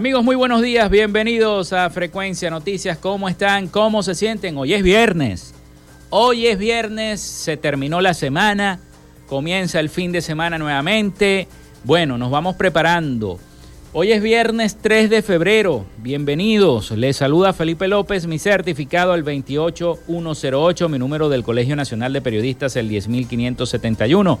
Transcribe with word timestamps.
Amigos, 0.00 0.24
muy 0.24 0.34
buenos 0.34 0.62
días, 0.62 0.88
bienvenidos 0.88 1.74
a 1.74 1.90
Frecuencia 1.90 2.48
Noticias. 2.48 2.96
¿Cómo 2.96 3.28
están? 3.28 3.68
¿Cómo 3.68 4.02
se 4.02 4.14
sienten? 4.14 4.56
Hoy 4.56 4.72
es 4.72 4.82
viernes. 4.82 5.52
Hoy 6.08 6.46
es 6.46 6.58
viernes, 6.58 7.20
se 7.20 7.58
terminó 7.58 8.00
la 8.00 8.14
semana, 8.14 8.80
comienza 9.28 9.78
el 9.78 9.90
fin 9.90 10.10
de 10.10 10.22
semana 10.22 10.56
nuevamente. 10.56 11.48
Bueno, 11.84 12.16
nos 12.16 12.30
vamos 12.30 12.56
preparando. 12.56 13.38
Hoy 13.92 14.12
es 14.12 14.22
viernes 14.22 14.78
3 14.80 15.10
de 15.10 15.20
febrero. 15.20 15.84
Bienvenidos. 15.98 16.92
Les 16.92 17.18
saluda 17.18 17.52
Felipe 17.52 17.86
López, 17.86 18.26
mi 18.26 18.38
certificado 18.38 19.14
el 19.14 19.22
28108, 19.22 20.88
mi 20.88 20.98
número 20.98 21.28
del 21.28 21.42
Colegio 21.42 21.76
Nacional 21.76 22.14
de 22.14 22.22
Periodistas 22.22 22.74
el 22.76 22.88
10571. 22.88 24.40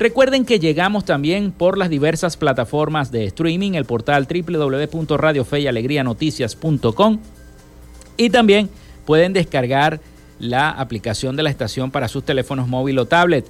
Recuerden 0.00 0.44
que 0.46 0.58
llegamos 0.58 1.04
también 1.04 1.52
por 1.52 1.76
las 1.76 1.90
diversas 1.90 2.38
plataformas 2.38 3.12
de 3.12 3.26
streaming, 3.26 3.72
el 3.72 3.84
portal 3.84 4.26
www.radiofeyalegrianoticias.com 4.26 7.18
y 8.16 8.30
también 8.30 8.70
pueden 9.04 9.34
descargar 9.34 10.00
la 10.38 10.70
aplicación 10.70 11.36
de 11.36 11.42
la 11.42 11.50
estación 11.50 11.90
para 11.90 12.08
sus 12.08 12.24
teléfonos 12.24 12.66
móvil 12.66 12.98
o 12.98 13.04
tablet. 13.04 13.44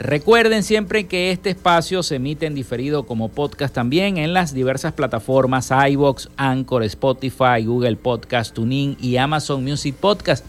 Recuerden 0.00 0.64
siempre 0.64 1.06
que 1.06 1.30
este 1.30 1.50
espacio 1.50 2.02
se 2.02 2.16
emite 2.16 2.46
en 2.46 2.56
diferido 2.56 3.06
como 3.06 3.28
podcast 3.28 3.72
también 3.72 4.18
en 4.18 4.32
las 4.32 4.52
diversas 4.52 4.94
plataformas 4.94 5.70
iBox, 5.90 6.28
Anchor, 6.36 6.82
Spotify, 6.82 7.64
Google 7.64 7.94
Podcast, 7.94 8.52
TuneIn 8.52 8.96
y 9.00 9.16
Amazon 9.16 9.62
Music 9.62 9.94
Podcast. 9.94 10.44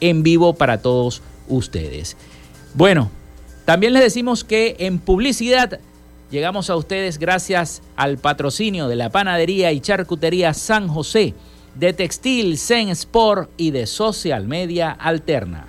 en 0.00 0.24
vivo 0.24 0.54
para 0.54 0.82
todos 0.82 1.22
ustedes. 1.46 2.16
Bueno, 2.74 3.10
también 3.72 3.94
les 3.94 4.02
decimos 4.02 4.44
que 4.44 4.76
en 4.80 4.98
publicidad 4.98 5.80
llegamos 6.30 6.68
a 6.68 6.76
ustedes 6.76 7.16
gracias 7.16 7.80
al 7.96 8.18
patrocinio 8.18 8.86
de 8.86 8.96
la 8.96 9.08
panadería 9.08 9.72
y 9.72 9.80
charcutería 9.80 10.52
San 10.52 10.88
José, 10.88 11.32
de 11.74 11.94
Textil 11.94 12.58
Zen 12.58 12.90
Sport 12.90 13.48
y 13.56 13.70
de 13.70 13.86
Social 13.86 14.46
Media 14.46 14.90
Alterna. 14.90 15.68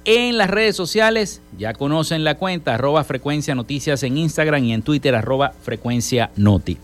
En 0.04 0.38
las 0.38 0.50
redes 0.50 0.76
sociales, 0.76 1.42
ya 1.58 1.72
conocen 1.72 2.26
la 2.26 2.36
cuenta, 2.36 2.76
arroba 2.76 3.06
frecuencia 3.06 3.56
noticias 3.56 4.04
en 4.04 4.18
Instagram 4.18 4.66
y 4.66 4.74
en 4.74 4.82
Twitter, 4.82 5.16
arroba 5.16 5.54
frecuencia 5.62 6.32
noti. 6.36 6.78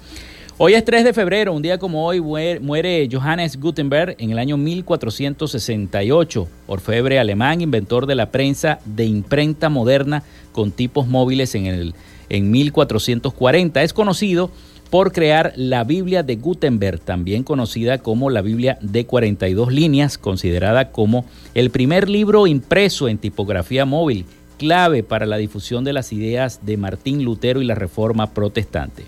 Hoy 0.61 0.73
es 0.73 0.83
3 0.83 1.05
de 1.05 1.13
febrero, 1.13 1.53
un 1.53 1.61
día 1.61 1.77
como 1.77 2.05
hoy 2.05 2.19
muere 2.19 3.07
Johannes 3.09 3.57
Gutenberg 3.57 4.17
en 4.19 4.31
el 4.31 4.39
año 4.39 4.57
1468, 4.57 6.49
orfebre 6.67 7.17
alemán, 7.17 7.61
inventor 7.61 8.05
de 8.05 8.15
la 8.15 8.29
prensa 8.29 8.79
de 8.83 9.05
imprenta 9.05 9.69
moderna 9.69 10.21
con 10.51 10.71
tipos 10.71 11.07
móviles 11.07 11.55
en, 11.55 11.65
el, 11.65 11.95
en 12.27 12.51
1440. 12.51 13.81
Es 13.83 13.93
conocido 13.93 14.51
por 14.89 15.13
crear 15.13 15.53
la 15.55 15.85
Biblia 15.85 16.23
de 16.23 16.35
Gutenberg, 16.35 16.99
también 16.99 17.43
conocida 17.43 17.99
como 17.99 18.29
la 18.29 18.41
Biblia 18.41 18.77
de 18.81 19.05
42 19.05 19.71
líneas, 19.71 20.17
considerada 20.17 20.91
como 20.91 21.23
el 21.53 21.69
primer 21.69 22.09
libro 22.09 22.47
impreso 22.47 23.07
en 23.07 23.17
tipografía 23.17 23.85
móvil, 23.85 24.25
clave 24.57 25.03
para 25.03 25.25
la 25.25 25.37
difusión 25.37 25.85
de 25.85 25.93
las 25.93 26.11
ideas 26.11 26.65
de 26.65 26.75
Martín 26.75 27.23
Lutero 27.23 27.61
y 27.61 27.65
la 27.65 27.75
Reforma 27.75 28.33
Protestante. 28.33 29.05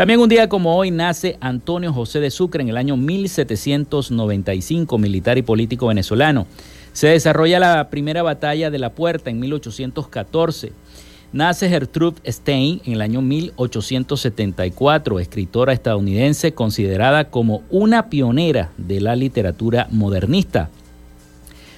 También 0.00 0.20
un 0.20 0.30
día 0.30 0.48
como 0.48 0.74
hoy 0.74 0.90
nace 0.90 1.36
Antonio 1.42 1.92
José 1.92 2.20
de 2.20 2.30
Sucre 2.30 2.62
en 2.62 2.70
el 2.70 2.78
año 2.78 2.96
1795, 2.96 4.96
militar 4.96 5.36
y 5.36 5.42
político 5.42 5.88
venezolano. 5.88 6.46
Se 6.94 7.08
desarrolla 7.08 7.58
la 7.58 7.90
primera 7.90 8.22
batalla 8.22 8.70
de 8.70 8.78
la 8.78 8.94
Puerta 8.94 9.28
en 9.28 9.38
1814. 9.40 10.72
Nace 11.34 11.68
Gertrude 11.68 12.16
Stein 12.26 12.80
en 12.86 12.94
el 12.94 13.02
año 13.02 13.20
1874, 13.20 15.20
escritora 15.20 15.74
estadounidense 15.74 16.54
considerada 16.54 17.28
como 17.28 17.62
una 17.68 18.08
pionera 18.08 18.72
de 18.78 19.02
la 19.02 19.14
literatura 19.16 19.86
modernista. 19.90 20.70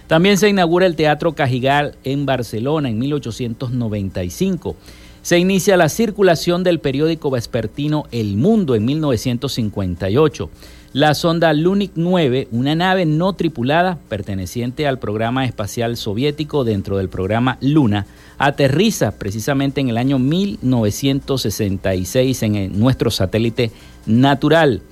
También 0.06 0.38
se 0.38 0.48
inaugura 0.48 0.86
el 0.86 0.94
Teatro 0.94 1.32
Cajigal 1.32 1.96
en 2.04 2.24
Barcelona 2.24 2.88
en 2.88 3.00
1895. 3.00 4.76
Se 5.22 5.38
inicia 5.38 5.76
la 5.76 5.88
circulación 5.88 6.64
del 6.64 6.80
periódico 6.80 7.30
vespertino 7.30 8.06
El 8.10 8.36
Mundo 8.36 8.74
en 8.74 8.84
1958. 8.84 10.50
La 10.94 11.14
sonda 11.14 11.52
Lunik 11.52 11.92
9, 11.94 12.48
una 12.50 12.74
nave 12.74 13.06
no 13.06 13.32
tripulada 13.32 14.00
perteneciente 14.08 14.88
al 14.88 14.98
programa 14.98 15.44
espacial 15.44 15.96
soviético 15.96 16.64
dentro 16.64 16.98
del 16.98 17.08
programa 17.08 17.56
Luna, 17.60 18.06
aterriza 18.36 19.12
precisamente 19.12 19.80
en 19.80 19.90
el 19.90 19.96
año 19.96 20.18
1966 20.18 22.42
en 22.42 22.80
nuestro 22.80 23.12
satélite 23.12 23.70
natural. 24.06 24.82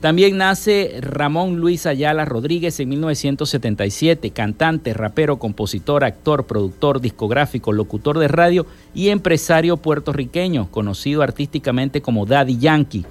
También 0.00 0.38
nace 0.38 0.96
Ramón 1.02 1.56
Luis 1.56 1.84
Ayala 1.84 2.24
Rodríguez 2.24 2.80
en 2.80 2.88
1977, 2.88 4.30
cantante, 4.30 4.94
rapero, 4.94 5.38
compositor, 5.38 6.04
actor, 6.04 6.46
productor, 6.46 7.02
discográfico, 7.02 7.70
locutor 7.72 8.18
de 8.18 8.28
radio 8.28 8.64
y 8.94 9.10
empresario 9.10 9.76
puertorriqueño, 9.76 10.70
conocido 10.70 11.20
artísticamente 11.20 12.00
como 12.00 12.24
Daddy 12.24 12.56
Yankee. 12.56 13.04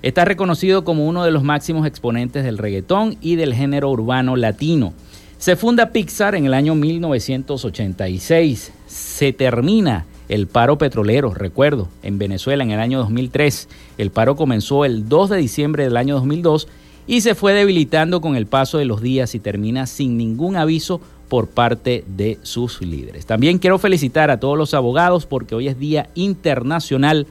Está 0.00 0.24
reconocido 0.24 0.84
como 0.84 1.06
uno 1.06 1.22
de 1.22 1.32
los 1.32 1.42
máximos 1.42 1.86
exponentes 1.86 2.44
del 2.44 2.56
reggaetón 2.56 3.18
y 3.20 3.36
del 3.36 3.52
género 3.52 3.90
urbano 3.90 4.34
latino. 4.34 4.94
Se 5.36 5.54
funda 5.54 5.90
Pixar 5.90 6.34
en 6.34 6.46
el 6.46 6.54
año 6.54 6.74
1986. 6.74 8.72
Se 8.86 9.32
termina 9.34 10.06
el 10.32 10.46
paro 10.46 10.78
petrolero, 10.78 11.34
recuerdo, 11.34 11.88
en 12.02 12.16
Venezuela 12.16 12.64
en 12.64 12.70
el 12.70 12.80
año 12.80 13.00
2003. 13.00 13.68
El 13.98 14.10
paro 14.10 14.34
comenzó 14.34 14.86
el 14.86 15.06
2 15.06 15.28
de 15.28 15.36
diciembre 15.36 15.84
del 15.84 15.98
año 15.98 16.14
2002 16.14 16.68
y 17.06 17.20
se 17.20 17.34
fue 17.34 17.52
debilitando 17.52 18.22
con 18.22 18.34
el 18.34 18.46
paso 18.46 18.78
de 18.78 18.86
los 18.86 19.02
días 19.02 19.34
y 19.34 19.40
termina 19.40 19.86
sin 19.86 20.16
ningún 20.16 20.56
aviso 20.56 21.02
por 21.28 21.48
parte 21.48 22.04
de 22.06 22.38
sus 22.40 22.80
líderes. 22.80 23.26
También 23.26 23.58
quiero 23.58 23.78
felicitar 23.78 24.30
a 24.30 24.40
todos 24.40 24.56
los 24.56 24.72
abogados 24.72 25.26
porque 25.26 25.54
hoy 25.54 25.68
es 25.68 25.78
Día 25.78 26.08
Internacional 26.14 27.26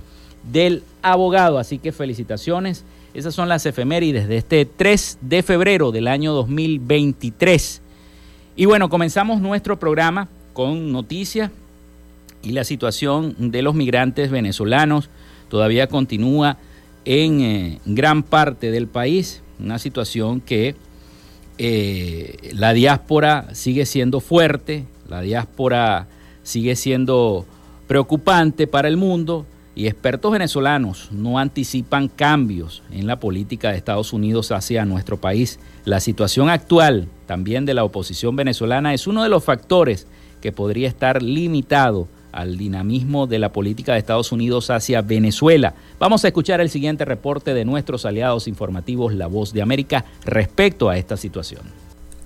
del 0.51 0.83
Abogado, 1.01 1.57
así 1.57 1.79
que 1.79 1.91
felicitaciones. 1.91 2.85
Esas 3.15 3.33
son 3.33 3.49
las 3.49 3.65
efemérides 3.65 4.27
de 4.27 4.37
este 4.37 4.65
3 4.65 5.17
de 5.21 5.41
febrero 5.41 5.91
del 5.91 6.07
año 6.07 6.33
2023. 6.33 7.81
Y 8.57 8.65
bueno, 8.65 8.89
comenzamos 8.89 9.41
nuestro 9.41 9.79
programa 9.79 10.27
con 10.53 10.91
noticias 10.91 11.49
y 12.43 12.51
la 12.51 12.63
situación 12.63 13.35
de 13.37 13.61
los 13.61 13.75
migrantes 13.75 14.31
venezolanos 14.31 15.09
todavía 15.49 15.87
continúa 15.87 16.57
en 17.05 17.41
eh, 17.41 17.79
gran 17.85 18.23
parte 18.23 18.71
del 18.71 18.87
país, 18.87 19.41
una 19.59 19.79
situación 19.79 20.41
que 20.41 20.75
eh, 21.57 22.51
la 22.53 22.73
diáspora 22.73 23.49
sigue 23.53 23.85
siendo 23.85 24.19
fuerte, 24.19 24.85
la 25.07 25.21
diáspora 25.21 26.07
sigue 26.43 26.75
siendo 26.75 27.45
preocupante 27.87 28.67
para 28.67 28.87
el 28.87 28.97
mundo 28.97 29.45
y 29.75 29.87
expertos 29.87 30.31
venezolanos 30.31 31.09
no 31.11 31.39
anticipan 31.39 32.07
cambios 32.07 32.83
en 32.91 33.07
la 33.07 33.19
política 33.19 33.71
de 33.71 33.77
Estados 33.77 34.13
Unidos 34.13 34.51
hacia 34.51 34.85
nuestro 34.85 35.17
país. 35.17 35.59
La 35.85 35.99
situación 35.99 36.49
actual 36.49 37.07
también 37.25 37.65
de 37.65 37.73
la 37.73 37.83
oposición 37.83 38.35
venezolana 38.35 38.93
es 38.93 39.07
uno 39.07 39.23
de 39.23 39.29
los 39.29 39.43
factores 39.43 40.07
que 40.41 40.51
podría 40.51 40.87
estar 40.87 41.21
limitado 41.21 42.07
al 42.31 42.57
dinamismo 42.57 43.27
de 43.27 43.39
la 43.39 43.51
política 43.51 43.93
de 43.93 43.99
Estados 43.99 44.31
Unidos 44.31 44.69
hacia 44.69 45.01
Venezuela. 45.01 45.73
Vamos 45.99 46.23
a 46.23 46.27
escuchar 46.27 46.61
el 46.61 46.69
siguiente 46.69 47.05
reporte 47.05 47.53
de 47.53 47.65
nuestros 47.65 48.05
aliados 48.05 48.47
informativos 48.47 49.13
La 49.13 49.27
Voz 49.27 49.53
de 49.53 49.61
América 49.61 50.05
respecto 50.25 50.89
a 50.89 50.97
esta 50.97 51.17
situación. 51.17 51.61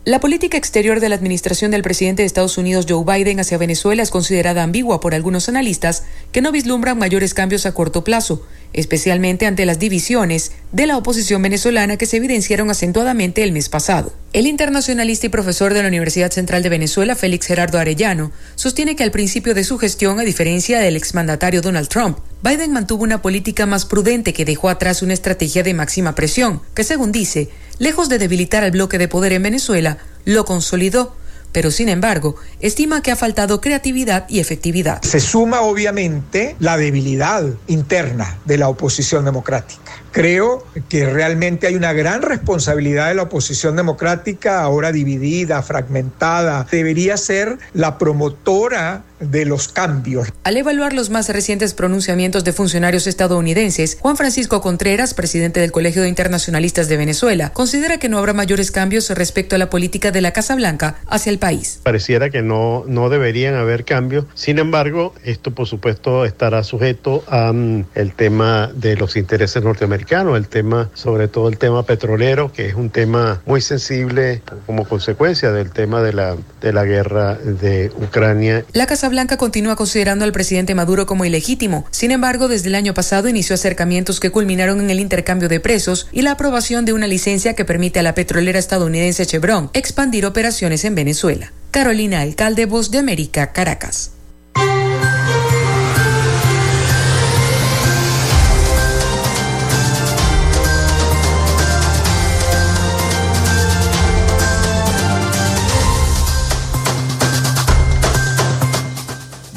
La 0.05 0.19
política 0.19 0.55
exterior 0.55 0.99
de 0.99 1.09
la 1.09 1.15
administración 1.15 1.71
del 1.71 1.81
presidente 1.81 2.21
de 2.21 2.27
Estados 2.27 2.59
Unidos 2.59 2.85
Joe 2.87 3.03
Biden 3.03 3.39
hacia 3.39 3.57
Venezuela 3.57 4.03
es 4.03 4.11
considerada 4.11 4.61
ambigua 4.61 4.99
por 4.99 5.15
algunos 5.15 5.49
analistas 5.49 6.05
que 6.35 6.41
no 6.41 6.51
vislumbran 6.51 6.99
mayores 6.99 7.33
cambios 7.33 7.65
a 7.65 7.73
corto 7.73 8.03
plazo, 8.03 8.45
especialmente 8.73 9.45
ante 9.45 9.65
las 9.65 9.79
divisiones 9.79 10.51
de 10.73 10.85
la 10.85 10.97
oposición 10.97 11.41
venezolana 11.41 11.95
que 11.95 12.05
se 12.05 12.17
evidenciaron 12.17 12.69
acentuadamente 12.69 13.41
el 13.41 13.53
mes 13.53 13.69
pasado. 13.69 14.11
El 14.33 14.45
internacionalista 14.45 15.27
y 15.27 15.29
profesor 15.29 15.73
de 15.73 15.81
la 15.81 15.87
Universidad 15.87 16.31
Central 16.31 16.61
de 16.61 16.67
Venezuela, 16.67 17.15
Félix 17.15 17.47
Gerardo 17.47 17.79
Arellano, 17.79 18.33
sostiene 18.55 18.97
que 18.97 19.03
al 19.03 19.11
principio 19.11 19.53
de 19.53 19.63
su 19.63 19.77
gestión, 19.77 20.19
a 20.19 20.23
diferencia 20.23 20.81
del 20.81 20.97
exmandatario 20.97 21.61
Donald 21.61 21.87
Trump, 21.87 22.17
Biden 22.43 22.73
mantuvo 22.73 23.05
una 23.05 23.21
política 23.21 23.65
más 23.65 23.85
prudente 23.85 24.33
que 24.33 24.43
dejó 24.43 24.67
atrás 24.67 25.01
una 25.01 25.13
estrategia 25.13 25.63
de 25.63 25.73
máxima 25.73 26.15
presión, 26.15 26.61
que 26.73 26.83
según 26.83 27.13
dice, 27.13 27.47
lejos 27.79 28.09
de 28.09 28.17
debilitar 28.17 28.65
al 28.65 28.71
bloque 28.71 28.97
de 28.97 29.07
poder 29.07 29.31
en 29.31 29.43
Venezuela, 29.43 29.99
lo 30.25 30.43
consolidó, 30.43 31.15
pero 31.55 31.71
sin 31.71 31.87
embargo, 31.87 32.35
estima 32.59 33.01
que 33.01 33.11
ha 33.11 33.15
faltado 33.15 33.61
creatividad 33.61 34.25
y 34.27 34.41
efectividad. 34.41 35.01
Se 35.03 35.21
suma 35.21 35.61
obviamente 35.61 36.57
la 36.59 36.75
debilidad 36.75 37.45
interna 37.67 38.39
de 38.43 38.57
la 38.57 38.67
oposición 38.67 39.23
democrática. 39.23 39.93
Creo 40.15 40.65
que 40.87 41.09
realmente 41.09 41.67
hay 41.67 41.75
una 41.75 41.91
gran 41.91 42.21
responsabilidad 42.21 43.09
de 43.09 43.15
la 43.15 43.23
oposición 43.23 43.75
democrática, 43.75 44.61
ahora 44.61 44.93
dividida, 44.93 45.61
fragmentada. 45.61 46.65
Debería 46.71 47.17
ser 47.17 47.57
la 47.73 47.97
promotora 47.97 49.03
de 49.19 49.45
los 49.45 49.67
cambios. 49.67 50.31
Al 50.43 50.57
evaluar 50.57 50.93
los 50.93 51.09
más 51.09 51.29
recientes 51.29 51.73
pronunciamientos 51.73 52.43
de 52.43 52.53
funcionarios 52.53 53.07
estadounidenses, 53.07 53.97
Juan 54.01 54.17
Francisco 54.17 54.61
Contreras, 54.61 55.13
presidente 55.13 55.59
del 55.59 55.71
Colegio 55.71 56.01
de 56.01 56.09
Internacionalistas 56.09 56.89
de 56.89 56.97
Venezuela, 56.97 57.51
considera 57.53 57.97
que 57.97 58.09
no 58.09 58.17
habrá 58.17 58.33
mayores 58.33 58.71
cambios 58.71 59.09
respecto 59.09 59.55
a 59.55 59.59
la 59.59 59.69
política 59.69 60.11
de 60.11 60.21
la 60.21 60.31
Casa 60.31 60.55
Blanca 60.55 60.97
hacia 61.07 61.31
el 61.31 61.39
país. 61.39 61.79
Pareciera 61.83 62.29
que 62.29 62.41
no, 62.41 62.83
no 62.87 63.09
deberían 63.09 63.55
haber 63.55 63.85
cambios. 63.85 64.25
Sin 64.33 64.59
embargo, 64.59 65.13
esto 65.23 65.51
por 65.51 65.67
supuesto 65.67 66.25
estará 66.25 66.63
sujeto 66.63 67.23
a 67.27 67.53
mm, 67.53 67.85
el 67.95 68.13
tema 68.13 68.71
de 68.75 68.95
los 68.95 69.15
intereses 69.15 69.63
norteamericanos, 69.63 70.04
el 70.09 70.47
tema, 70.47 70.89
sobre 70.93 71.27
todo 71.27 71.49
el 71.49 71.57
tema 71.57 71.83
petrolero, 71.83 72.51
que 72.51 72.67
es 72.67 72.75
un 72.75 72.89
tema 72.89 73.41
muy 73.45 73.61
sensible 73.61 74.41
como 74.65 74.85
consecuencia 74.85 75.51
del 75.51 75.71
tema 75.71 76.01
de 76.01 76.13
la, 76.13 76.37
de 76.61 76.73
la 76.73 76.85
guerra 76.85 77.35
de 77.35 77.91
Ucrania. 78.01 78.65
La 78.73 78.87
Casa 78.87 79.09
Blanca 79.09 79.37
continúa 79.37 79.75
considerando 79.75 80.23
al 80.23 80.31
presidente 80.31 80.75
Maduro 80.75 81.05
como 81.05 81.25
ilegítimo. 81.25 81.85
Sin 81.91 82.11
embargo, 82.11 82.47
desde 82.47 82.69
el 82.69 82.75
año 82.75 82.93
pasado 82.93 83.27
inició 83.27 83.55
acercamientos 83.55 84.19
que 84.19 84.31
culminaron 84.31 84.79
en 84.79 84.89
el 84.89 84.99
intercambio 84.99 85.49
de 85.49 85.59
presos 85.59 86.07
y 86.11 86.21
la 86.21 86.31
aprobación 86.31 86.85
de 86.85 86.93
una 86.93 87.07
licencia 87.07 87.53
que 87.53 87.65
permite 87.65 87.99
a 87.99 88.03
la 88.03 88.15
petrolera 88.15 88.59
estadounidense 88.59 89.25
Chevron 89.25 89.69
expandir 89.73 90.25
operaciones 90.25 90.85
en 90.85 90.95
Venezuela. 90.95 91.51
Carolina 91.71 92.21
Alcalde, 92.21 92.65
Voz 92.65 92.89
de 92.89 92.99
América, 92.99 93.51
Caracas. 93.51 94.14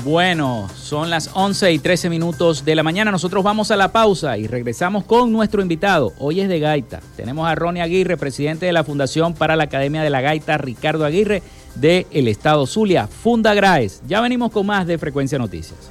Bueno, 0.08 0.70
son 0.74 1.10
las 1.10 1.28
11 1.34 1.70
y 1.70 1.78
13 1.78 2.08
minutos 2.08 2.64
de 2.64 2.74
la 2.74 2.82
mañana. 2.82 3.10
Nosotros 3.10 3.44
vamos 3.44 3.70
a 3.70 3.76
la 3.76 3.92
pausa 3.92 4.38
y 4.38 4.46
regresamos 4.46 5.04
con 5.04 5.30
nuestro 5.30 5.60
invitado. 5.60 6.14
Hoy 6.18 6.40
es 6.40 6.48
de 6.48 6.60
Gaita. 6.60 7.02
Tenemos 7.14 7.46
a 7.46 7.54
Ronnie 7.54 7.82
Aguirre, 7.82 8.16
presidente 8.16 8.64
de 8.64 8.72
la 8.72 8.84
Fundación 8.84 9.34
para 9.34 9.54
la 9.54 9.64
Academia 9.64 10.00
de 10.00 10.08
la 10.08 10.22
Gaita, 10.22 10.56
Ricardo 10.56 11.04
Aguirre, 11.04 11.42
del 11.74 12.06
el 12.10 12.26
Estado 12.26 12.66
Zulia, 12.66 13.06
Funda 13.06 13.52
Graes. 13.52 14.00
Ya 14.08 14.22
venimos 14.22 14.50
con 14.50 14.64
más 14.64 14.86
de 14.86 14.96
Frecuencia 14.96 15.38
Noticias. 15.38 15.90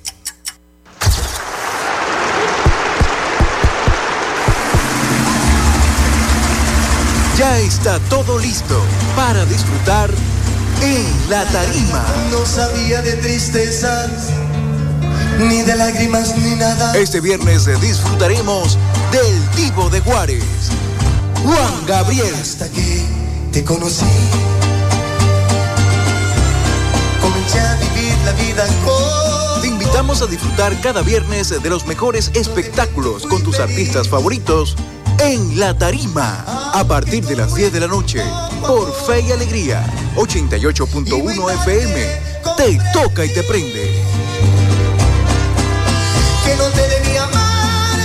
Ya 7.37 7.59
está 7.59 7.97
todo 8.09 8.37
listo 8.39 8.79
para 9.15 9.45
disfrutar 9.45 10.09
en 10.81 11.29
la 11.29 11.45
tarima. 11.45 12.05
No 12.29 12.45
sabía 12.45 13.01
de 13.01 13.13
tristezas, 13.13 14.09
ni 15.39 15.61
de 15.61 15.75
lágrimas, 15.75 16.35
ni 16.37 16.55
nada. 16.55 16.95
Este 16.97 17.21
viernes 17.21 17.65
disfrutaremos 17.79 18.77
del 19.11 19.55
Divo 19.55 19.89
de 19.89 20.01
Juárez, 20.01 20.43
Juan 21.43 21.85
Gabriel. 21.87 22.35
Hasta 22.35 22.69
que 22.69 23.05
te 23.53 23.63
conocí, 23.63 24.05
comencé 27.21 27.59
a 27.59 27.75
vivir 27.75 28.13
la 28.25 28.31
vida 28.33 28.67
con... 28.83 29.61
Te 29.61 29.67
invitamos 29.67 30.21
a 30.21 30.27
disfrutar 30.27 30.79
cada 30.81 31.01
viernes 31.01 31.49
de 31.49 31.69
los 31.69 31.87
mejores 31.87 32.31
espectáculos 32.33 33.25
con 33.25 33.41
tus 33.41 33.59
artistas 33.59 34.09
favoritos 34.09 34.75
en 35.23 35.59
La 35.59 35.77
Tarima, 35.77 36.71
a 36.73 36.83
partir 36.83 37.23
de 37.25 37.35
las 37.35 37.53
10 37.53 37.71
de 37.73 37.79
la 37.79 37.87
noche, 37.87 38.23
por 38.65 38.91
Fe 39.05 39.21
y 39.21 39.31
Alegría, 39.31 39.85
88.1 40.15 41.53
FM. 41.61 42.05
Te 42.57 42.79
toca 42.91 43.23
y 43.25 43.29
te 43.29 43.43
prende. 43.43 44.03
Que 46.43 46.55
no 46.55 46.65
te 46.69 46.87
debía 46.87 47.23
amar, 47.23 47.99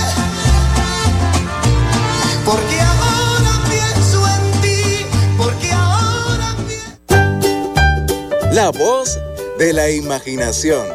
porque 2.45 2.81
ahora 2.81 3.51
pienso 3.67 4.27
en 4.27 4.61
ti, 4.61 5.05
porque 5.37 5.71
ahora 5.71 6.55
pienso... 6.67 8.53
La 8.53 8.69
voz 8.69 9.17
de 9.57 9.73
la 9.73 9.89
imaginación, 9.89 10.85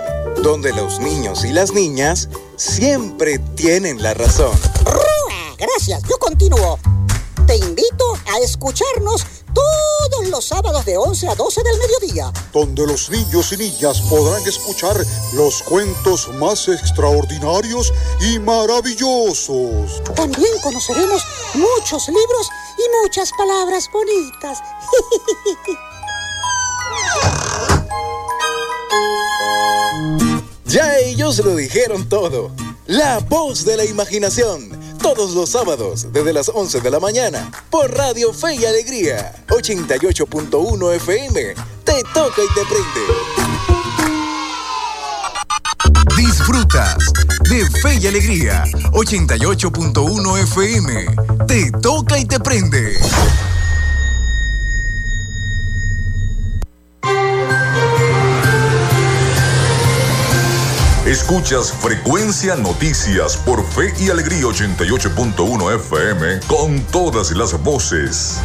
donde 0.42 0.72
los 0.72 1.00
niños 1.00 1.44
y 1.44 1.52
las 1.52 1.72
niñas 1.72 2.28
siempre 2.56 3.40
tienen 3.56 4.00
la 4.02 4.14
razón. 4.14 4.52
Gracias, 5.62 6.02
yo 6.10 6.18
continúo. 6.18 6.76
Te 7.46 7.54
invito 7.54 8.18
a 8.34 8.40
escucharnos 8.40 9.24
todos 9.54 10.28
los 10.28 10.44
sábados 10.44 10.84
de 10.84 10.96
11 10.96 11.28
a 11.28 11.36
12 11.36 11.62
del 11.62 11.78
mediodía. 11.78 12.32
Donde 12.52 12.84
los 12.84 13.08
niños 13.10 13.52
y 13.52 13.58
niñas 13.58 14.00
podrán 14.10 14.44
escuchar 14.44 14.96
los 15.34 15.62
cuentos 15.62 16.28
más 16.34 16.66
extraordinarios 16.66 17.92
y 18.20 18.40
maravillosos. 18.40 20.02
También 20.16 20.52
conoceremos 20.64 21.22
muchos 21.54 22.08
libros 22.08 22.48
y 22.78 23.04
muchas 23.04 23.30
palabras 23.38 23.88
bonitas. 23.92 24.58
Ya 30.64 30.96
ellos 31.00 31.38
lo 31.44 31.54
dijeron 31.54 32.08
todo. 32.08 32.50
La 32.86 33.18
voz 33.18 33.66
de 33.66 33.76
la 33.76 33.84
imaginación 33.84 34.81
todos 35.02 35.34
los 35.34 35.50
sábados 35.50 36.12
desde 36.12 36.32
las 36.32 36.48
11 36.48 36.80
de 36.80 36.90
la 36.90 37.00
mañana 37.00 37.50
por 37.70 37.90
Radio 37.92 38.32
Fe 38.32 38.54
y 38.54 38.64
Alegría 38.64 39.34
88.1 39.48 40.94
FM. 40.94 41.54
Te 41.84 42.02
toca 42.14 42.40
y 42.42 42.46
te 42.54 42.64
prende. 42.66 43.00
Disfrutas 46.16 47.12
de 47.50 47.68
Fe 47.80 47.98
y 48.00 48.06
Alegría 48.06 48.64
88.1 48.92 50.38
FM. 50.38 51.06
Te 51.48 51.70
toca 51.72 52.18
y 52.18 52.24
te 52.24 52.38
prende. 52.38 52.96
Escuchas 61.22 61.72
Frecuencia 61.72 62.56
Noticias 62.56 63.36
por 63.36 63.64
Fe 63.64 63.94
y 63.96 64.10
Alegría 64.10 64.42
88.1 64.42 65.76
FM 65.76 66.40
con 66.48 66.80
todas 66.86 67.30
las 67.30 67.62
voces. 67.62 68.40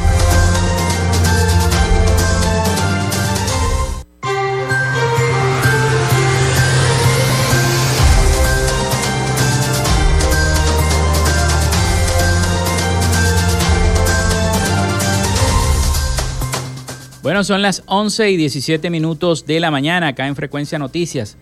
Bueno, 17.23 17.43
son 17.43 17.63
las 17.63 17.81
11 17.87 18.29
y 18.29 18.37
17 18.37 18.91
minutos 18.91 19.47
de 19.47 19.59
la 19.59 19.71
mañana 19.71 20.09
acá 20.09 20.27
en 20.27 20.35
Frecuencia 20.35 20.77
Noticias. 20.77 21.37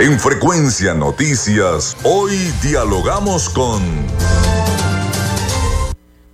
En 0.00 0.18
frecuencia 0.18 0.92
noticias, 0.92 1.96
hoy 2.02 2.52
dialogamos 2.60 3.48
con... 3.48 3.80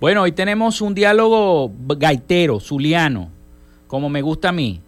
Bueno, 0.01 0.23
hoy 0.23 0.31
tenemos 0.31 0.81
un 0.81 0.95
diálogo 0.95 1.71
gaitero, 1.89 2.59
zuliano, 2.59 3.29
como 3.85 4.09
me 4.09 4.23
gusta 4.23 4.49
a 4.49 4.51
mí, 4.51 4.81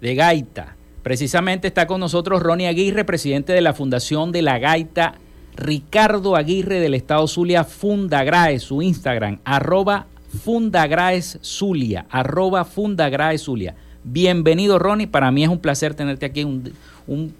de 0.00 0.16
gaita. 0.16 0.74
Precisamente 1.04 1.68
está 1.68 1.86
con 1.86 2.00
nosotros 2.00 2.42
Ronnie 2.42 2.66
Aguirre, 2.66 3.04
presidente 3.04 3.52
de 3.52 3.60
la 3.60 3.74
Fundación 3.74 4.32
de 4.32 4.42
la 4.42 4.58
Gaita, 4.58 5.14
Ricardo 5.54 6.34
Aguirre 6.34 6.80
del 6.80 6.94
Estado 6.94 7.28
Zulia, 7.28 7.62
Fundagraes, 7.62 8.64
su 8.64 8.82
Instagram, 8.82 9.38
arroba 9.44 10.08
Fundagraes 10.42 11.38
Zulia, 11.42 12.06
arroba 12.10 12.64
Fundagraes 12.64 13.42
Zulia. 13.42 13.76
Bienvenido 14.02 14.80
Ronnie, 14.80 15.06
para 15.06 15.30
mí 15.30 15.44
es 15.44 15.48
un 15.48 15.60
placer 15.60 15.94
tenerte 15.94 16.26
aquí, 16.26 16.42
un, 16.42 16.72
un 17.06 17.32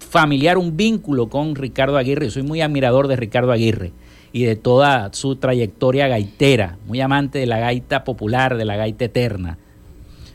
familiar, 0.00 0.58
un 0.58 0.76
vínculo 0.76 1.30
con 1.30 1.54
Ricardo 1.54 1.96
Aguirre. 1.96 2.28
Soy 2.28 2.42
muy 2.42 2.60
admirador 2.60 3.08
de 3.08 3.16
Ricardo 3.16 3.52
Aguirre 3.52 3.92
y 4.34 4.42
de 4.46 4.56
toda 4.56 5.10
su 5.12 5.36
trayectoria 5.36 6.08
gaitera, 6.08 6.76
muy 6.88 7.00
amante 7.00 7.38
de 7.38 7.46
la 7.46 7.60
gaita 7.60 8.02
popular, 8.02 8.56
de 8.56 8.64
la 8.64 8.74
gaita 8.74 9.04
eterna. 9.04 9.58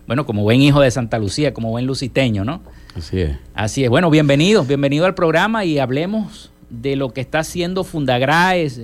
Bueno, 0.07 0.25
como 0.25 0.43
buen 0.43 0.61
hijo 0.61 0.79
de 0.79 0.89
Santa 0.89 1.19
Lucía, 1.19 1.53
como 1.53 1.69
buen 1.69 1.85
luciteño, 1.85 2.45
¿no? 2.45 2.61
Así 2.95 3.19
es. 3.19 3.37
Así 3.53 3.83
es. 3.83 3.89
Bueno, 3.89 4.09
bienvenido, 4.09 4.63
bienvenido 4.63 5.05
al 5.05 5.15
programa 5.15 5.65
y 5.65 5.79
hablemos 5.79 6.49
de 6.69 6.95
lo 6.95 7.09
que 7.09 7.19
está 7.19 7.39
haciendo 7.39 7.83
Fundagraes, 7.83 8.79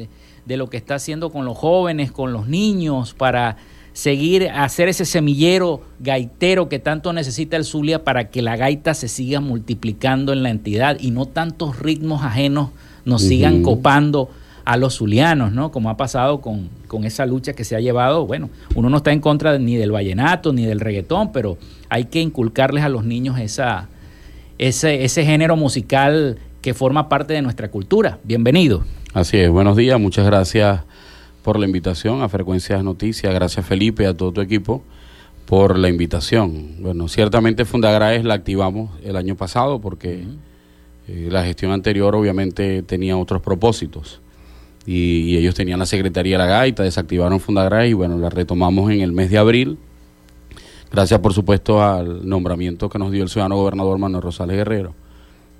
de 0.45 0.57
lo 0.57 0.69
que 0.69 0.75
está 0.75 0.95
haciendo 0.95 1.31
con 1.31 1.45
los 1.45 1.57
jóvenes, 1.57 2.11
con 2.11 2.33
los 2.33 2.49
niños, 2.49 3.13
para 3.13 3.55
seguir 3.93 4.49
a 4.49 4.65
hacer 4.65 4.89
ese 4.89 5.05
semillero 5.05 5.81
gaitero 6.01 6.67
que 6.67 6.79
tanto 6.79 7.13
necesita 7.13 7.55
el 7.55 7.63
Zulia 7.63 8.03
para 8.03 8.29
que 8.29 8.41
la 8.41 8.57
gaita 8.57 8.93
se 8.93 9.07
siga 9.07 9.39
multiplicando 9.39 10.33
en 10.33 10.43
la 10.43 10.49
entidad 10.49 10.97
y 10.99 11.11
no 11.11 11.25
tantos 11.25 11.79
ritmos 11.79 12.21
ajenos 12.21 12.71
nos 13.05 13.21
sigan 13.21 13.61
copando 13.61 14.29
a 14.65 14.77
los 14.77 14.97
zulianos, 14.97 15.51
¿no? 15.51 15.71
Como 15.71 15.89
ha 15.91 15.97
pasado 15.97 16.41
con, 16.41 16.69
con, 16.87 17.05
esa 17.05 17.25
lucha 17.27 17.53
que 17.53 17.63
se 17.63 17.75
ha 17.75 17.79
llevado. 17.79 18.25
Bueno, 18.25 18.49
uno 18.73 18.89
no 18.89 18.97
está 18.97 19.11
en 19.13 19.21
contra 19.21 19.57
ni 19.59 19.75
del 19.75 19.91
vallenato 19.91 20.51
ni 20.53 20.65
del 20.65 20.79
reggaetón, 20.79 21.31
pero 21.31 21.57
hay 21.87 22.05
que 22.05 22.19
inculcarles 22.19 22.83
a 22.83 22.89
los 22.89 23.05
niños 23.05 23.39
esa, 23.39 23.87
ese, 24.57 25.05
ese 25.05 25.23
género 25.23 25.55
musical 25.55 26.39
que 26.61 26.73
forma 26.73 27.09
parte 27.09 27.33
de 27.33 27.43
nuestra 27.43 27.69
cultura. 27.69 28.17
Bienvenido. 28.23 28.83
Así 29.13 29.37
es, 29.37 29.49
buenos 29.49 29.77
días, 29.77 29.99
muchas 29.99 30.25
gracias 30.25 30.81
por 31.43 31.59
la 31.59 31.67
invitación 31.67 32.23
a 32.23 32.27
Frecuencias 32.27 32.83
Noticias, 32.83 33.33
gracias 33.33 33.65
Felipe, 33.65 34.07
a 34.07 34.15
todo 34.15 34.31
tu 34.31 34.41
equipo 34.41 34.83
por 35.45 35.77
la 35.77 35.89
invitación. 35.89 36.77
Bueno, 36.79 37.07
ciertamente 37.07 37.65
Fundagraes 37.65 38.25
la 38.25 38.33
activamos 38.33 38.89
el 39.03 39.15
año 39.15 39.35
pasado 39.35 39.79
porque 39.79 40.23
eh, 41.07 41.29
la 41.31 41.43
gestión 41.43 41.71
anterior 41.71 42.15
obviamente 42.15 42.81
tenía 42.81 43.15
otros 43.15 43.43
propósitos 43.43 44.21
y, 44.85 45.37
ellos 45.37 45.55
tenían 45.55 45.79
la 45.79 45.85
Secretaría 45.85 46.37
de 46.37 46.43
la 46.43 46.49
Gaita, 46.49 46.83
desactivaron 46.83 47.39
Fundagraes 47.39 47.91
y 47.91 47.93
bueno, 47.93 48.17
la 48.17 48.29
retomamos 48.29 48.91
en 48.91 49.01
el 49.01 49.11
mes 49.11 49.29
de 49.29 49.37
abril. 49.37 49.77
Gracias 50.91 51.19
por 51.19 51.33
supuesto 51.33 51.83
al 51.83 52.27
nombramiento 52.27 52.89
que 52.89 52.99
nos 52.99 53.11
dio 53.11 53.23
el 53.23 53.29
ciudadano 53.29 53.57
gobernador 53.57 53.97
Manuel 53.97 54.21
Rosales 54.21 54.55
Guerrero 54.55 54.93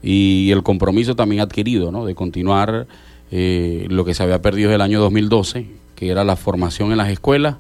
y 0.01 0.51
el 0.51 0.62
compromiso 0.63 1.15
también 1.15 1.41
adquirido 1.41 1.91
¿no? 1.91 2.05
de 2.05 2.13
continuar 2.13 2.88
eh, 3.32 3.88
lo 3.89 4.05
que 4.05 4.13
se 4.13 4.24
había 4.24 4.41
perdido 4.41 4.72
el 4.72 4.82
año 4.82 5.00
2012, 5.01 5.67
que 5.96 6.10
era 6.10 6.24
la 6.24 6.36
formación 6.36 6.91
en 6.91 6.98
las 6.98 7.10
escuelas 7.10 7.58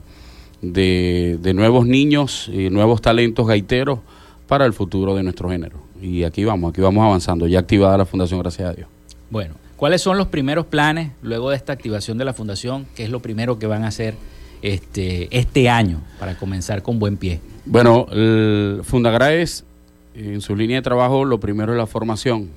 de, 0.61 1.39
de 1.41 1.53
nuevos 1.53 1.87
niños 1.87 2.49
y 2.53 2.69
nuevos 2.69 3.01
talentos 3.01 3.47
gaiteros 3.47 3.99
para 4.47 4.65
el 4.65 4.73
futuro 4.73 5.15
de 5.15 5.23
nuestro 5.23 5.49
género. 5.49 5.77
Y 6.01 6.23
aquí 6.23 6.43
vamos, 6.45 6.71
aquí 6.71 6.81
vamos 6.81 7.03
avanzando, 7.03 7.47
ya 7.47 7.59
activada 7.59 7.97
la 7.97 8.05
fundación, 8.05 8.39
gracias 8.39 8.69
a 8.69 8.73
Dios. 8.73 8.87
Bueno, 9.31 9.55
¿cuáles 9.85 10.01
son 10.01 10.17
los 10.17 10.29
primeros 10.29 10.65
planes 10.65 11.11
luego 11.21 11.51
de 11.51 11.57
esta 11.57 11.71
activación 11.71 12.17
de 12.17 12.25
la 12.25 12.33
fundación? 12.33 12.87
¿Qué 12.95 13.03
es 13.03 13.11
lo 13.11 13.19
primero 13.19 13.59
que 13.59 13.67
van 13.67 13.83
a 13.83 13.89
hacer 13.89 14.15
este, 14.63 15.27
este 15.29 15.69
año 15.69 16.01
para 16.17 16.35
comenzar 16.39 16.81
con 16.81 16.97
buen 16.97 17.17
pie? 17.17 17.39
Bueno, 17.67 18.07
el 18.11 18.79
Fundagraes, 18.81 19.63
en 20.15 20.41
su 20.41 20.55
línea 20.55 20.77
de 20.77 20.81
trabajo, 20.81 21.23
lo 21.23 21.39
primero 21.39 21.71
es 21.71 21.77
la 21.77 21.85
formación. 21.85 22.49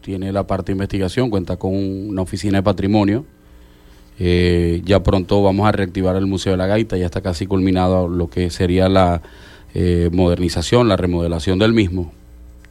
Tiene 0.00 0.32
la 0.32 0.46
parte 0.46 0.72
de 0.72 0.76
investigación, 0.76 1.28
cuenta 1.28 1.58
con 1.58 1.74
una 1.74 2.22
oficina 2.22 2.56
de 2.56 2.62
patrimonio. 2.62 3.26
Eh, 4.18 4.80
ya 4.82 5.02
pronto 5.02 5.42
vamos 5.42 5.68
a 5.68 5.72
reactivar 5.72 6.16
el 6.16 6.24
Museo 6.24 6.52
de 6.52 6.56
la 6.56 6.66
Gaita, 6.66 6.96
ya 6.96 7.04
está 7.04 7.20
casi 7.20 7.46
culminado 7.46 8.08
lo 8.08 8.30
que 8.30 8.48
sería 8.48 8.88
la 8.88 9.20
eh, 9.74 10.08
modernización, 10.10 10.88
la 10.88 10.96
remodelación 10.96 11.58
del 11.58 11.74
mismo. 11.74 12.14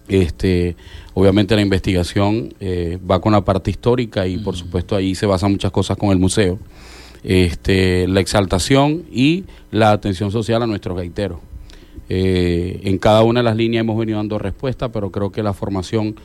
Este, 0.09 0.75
obviamente 1.13 1.55
la 1.55 1.61
investigación 1.61 2.53
eh, 2.59 2.97
va 3.09 3.21
con 3.21 3.31
la 3.31 3.45
parte 3.45 3.69
histórica 3.69 4.25
y 4.25 4.39
por 4.39 4.55
supuesto 4.55 4.95
ahí 4.95 5.13
se 5.13 5.27
basan 5.27 5.51
muchas 5.51 5.71
cosas 5.71 5.97
con 5.97 6.09
el 6.09 6.17
museo. 6.17 6.57
Este, 7.23 8.07
la 8.07 8.19
exaltación 8.19 9.03
y 9.11 9.45
la 9.71 9.91
atención 9.91 10.31
social 10.31 10.63
a 10.63 10.67
nuestros 10.67 10.97
gaiteros. 10.97 11.39
Eh, 12.09 12.81
en 12.85 12.97
cada 12.97 13.21
una 13.23 13.41
de 13.41 13.43
las 13.43 13.55
líneas 13.55 13.81
hemos 13.81 13.99
venido 13.99 14.17
dando 14.17 14.39
respuesta, 14.39 14.91
pero 14.91 15.11
creo 15.11 15.31
que 15.31 15.43
la 15.43 15.53
formación 15.53 16.15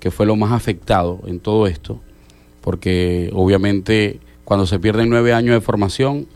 que 0.00 0.10
fue 0.10 0.24
lo 0.24 0.36
más 0.36 0.52
afectado 0.52 1.20
en 1.26 1.38
todo 1.38 1.66
esto, 1.66 2.00
porque 2.62 3.30
obviamente 3.34 4.20
cuando 4.44 4.66
se 4.66 4.78
pierden 4.78 5.10
nueve 5.10 5.34
años 5.34 5.54
de 5.54 5.60
formación, 5.60 6.26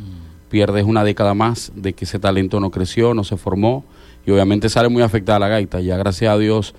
pierdes 0.51 0.85
una 0.85 1.05
década 1.05 1.35
más 1.35 1.73
de 1.75 1.93
que 1.93 2.05
ese 2.05 2.19
talento 2.19 2.61
no 2.61 2.71
creció, 2.71 3.15
no 3.15 3.25
se 3.25 3.37
formó, 3.37 3.85
y 4.27 4.31
obviamente 4.31 4.69
sale 4.69 4.89
muy 4.89 5.03
afectada 5.03 5.39
la 5.39 5.49
gaita. 5.49 5.81
Ya 5.81 5.97
gracias 5.97 6.33
a 6.33 6.39
Dios 6.39 6.75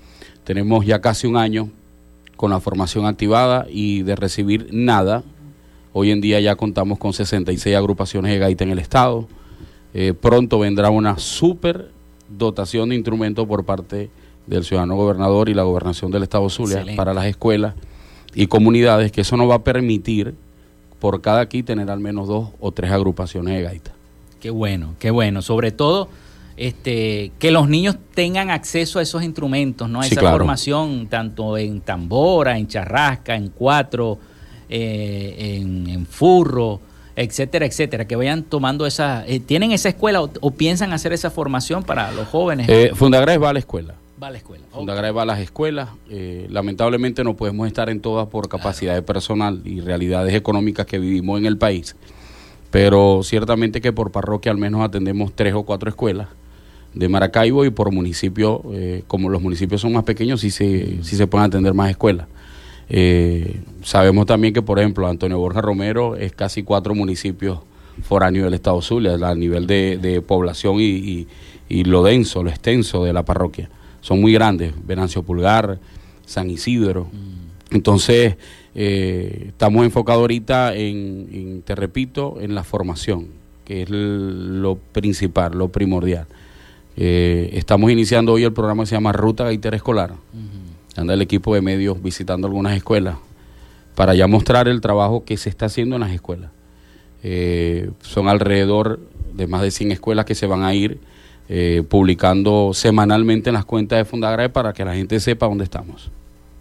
tenemos 0.50 0.84
ya 0.84 1.00
casi 1.00 1.28
un 1.28 1.38
año 1.38 1.70
con 2.36 2.50
la 2.50 2.60
formación 2.60 3.06
activada 3.06 3.68
y 3.70 4.02
de 4.02 4.16
recibir 4.16 4.70
nada. 4.72 5.22
Hoy 5.94 6.10
en 6.10 6.22
día 6.22 6.40
ya 6.40 6.56
contamos 6.56 6.98
con 6.98 7.14
66 7.14 7.76
agrupaciones 7.76 8.32
de 8.32 8.40
gaita 8.40 8.64
en 8.64 8.72
el 8.72 8.80
estado. 8.80 9.28
Eh, 9.94 10.16
pronto 10.20 10.58
vendrá 10.58 10.90
una 10.90 11.20
super 11.20 11.92
dotación 12.36 12.90
de 12.90 12.96
instrumentos 12.96 13.46
por 13.46 13.64
parte 13.64 14.10
del 14.48 14.64
ciudadano 14.64 14.96
gobernador 14.96 15.50
y 15.50 15.54
la 15.54 15.62
gobernación 15.62 16.10
del 16.10 16.24
estado 16.24 16.50
Zulia 16.50 16.84
para 16.96 17.14
las 17.14 17.28
escuelas 17.28 17.76
y 18.34 18.48
comunidades, 18.48 19.12
que 19.12 19.22
eso 19.22 19.38
nos 19.38 19.52
va 19.52 19.58
a 19.58 19.64
permitir 19.64 20.34
por 21.00 21.22
cada 21.22 21.42
aquí 21.42 21.62
tener 21.62 21.92
al 21.92 22.00
menos 22.00 22.28
dos 22.28 22.50
o 22.60 22.72
tres 22.72 22.90
agrupaciones 22.90 23.54
de 23.54 23.62
gaita. 23.62 23.92
Qué 24.40 24.50
bueno, 24.50 24.96
qué 24.98 25.12
bueno. 25.12 25.44
Sobre 25.44 25.70
todo 25.70 26.10
este, 26.60 27.32
que 27.40 27.52
los 27.52 27.70
niños 27.70 27.96
tengan 28.14 28.50
acceso 28.50 29.00
a 29.00 29.02
esos 29.02 29.24
instrumentos, 29.24 29.90
¿no? 29.90 30.02
A 30.02 30.06
esa 30.06 30.20
formación, 30.20 31.08
tanto 31.08 31.58
en 31.58 31.80
tambora, 31.80 32.58
en 32.58 32.68
charrasca, 32.68 33.34
en 33.34 33.48
cuatro, 33.48 34.20
eh, 34.68 35.62
en, 35.62 36.06
furro, 36.06 36.82
etcétera, 37.16 37.66
etcétera, 37.66 38.06
que 38.06 38.18
vayan 38.18 38.44
tomando 38.44 38.86
esa, 38.86 39.26
eh, 39.26 39.40
¿tienen 39.40 39.72
esa 39.72 39.88
escuela 39.88 40.22
o, 40.22 40.52
piensan 40.52 40.92
hacer 40.92 41.14
esa 41.14 41.30
formación 41.30 41.84
para 41.84 42.12
los 42.12 42.28
jóvenes? 42.28 42.68
Eh, 42.68 42.92
va 43.00 43.50
a 43.50 43.54
la 43.54 43.60
escuela. 43.60 43.96
Va 44.22 44.28
a 44.28 44.32
la 44.32 44.38
escuela. 44.40 44.66
Fundagres 44.74 45.16
va 45.16 45.22
a 45.22 45.26
las 45.26 45.40
escuelas. 45.40 45.92
Eh, 46.10 46.46
lamentablemente 46.50 47.24
no 47.24 47.38
podemos 47.38 47.68
estar 47.68 47.90
en 47.90 48.02
todas 48.02 48.28
por 48.28 48.50
capacidad 48.50 48.96
de 48.96 49.02
personal 49.02 49.62
y 49.64 49.80
realidades 49.80 50.36
económicas 50.36 50.86
que 50.86 51.00
vivimos 51.00 51.40
en 51.40 51.46
el 51.46 51.58
país. 51.58 51.96
Pero 52.70 53.22
ciertamente 53.24 53.80
que 53.80 53.94
por 53.94 54.12
parroquia 54.12 54.52
al 54.52 54.58
menos 54.58 54.82
atendemos 54.82 55.32
tres 55.34 55.54
o 55.54 55.64
cuatro 55.64 55.90
escuelas 55.90 56.28
de 56.94 57.10
Maracaibo 57.10 57.66
y 57.66 57.70
por 57.70 57.92
municipio, 57.92 58.62
eh, 58.74 59.04
como 59.08 59.30
los 59.30 59.42
municipios 59.42 59.82
son 59.82 59.94
más 59.94 60.04
pequeños, 60.04 60.42
sí 60.42 60.52
se, 60.52 61.04
sí 61.04 61.16
se 61.16 61.28
pueden 61.28 61.48
atender 61.48 61.74
más 61.74 61.90
escuelas. 61.90 62.28
Eh, 62.90 63.62
sabemos 63.84 64.26
también 64.26 64.54
que, 64.54 64.62
por 64.62 64.80
ejemplo, 64.80 65.08
Antonio 65.08 65.38
Borja 65.38 65.62
Romero 65.62 66.16
es 66.16 66.34
casi 66.34 66.64
cuatro 66.64 66.96
municipios 66.96 67.60
foráneos 68.04 68.46
del 68.46 68.56
Estado 68.56 68.82
Zulia, 68.82 69.14
a 69.22 69.36
nivel 69.36 69.68
de, 69.68 70.24
población 70.26 70.78
y, 70.80 71.28
lo 71.70 72.04
denso, 72.04 72.44
lo 72.44 72.50
extenso 72.50 73.04
de 73.04 73.14
la 73.14 73.24
parroquia. 73.24 73.70
Son 74.02 74.20
muy 74.20 74.34
grandes, 74.34 74.74
Venancio 74.86 75.24
Pulgar, 75.24 75.80
San 76.26 76.50
Isidro. 76.50 77.06
Mm. 77.12 77.76
Entonces, 77.76 78.38
eh, 78.74 79.46
estamos 79.50 79.86
enfocados 79.86 80.22
ahorita 80.22 80.76
en, 80.76 81.62
te 81.64 81.76
repito, 81.76 82.38
en 82.40 82.56
la 82.56 82.64
formación, 82.64 83.28
que 83.66 83.84
es 83.84 83.90
lo 83.90 84.78
principal, 84.78 85.56
lo 85.56 85.68
primordial. 85.70 86.28
Eh, 87.02 87.52
estamos 87.54 87.90
iniciando 87.90 88.34
hoy 88.34 88.44
el 88.44 88.52
programa 88.52 88.84
que 88.84 88.88
se 88.88 88.96
llama 88.96 89.14
Ruta 89.14 89.46
Gaitera 89.46 89.78
Escolar. 89.78 90.16
Anda 90.98 91.14
el 91.14 91.22
equipo 91.22 91.56
de 91.56 91.62
medios 91.62 92.04
visitando 92.04 92.46
algunas 92.46 92.76
escuelas 92.76 93.16
para 93.96 94.16
ya 94.16 94.28
mostrar 94.28 94.68
el 94.68 94.82
trabajo 94.82 95.24
que 95.24 95.38
se 95.38 95.48
está 95.48 95.68
haciendo 95.68 95.96
en 95.96 96.02
las 96.02 96.12
escuelas. 96.12 96.52
Eh, 97.24 97.90
son 98.02 98.28
alrededor 98.28 99.00
de 99.34 99.48
más 99.48 99.62
de 99.62 99.72
100 99.72 99.94
escuelas 99.94 100.26
que 100.26 100.36
se 100.36 100.46
van 100.46 100.64
a 100.64 100.74
ir 100.74 101.00
eh, 101.48 101.84
publicando 101.88 102.72
semanalmente 102.74 103.50
en 103.50 103.54
las 103.54 103.64
cuentas 103.64 103.98
de 103.98 104.04
Fundagrae 104.04 104.50
para 104.50 104.74
que 104.74 104.84
la 104.84 104.94
gente 104.94 105.22
sepa 105.22 105.46
dónde 105.46 105.64
estamos. 105.64 106.12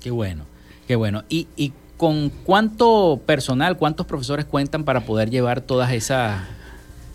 Qué 0.00 0.12
bueno, 0.12 0.44
qué 0.86 0.94
bueno. 0.94 1.24
¿Y, 1.28 1.48
y 1.56 1.72
con 1.96 2.30
cuánto 2.44 3.20
personal, 3.26 3.76
cuántos 3.76 4.06
profesores 4.06 4.44
cuentan 4.44 4.84
para 4.84 5.00
poder 5.00 5.30
llevar 5.30 5.62
todas 5.62 5.90
esas 5.90 6.42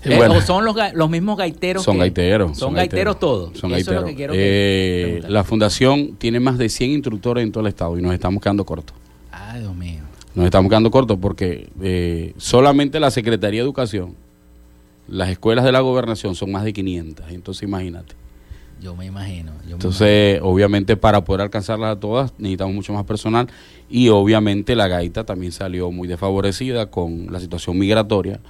eh, 0.03 0.27
¿O 0.29 0.41
son 0.41 0.65
los, 0.65 0.75
los 0.93 1.09
mismos 1.09 1.37
gaiteros? 1.37 1.83
Son 1.83 1.97
gaiteros. 1.97 2.57
Son, 2.57 2.73
gaiteros, 2.73 3.19
todos. 3.19 3.57
Son 3.57 3.71
gaiteros. 3.71 4.35
Eh, 4.35 5.21
la 5.27 5.43
fundación 5.43 6.15
tiene 6.17 6.39
más 6.39 6.57
de 6.57 6.69
100 6.69 6.91
instructores 6.91 7.43
en 7.43 7.51
todo 7.51 7.61
el 7.61 7.67
estado 7.67 7.97
y 7.97 8.01
nos 8.01 8.13
estamos 8.13 8.41
quedando 8.41 8.65
cortos. 8.65 8.95
Ay, 9.31 9.61
Dios 9.61 9.75
mío. 9.75 10.01
Nos 10.35 10.45
estamos 10.45 10.69
quedando 10.69 10.91
cortos 10.91 11.17
porque 11.21 11.69
eh, 11.81 12.33
solamente 12.37 12.99
la 12.99 13.11
Secretaría 13.11 13.61
de 13.61 13.65
Educación, 13.65 14.15
las 15.07 15.29
escuelas 15.29 15.63
de 15.63 15.71
la 15.71 15.79
gobernación 15.79 16.35
son 16.35 16.51
más 16.51 16.63
de 16.63 16.73
500. 16.73 17.25
Entonces 17.29 17.63
imagínate. 17.63 18.15
Yo 18.81 18.95
me 18.95 19.05
imagino. 19.05 19.53
Entonces, 19.69 20.41
obviamente, 20.41 20.97
para 20.97 21.23
poder 21.23 21.41
alcanzarlas 21.41 21.95
a 21.95 21.99
todas, 21.99 22.33
necesitamos 22.37 22.75
mucho 22.75 22.91
más 22.91 23.05
personal. 23.05 23.47
Y 23.89 24.09
obviamente 24.09 24.75
la 24.75 24.89
gaita 24.89 25.23
también 25.23 25.53
salió 25.53 25.89
muy 25.91 26.07
desfavorecida 26.09 26.87
con 26.87 27.31
la 27.31 27.39
situación 27.39 27.77
migratoria 27.77 28.41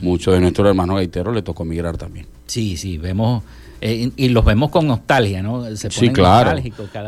muchos 0.00 0.34
de 0.34 0.40
nuestros 0.40 0.68
hermanos 0.68 0.96
gaiteros 0.96 1.34
le 1.34 1.42
tocó 1.42 1.64
migrar 1.64 1.96
también. 1.96 2.26
Sí, 2.46 2.76
sí, 2.76 2.98
vemos 2.98 3.42
eh, 3.80 4.10
y 4.16 4.28
los 4.30 4.44
vemos 4.44 4.70
con 4.70 4.86
nostalgia, 4.86 5.42
¿no? 5.42 5.64
Se 5.76 5.90
sí, 5.90 6.10
claro. 6.10 6.60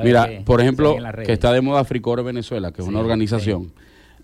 Mira, 0.04 0.28
por 0.44 0.60
ejemplo, 0.60 0.96
que 1.24 1.32
está 1.32 1.52
de 1.52 1.60
moda 1.60 1.84
Fricore 1.84 2.22
Venezuela, 2.22 2.72
que 2.72 2.82
es 2.82 2.88
una 2.88 3.00
organización. 3.00 3.72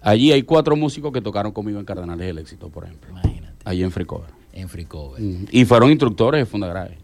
Allí 0.02 0.32
hay 0.32 0.42
cuatro 0.42 0.76
músicos 0.76 1.12
que 1.12 1.22
tocaron 1.22 1.52
conmigo 1.52 1.78
en 1.78 1.86
Cardenales 1.86 2.26
del 2.26 2.38
Éxito, 2.38 2.68
por 2.68 2.84
ejemplo. 2.84 3.10
Imagínate. 3.10 3.54
Allí 3.64 3.82
en 3.82 3.90
Fricover. 3.90 4.28
En 4.52 4.68
Fricover. 4.68 5.22
Y 5.50 5.64
fueron 5.64 5.90
instructores 5.90 6.42
de 6.42 6.46
Fundagrave. 6.46 6.98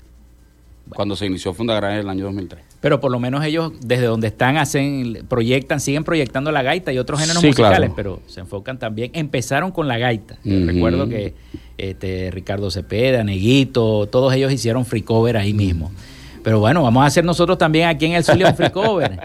Cuando 0.91 1.17
se 1.17 1.25
inició 1.25 1.55
Fundagrave 1.55 1.95
en 1.95 2.01
el 2.01 2.09
año 2.11 2.25
2003. 2.27 2.61
Pero 2.81 2.99
por 2.99 3.13
lo 3.13 3.21
menos 3.21 3.45
ellos, 3.45 3.73
desde 3.85 4.07
donde 4.07 4.29
están, 4.29 4.57
hacen, 4.57 5.27
proyectan, 5.29 5.81
siguen 5.81 6.03
proyectando 6.03 6.51
la 6.51 6.63
gaita 6.63 6.93
y 6.93 6.99
otros 6.99 7.21
géneros 7.21 7.45
musicales, 7.45 7.91
pero 7.95 8.21
se 8.27 8.41
enfocan 8.41 8.79
también. 8.79 9.11
Empezaron 9.13 9.71
con 9.71 9.87
la 9.87 9.99
gaita. 9.99 10.39
Recuerdo 10.45 11.09
que 11.09 11.35
este, 11.77 12.31
Ricardo 12.31 12.71
Cepeda, 12.71 13.23
Neguito, 13.23 14.07
todos 14.07 14.33
ellos 14.33 14.51
hicieron 14.51 14.87
free 14.87 15.03
cover 15.03 15.37
ahí 15.37 15.53
mismo. 15.53 15.93
Pero 16.43 16.61
bueno, 16.61 16.83
vamos 16.83 17.03
a 17.03 17.07
hacer 17.07 17.25
nosotros 17.25 17.59
también 17.59 17.89
aquí 17.89 18.07
en 18.07 18.13
el 18.13 18.25
Zulia 18.25 18.49
un 18.49 18.55
free 18.57 18.71
cover. 18.71 19.21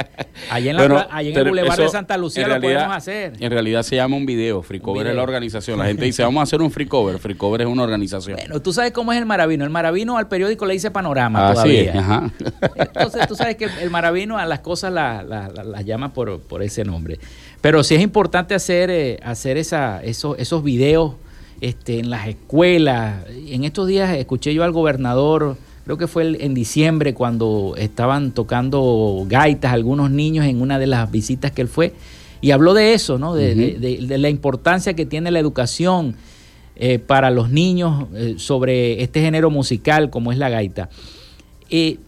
Allí 0.50 0.70
en, 0.70 0.78
la, 0.78 1.08
allí 1.12 1.32
en 1.32 1.38
el 1.38 1.46
Boulevard 1.46 1.80
de 1.80 1.90
Santa 1.90 2.18
Lucía 2.18 2.48
lo 2.48 2.60
podemos 2.60 2.96
hacer. 2.96 3.34
En 3.40 3.52
realidad 3.52 3.84
se 3.84 3.96
llama 3.96 4.18
un 4.18 4.26
video. 4.26 4.62
Free 4.62 4.80
cover 4.80 5.08
es 5.08 5.16
la 5.16 5.24
organización. 5.24 5.80
La 5.80 5.86
gente 5.86 6.06
dice, 6.06 6.24
vamos 6.24 6.42
a 6.42 6.44
hacer 6.44 6.62
un 6.62 6.72
free 6.72 6.88
cover. 6.88 7.20
Free 7.20 7.36
cover 7.36 7.62
es 7.62 7.68
una 7.68 7.84
organización. 7.84 8.38
Bueno, 8.38 8.62
tú 8.62 8.74
sabes 8.74 8.92
cómo 8.92 9.14
es 9.14 9.20
el 9.20 9.26
Maravino. 9.26 9.64
El 9.64 9.70
Maravino 9.70 10.18
al 10.18 10.28
periódico 10.28 10.66
le 10.66 10.74
dice 10.74 10.92
panorama 10.92 11.50
ah, 11.50 11.54
todavía. 11.54 11.92
Sí, 11.92 11.98
ajá. 11.98 12.32
Entonces 12.76 13.28
tú 13.28 13.36
sabes 13.36 13.56
que 13.56 13.70
el 13.82 13.90
Maravino 13.90 14.38
a 14.38 14.46
las 14.46 14.60
cosas 14.60 14.92
las 14.92 15.26
la, 15.26 15.82
llama 15.82 16.14
por, 16.14 16.40
por, 16.42 16.64
ese 16.64 16.84
nombre. 16.84 17.20
Pero 17.62 17.84
sí 17.84 17.96
es 17.96 18.02
importante 18.02 18.56
hacer, 18.56 18.90
eh, 18.90 19.20
hacer 19.24 19.58
esa, 19.58 20.04
esos, 20.04 20.38
esos 20.40 20.64
videos 20.64 21.14
este, 21.62 22.00
en 22.00 22.10
las 22.10 22.28
escuelas. 22.28 23.26
En 23.30 23.64
estos 23.64 23.88
días 23.88 24.16
escuché 24.18 24.54
yo 24.54 24.64
al 24.64 24.72
gobernador 24.72 25.58
creo 25.86 25.98
que 25.98 26.08
fue 26.08 26.44
en 26.44 26.54
diciembre 26.54 27.14
cuando 27.14 27.76
estaban 27.78 28.32
tocando 28.32 29.24
gaitas 29.28 29.72
algunos 29.72 30.10
niños 30.10 30.46
en 30.46 30.62
una 30.62 30.80
de 30.80 30.88
las 30.88 31.10
visitas 31.12 31.52
que 31.52 31.62
él 31.62 31.68
fue, 31.68 31.94
y 32.42 32.52
habló 32.52 32.74
de 32.74 32.94
eso, 32.94 33.18
¿no? 33.18 33.36
de, 33.36 33.98
la 34.02 34.30
importancia 34.30 34.96
que 34.96 35.06
tiene 35.06 35.32
la 35.32 35.40
educación 35.40 36.16
eh, 36.76 37.00
para 37.00 37.30
los 37.30 37.50
niños 37.50 38.08
eh, 38.14 38.36
sobre 38.38 39.02
este 39.02 39.22
género 39.22 39.50
musical 39.50 40.10
como 40.10 40.32
es 40.32 40.38
la 40.38 40.50
gaita. 40.50 40.90
Eh, 41.70 42.00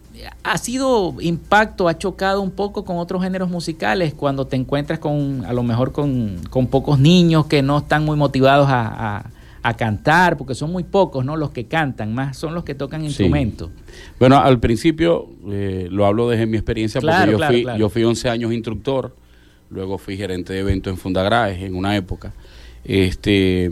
ha 0.42 0.58
sido 0.58 1.14
impacto, 1.20 1.88
ha 1.88 1.96
chocado 1.96 2.42
un 2.42 2.50
poco 2.50 2.84
con 2.84 2.98
otros 2.98 3.22
géneros 3.22 3.48
musicales 3.48 4.12
cuando 4.12 4.46
te 4.46 4.56
encuentras 4.56 4.98
con, 4.98 5.44
a 5.46 5.52
lo 5.52 5.62
mejor 5.62 5.92
con, 5.92 6.40
pocos 6.70 6.98
niños 6.98 7.46
que 7.46 7.62
no 7.62 7.78
están 7.78 8.04
muy 8.04 8.16
motivados 8.16 8.68
a 8.68 9.28
a 9.28 9.37
cantar, 9.74 10.36
porque 10.36 10.54
son 10.54 10.70
muy 10.72 10.84
pocos, 10.84 11.24
¿no? 11.24 11.36
Los 11.36 11.50
que 11.50 11.66
cantan, 11.66 12.14
más 12.14 12.36
son 12.36 12.54
los 12.54 12.64
que 12.64 12.74
tocan 12.74 13.04
instrumentos. 13.04 13.70
Bueno, 14.18 14.38
al 14.38 14.60
principio, 14.60 15.28
eh, 15.50 15.88
lo 15.90 16.06
hablo 16.06 16.28
desde 16.28 16.46
mi 16.46 16.56
experiencia, 16.56 17.00
porque 17.00 17.32
yo, 17.32 17.38
fui, 17.38 17.66
yo 17.78 17.88
fui 17.88 18.04
11 18.04 18.28
años 18.28 18.52
instructor, 18.52 19.14
luego 19.70 19.98
fui 19.98 20.16
gerente 20.16 20.52
de 20.52 20.60
eventos 20.60 20.92
en 20.92 20.96
Fundagraes 20.96 21.62
en 21.62 21.74
una 21.74 21.96
época. 21.96 22.32
Este, 22.84 23.70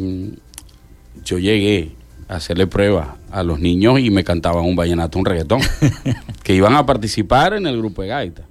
yo 1.24 1.38
llegué 1.38 1.92
a 2.28 2.36
hacerle 2.36 2.66
pruebas 2.66 3.08
a 3.30 3.42
los 3.42 3.60
niños 3.60 4.00
y 4.00 4.10
me 4.10 4.24
cantaban 4.24 4.64
un 4.64 4.76
vallenato, 4.76 5.18
un 5.18 5.24
reggaetón, 5.24 5.60
que 6.42 6.54
iban 6.54 6.74
a 6.74 6.84
participar 6.84 7.54
en 7.54 7.66
el 7.66 7.78
grupo 7.78 8.02
de 8.02 8.08
gaita. 8.08 8.42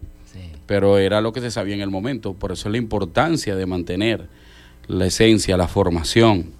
Pero 0.65 0.97
era 0.97 1.21
lo 1.21 1.31
que 1.31 1.41
se 1.41 1.51
sabía 1.51 1.75
en 1.75 1.81
el 1.81 1.91
momento, 1.91 2.33
por 2.33 2.51
eso 2.51 2.67
es 2.67 2.71
la 2.71 2.79
importancia 2.79 3.55
de 3.55 3.65
mantener 3.67 4.27
la 4.87 5.05
esencia, 5.05 5.57
la 5.57 5.67
formación, 5.67 6.51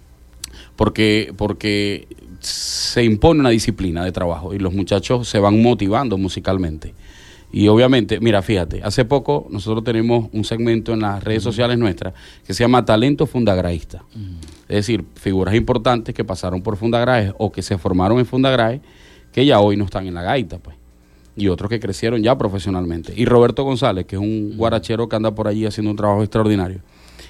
porque, 0.76 1.32
porque 1.36 2.06
se 2.40 3.02
impone 3.02 3.40
una 3.40 3.50
disciplina 3.50 4.04
de 4.04 4.12
trabajo 4.12 4.54
y 4.54 4.58
los 4.58 4.72
muchachos 4.72 5.28
se 5.28 5.38
van 5.38 5.60
motivando 5.62 6.18
musicalmente. 6.18 6.94
Y 7.52 7.68
obviamente, 7.68 8.20
mira, 8.20 8.42
fíjate, 8.42 8.82
hace 8.82 9.04
poco 9.04 9.46
nosotros 9.50 9.84
tenemos 9.84 10.28
un 10.32 10.44
segmento 10.44 10.92
en 10.92 11.00
las 11.00 11.22
redes 11.22 11.42
sociales 11.42 11.78
nuestras 11.78 12.12
que 12.46 12.52
se 12.52 12.64
llama 12.64 12.84
Talento 12.84 13.26
Fundagraísta. 13.26 14.04
Es 14.68 14.76
decir, 14.76 15.04
figuras 15.14 15.54
importantes 15.54 16.14
que 16.14 16.24
pasaron 16.24 16.62
por 16.62 16.76
Fundagraes 16.76 17.32
o 17.38 17.50
que 17.50 17.62
se 17.62 17.78
formaron 17.78 18.18
en 18.18 18.26
Fundagraes 18.26 18.80
que 19.32 19.46
ya 19.46 19.60
hoy 19.60 19.76
no 19.76 19.84
están 19.84 20.06
en 20.06 20.14
la 20.14 20.22
gaita, 20.22 20.58
pues. 20.58 20.76
Y 21.36 21.48
otros 21.48 21.68
que 21.68 21.78
crecieron 21.78 22.22
ya 22.22 22.36
profesionalmente. 22.36 23.12
Y 23.14 23.26
Roberto 23.26 23.64
González, 23.64 24.06
que 24.06 24.16
es 24.16 24.22
un 24.22 24.56
guarachero 24.56 25.08
que 25.08 25.16
anda 25.16 25.34
por 25.34 25.46
allí 25.46 25.66
haciendo 25.66 25.90
un 25.90 25.96
trabajo 25.96 26.22
extraordinario. 26.22 26.80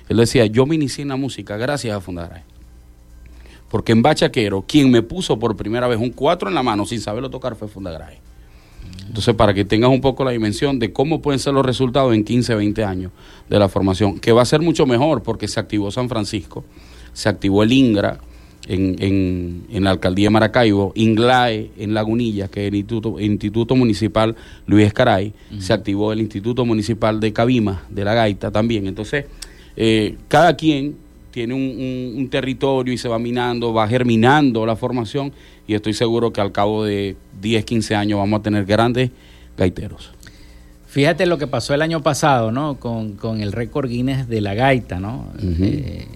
Él 0.09 0.17
decía, 0.17 0.47
yo 0.47 0.67
me 0.67 0.77
inicié 0.77 1.03
en 1.03 1.09
la 1.09 1.17
música 1.17 1.57
gracias 1.57 1.97
a 1.97 2.01
Fundagraes. 2.01 2.56
Porque 3.69 3.93
en 3.93 4.03
Bachaquero, 4.03 4.63
quien 4.67 4.91
me 4.91 5.03
puso 5.03 5.39
por 5.39 5.57
primera 5.57 5.89
vez 5.89 5.99
un 5.99 6.11
4 6.11 6.49
en 6.49 6.55
la 6.55 6.63
mano 6.63 6.87
sin 6.87 7.01
saberlo 7.01 7.31
tocar 7.31 7.57
fue 7.57 7.69
Fundagraje. 7.69 8.21
Entonces, 9.07 9.35
para 9.35 9.55
que 9.55 9.65
tengas 9.65 9.91
un 9.91 10.01
poco 10.01 10.25
la 10.25 10.33
dimensión 10.33 10.79
de 10.79 10.93
cómo 10.93 11.23
pueden 11.23 11.39
ser 11.39 11.55
los 11.55 11.65
resultados 11.65 12.15
en 12.15 12.25
15, 12.25 12.55
20 12.55 12.85
años 12.85 13.13
de 13.49 13.59
la 13.59 13.69
formación, 13.69 14.19
que 14.19 14.33
va 14.33 14.43
a 14.43 14.45
ser 14.45 14.61
mucho 14.61 14.87
mejor 14.87 15.23
porque 15.23 15.49
se 15.49 15.61
activó 15.61 15.91
San 15.91 16.09
Francisco, 16.09 16.65
se 17.13 17.29
activó 17.29 17.63
el 17.63 17.73
INGRA 17.73 18.19
en, 18.69 19.67
la 19.71 19.91
alcaldía 19.91 20.27
de 20.27 20.31
Maracaibo, 20.31 20.93
INGLAE 20.95 21.71
en 21.79 21.95
Lagunilla, 21.95 22.49
que 22.49 22.65
es 22.65 22.69
el 22.69 22.75
Instituto, 22.75 23.21
Instituto 23.21 23.77
Municipal 23.77 24.35
Luis 24.67 24.93
Caray, 24.93 25.33
se 25.59 25.73
activó 25.73 26.13
el 26.13 26.21
Instituto 26.21 26.65
Municipal 26.65 27.21
de 27.21 27.33
Cabima, 27.33 27.85
de 27.89 28.05
la 28.05 28.15
Gaita 28.15 28.51
también. 28.51 28.87
Entonces, 28.87 29.27
eh, 29.77 30.17
cada 30.29 30.57
quien 30.57 30.97
tiene 31.37 31.53
un, 31.53 32.29
territorio 32.31 32.95
y 32.95 32.97
se 32.97 33.11
va 33.11 33.19
minando, 33.19 33.75
va 33.75 33.87
germinando 33.87 34.65
la 34.65 34.75
formación 34.75 35.35
y 35.69 35.75
estoy 35.75 35.93
seguro 35.93 36.33
que 36.33 36.41
al 36.41 36.51
cabo 36.51 36.83
de 36.83 37.15
10, 37.43 37.63
15 37.63 37.95
años 37.95 38.19
vamos 38.19 38.41
a 38.41 38.43
tener 38.43 38.65
grandes 38.65 39.11
gaiteros. 39.55 40.13
Fíjate 40.87 41.27
lo 41.27 41.37
que 41.37 41.47
pasó 41.47 41.75
el 41.75 41.83
año 41.83 42.03
pasado, 42.03 42.53
¿no? 42.53 42.81
Con, 42.81 43.43
el 43.43 43.53
récord 43.53 43.87
Guinness 43.87 44.31
de 44.31 44.41
la 44.41 44.55
gaita, 44.55 44.99
¿no? 44.99 45.27
Eh, 45.61 46.07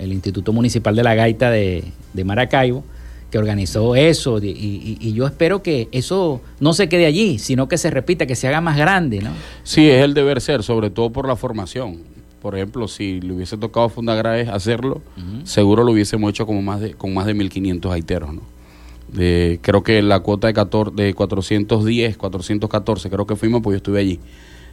el 0.00 0.12
Instituto 0.12 0.52
Municipal 0.52 0.96
de 0.96 1.04
la 1.04 1.14
Gaita 1.14 1.52
de, 1.52 1.84
Maracaibo, 2.24 2.82
que 3.30 3.38
organizó 3.38 3.94
eso. 3.94 4.42
Y, 4.42 4.98
y, 5.00 5.12
yo 5.12 5.24
espero 5.24 5.62
que 5.62 5.86
eso 5.92 6.40
no 6.58 6.72
se 6.72 6.88
quede 6.88 7.06
allí, 7.06 7.38
sino 7.38 7.68
que 7.68 7.78
se 7.78 7.90
repita, 7.90 8.26
que 8.26 8.34
se 8.34 8.48
haga 8.48 8.60
más 8.60 8.76
grande, 8.76 9.20
¿no? 9.20 9.30
Sí, 9.62 9.88
es 9.88 10.02
el 10.02 10.14
deber 10.14 10.40
ser, 10.40 10.64
sobre 10.64 10.90
todo 10.90 11.10
por 11.10 11.28
la 11.28 11.36
formación 11.36 12.17
por 12.48 12.56
ejemplo, 12.56 12.88
si 12.88 13.20
le 13.20 13.34
hubiese 13.34 13.58
tocado 13.58 13.84
a 13.84 13.88
Fundagraes 13.90 14.48
hacerlo, 14.48 15.02
seguro 15.44 15.84
lo 15.84 15.92
hubiésemos 15.92 16.30
hecho 16.30 16.46
como 16.46 16.62
más 16.62 16.80
de, 16.80 16.94
con 16.94 17.12
más 17.12 17.26
de 17.26 17.36
1.500 17.36 17.92
haiteros, 17.92 18.32
¿no? 18.32 18.40
creo 19.12 19.82
que 19.82 20.00
la 20.00 20.20
cuota 20.20 20.46
de, 20.46 20.54
14, 20.54 20.96
de 20.96 21.12
410, 21.12 22.16
414, 22.16 23.10
creo 23.10 23.26
que 23.26 23.36
fuimos, 23.36 23.60
pues 23.60 23.74
yo 23.74 23.76
estuve 23.76 24.00
allí. 24.00 24.18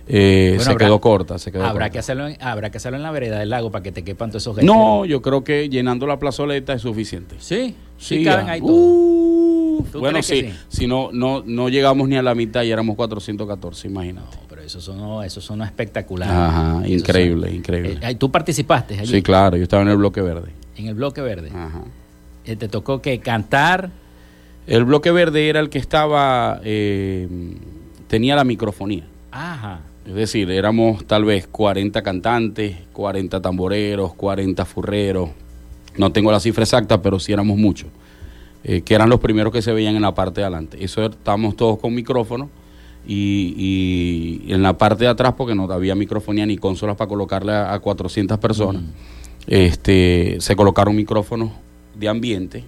Eh, 0.07 0.55
se 0.61 0.77
quedó 0.77 1.01
corta, 1.01 1.37
se 1.37 1.51
quedó 1.51 1.65
habrá 1.65 1.73
corta. 1.73 1.89
Que 1.89 1.99
hacerlo 1.99 2.29
en, 2.29 2.37
habrá 2.41 2.69
que 2.69 2.77
hacerlo 2.77 2.95
en 2.95 3.03
la 3.03 3.11
vereda 3.11 3.39
del 3.39 3.49
lago 3.49 3.69
para 3.71 3.83
que 3.83 3.91
te 3.91 4.05
quepan 4.05 4.29
todos 4.29 4.43
esos 4.43 4.63
No, 4.63 5.03
yo 5.03 5.21
creo 5.21 5.43
que 5.43 5.67
llenando 5.67 6.07
la 6.07 6.17
plazoleta 6.17 6.71
es 6.71 6.81
suficiente. 6.81 7.35
Sí, 7.39 7.75
sí, 7.97 8.23
caben 8.23 8.47
ahí 8.47 8.61
todos. 8.61 9.91
bueno, 9.99 10.23
sí, 10.23 10.49
si 10.69 10.87
no, 10.87 11.09
no, 11.11 11.43
no 11.45 11.67
llegamos 11.67 12.07
ni 12.07 12.15
a 12.15 12.21
la 12.21 12.35
mitad 12.35 12.63
y 12.63 12.71
éramos 12.71 12.95
414, 12.95 13.89
imagínate 13.89 14.45
eso 14.65 14.81
sonó, 14.81 15.23
eso 15.23 15.41
sonó 15.41 15.63
espectacular. 15.63 16.29
Ajá, 16.29 16.87
increíble, 16.87 17.53
increíble. 17.53 17.99
Eh, 18.01 18.15
¿Tú 18.15 18.31
participaste 18.31 18.99
allí? 18.99 19.11
Sí, 19.11 19.21
claro, 19.21 19.57
yo 19.57 19.63
estaba 19.63 19.83
en 19.83 19.89
el 19.89 19.97
bloque 19.97 20.21
verde. 20.21 20.51
En 20.75 20.87
el 20.87 20.95
bloque 20.95 21.21
verde. 21.21 21.49
Ajá. 21.53 21.83
Eh, 22.45 22.55
¿Te 22.55 22.67
tocó 22.67 23.01
que 23.01 23.19
cantar? 23.19 23.91
El 24.67 24.85
bloque 24.85 25.11
verde 25.11 25.47
era 25.49 25.59
el 25.59 25.69
que 25.69 25.77
estaba, 25.77 26.59
eh, 26.63 27.27
tenía 28.07 28.35
la 28.35 28.43
microfonía. 28.43 29.05
Ajá. 29.31 29.81
Es 30.05 30.13
decir, 30.13 30.49
éramos 30.51 31.05
tal 31.05 31.25
vez 31.25 31.47
40 31.47 32.01
cantantes, 32.01 32.77
40 32.93 33.41
tamboreros, 33.41 34.13
40 34.13 34.65
furreros. 34.65 35.29
No 35.97 36.11
tengo 36.11 36.31
la 36.31 36.39
cifra 36.39 36.63
exacta, 36.63 37.01
pero 37.01 37.19
sí 37.19 37.31
éramos 37.31 37.57
muchos. 37.57 37.89
que 38.63 38.95
eran 38.95 39.11
los 39.11 39.19
primeros 39.19 39.53
que 39.53 39.61
se 39.61 39.71
veían 39.71 39.95
en 39.95 40.01
la 40.01 40.15
parte 40.15 40.41
de 40.41 40.45
adelante. 40.45 40.83
Eso 40.83 41.05
estábamos 41.05 41.55
todos 41.55 41.77
con 41.77 41.93
micrófono 41.93 42.49
y, 43.07 44.41
en 44.47 44.61
la 44.61 44.77
parte 44.77 45.03
de 45.03 45.09
atrás, 45.09 45.33
porque 45.37 45.55
no 45.55 45.71
había 45.71 45.95
microfonía 45.95 46.45
ni 46.45 46.57
consolas 46.57 46.95
para 46.95 47.07
colocarle 47.07 47.53
a, 47.53 47.79
400 47.79 48.37
personas, 48.39 48.83
este, 49.47 50.37
se 50.39 50.55
colocaron 50.55 50.95
micrófonos 50.95 51.51
de 51.93 52.07
ambiente, 52.07 52.63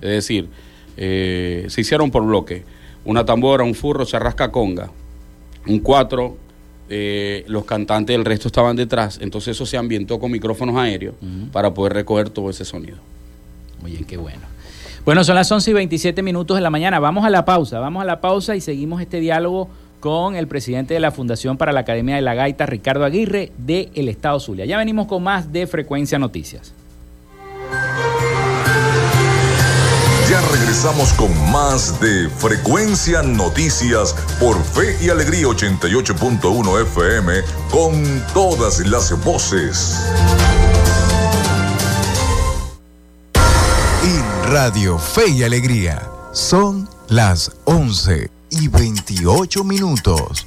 es 0.00 0.10
decir, 0.10 0.48
eh, 0.96 1.66
se 1.68 1.80
hicieron 1.80 2.10
por 2.10 2.24
bloque, 2.24 2.64
una 3.04 3.24
tambora, 3.24 3.64
un 3.64 3.74
furro, 3.74 4.04
charrasca 4.04 4.50
conga, 4.50 4.90
un 5.66 5.80
cuatro, 5.80 6.36
eh, 6.88 7.44
los 7.46 7.64
cantantes 7.64 8.14
del 8.14 8.24
resto 8.24 8.48
estaban 8.48 8.76
detrás, 8.76 9.18
entonces 9.22 9.56
eso 9.56 9.64
se 9.64 9.76
ambientó 9.76 10.18
con 10.18 10.30
micrófonos 10.30 10.76
aéreos 10.76 11.14
para 11.52 11.72
poder 11.72 11.94
recoger 11.94 12.30
todo 12.30 12.50
ese 12.50 12.64
sonido. 12.64 12.98
Muy 13.80 13.92
bien, 13.92 14.04
qué 14.04 14.16
bueno. 14.16 14.42
Bueno, 15.04 15.24
son 15.24 15.34
las 15.34 15.50
11 15.50 15.70
y 15.70 15.74
27 15.74 16.22
minutos 16.22 16.56
de 16.56 16.60
la 16.60 16.70
mañana. 16.70 16.98
Vamos 17.00 17.24
a 17.24 17.30
la 17.30 17.44
pausa, 17.44 17.80
vamos 17.80 18.02
a 18.02 18.04
la 18.04 18.20
pausa 18.20 18.54
y 18.54 18.60
seguimos 18.60 19.00
este 19.00 19.18
diálogo 19.18 19.68
con 19.98 20.34
el 20.34 20.46
presidente 20.46 20.94
de 20.94 21.00
la 21.00 21.10
Fundación 21.10 21.56
para 21.56 21.72
la 21.72 21.80
Academia 21.80 22.16
de 22.16 22.22
la 22.22 22.34
Gaita, 22.34 22.66
Ricardo 22.66 23.04
Aguirre, 23.04 23.52
de 23.58 23.90
el 23.94 24.08
Estado 24.08 24.38
Zulia. 24.40 24.66
Ya 24.66 24.76
venimos 24.76 25.06
con 25.06 25.22
más 25.22 25.52
de 25.52 25.66
Frecuencia 25.66 26.18
Noticias. 26.18 26.74
Ya 30.28 30.40
regresamos 30.52 31.12
con 31.14 31.30
más 31.50 32.00
de 32.00 32.28
Frecuencia 32.28 33.22
Noticias 33.22 34.14
por 34.38 34.62
Fe 34.62 34.96
y 35.04 35.08
Alegría 35.08 35.46
88.1 35.46 36.82
FM 36.82 37.32
con 37.70 38.22
todas 38.32 38.78
las 38.86 39.24
voces. 39.24 39.98
Radio 44.50 44.98
Fe 44.98 45.28
y 45.28 45.44
Alegría. 45.44 46.10
Son 46.32 46.88
las 47.06 47.52
11 47.66 48.28
y 48.50 48.66
28 48.66 49.62
minutos. 49.62 50.44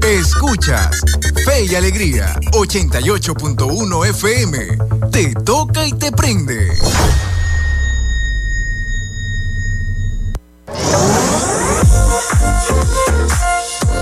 Escuchas 0.00 1.02
Fe 1.44 1.66
y 1.66 1.74
Alegría 1.74 2.34
88.1 2.52 4.06
FM. 4.06 5.10
Te 5.10 5.34
toca 5.34 5.86
y 5.86 5.92
te 5.92 6.10
prende. 6.10 6.78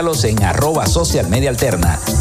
en 0.00 0.42
arroba 0.42 0.86
social 0.86 1.28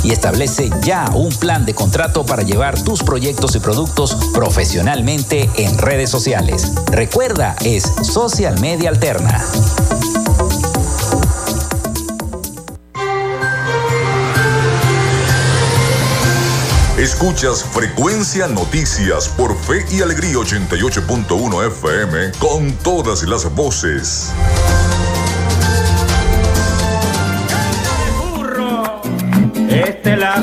y 0.04 0.12
establece 0.12 0.70
ya 0.82 1.10
un 1.14 1.30
plan 1.30 1.66
de 1.66 1.74
contrato 1.74 2.26
para 2.26 2.44
llevar 2.44 2.78
tus 2.84 3.04
proyectos 3.04 3.56
y 3.56 3.60
productos 3.60 4.18
profesionalmente 4.34 5.50
en 5.56 5.78
redes 5.78 6.10
sociales. 6.10 6.74
Recuerda, 6.92 7.56
es 7.64 7.84
social 7.84 8.60
media 8.60 8.90
alterna. 8.90 9.42
Escuchas 16.98 17.64
Frecuencia 17.64 18.50
Noticias 18.50 19.30
por 19.30 19.58
Fe 19.58 19.86
y 19.90 20.02
Alegría 20.02 20.36
88.1 20.36 21.68
FM 21.68 22.32
con 22.40 22.74
todas 22.84 23.24
las 23.24 23.50
voces. 23.56 24.34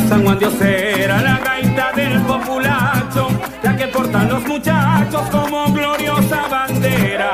San 0.09 0.25
Juan 0.25 0.39
Diosera, 0.39 1.23
la 1.23 1.39
gaita 1.39 1.93
del 1.93 2.21
populacho, 2.23 3.29
la 3.63 3.77
que 3.77 3.89
portan 3.89 4.29
los 4.29 4.47
muchachos 4.47 5.23
como 5.31 5.73
gloriosa 5.73 6.47
bandera. 6.49 7.31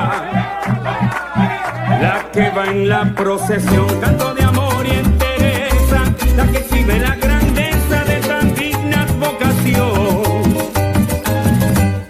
La 2.01 2.31
que 2.31 2.49
va 2.49 2.65
en 2.65 2.87
la 2.87 3.13
procesión, 3.13 3.87
canto 3.99 4.33
de 4.33 4.43
amor 4.43 4.85
y 4.85 4.91
entereza, 4.91 6.03
la 6.37 6.47
que 6.47 6.57
exhibe 6.59 6.99
la 6.99 7.15
grandeza 7.15 8.03
de 8.05 8.15
tan 8.21 8.55
digna 8.55 9.05
vocación. 9.19 10.23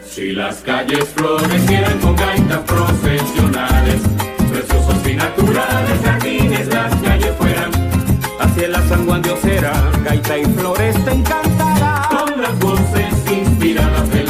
Si 0.06 0.32
las 0.32 0.58
calles 0.58 1.10
florecieran 1.16 2.00
con 2.00 2.16
gaitas 2.16 2.60
profesionales, 2.60 4.02
preciosos 4.52 5.08
y 5.08 5.16
naturales, 5.16 6.13
Diosera, 9.34 9.74
gaita 10.04 10.38
y 10.38 10.46
floresta 10.46 11.12
encantada. 11.12 12.08
Con 12.10 12.40
las 12.40 12.60
voces 12.60 13.14
inspiradas 13.32 14.12
de 14.12 14.23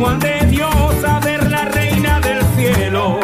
Juan 0.00 0.18
de 0.18 0.46
Dios 0.46 1.04
a 1.06 1.20
ver 1.20 1.50
la 1.50 1.66
reina 1.66 2.20
del 2.20 2.42
cielo. 2.56 3.20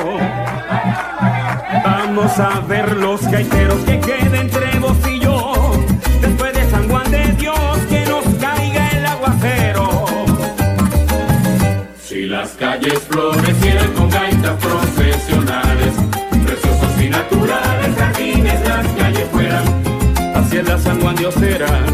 Vamos 1.83 2.39
a 2.39 2.61
ver 2.69 2.97
los 2.99 3.27
gaiteros 3.29 3.79
que 3.85 3.99
queden 3.99 4.35
entre 4.35 4.79
vos 4.79 4.99
y 5.11 5.19
yo. 5.21 5.73
Después 6.21 6.53
de 6.53 6.71
San 6.71 6.87
Juan 6.91 7.11
de 7.11 7.33
Dios 7.33 7.79
que 7.89 8.05
nos 8.05 8.25
caiga 8.39 8.91
el 8.91 9.07
aguacero. 9.07 10.05
Si 12.05 12.27
las 12.27 12.51
calles 12.51 12.99
florecieran 13.09 13.93
con 13.95 14.11
gaitas 14.11 14.57
profesionales, 14.57 15.95
preciosos 16.45 17.01
y 17.01 17.09
naturales, 17.09 17.97
jardines 17.97 18.69
las 18.69 18.87
calles 18.89 19.27
fueran 19.33 19.65
hacia 20.35 20.63
la 20.63 20.79
San 20.79 21.01
Juan 21.01 21.17
Diosera, 21.17 21.86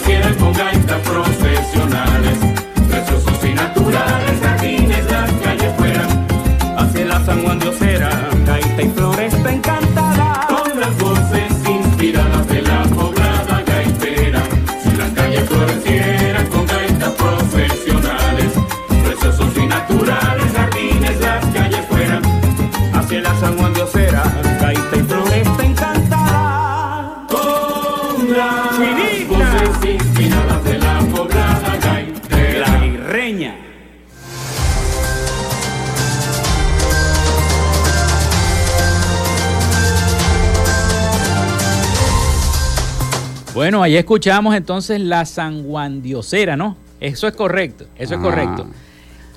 fiel, 0.00 0.36
con 0.36 0.52
gaita 0.52 0.96
pro. 1.02 1.29
Bueno, 43.54 43.82
ahí 43.82 43.96
escuchamos 43.96 44.54
entonces 44.54 45.00
la 45.00 45.24
sanguandiosera, 45.24 46.56
¿no? 46.56 46.76
Eso 47.00 47.26
es 47.26 47.34
correcto, 47.34 47.86
eso 47.96 48.14
es 48.14 48.20
Ah. 48.20 48.22
correcto. 48.22 48.66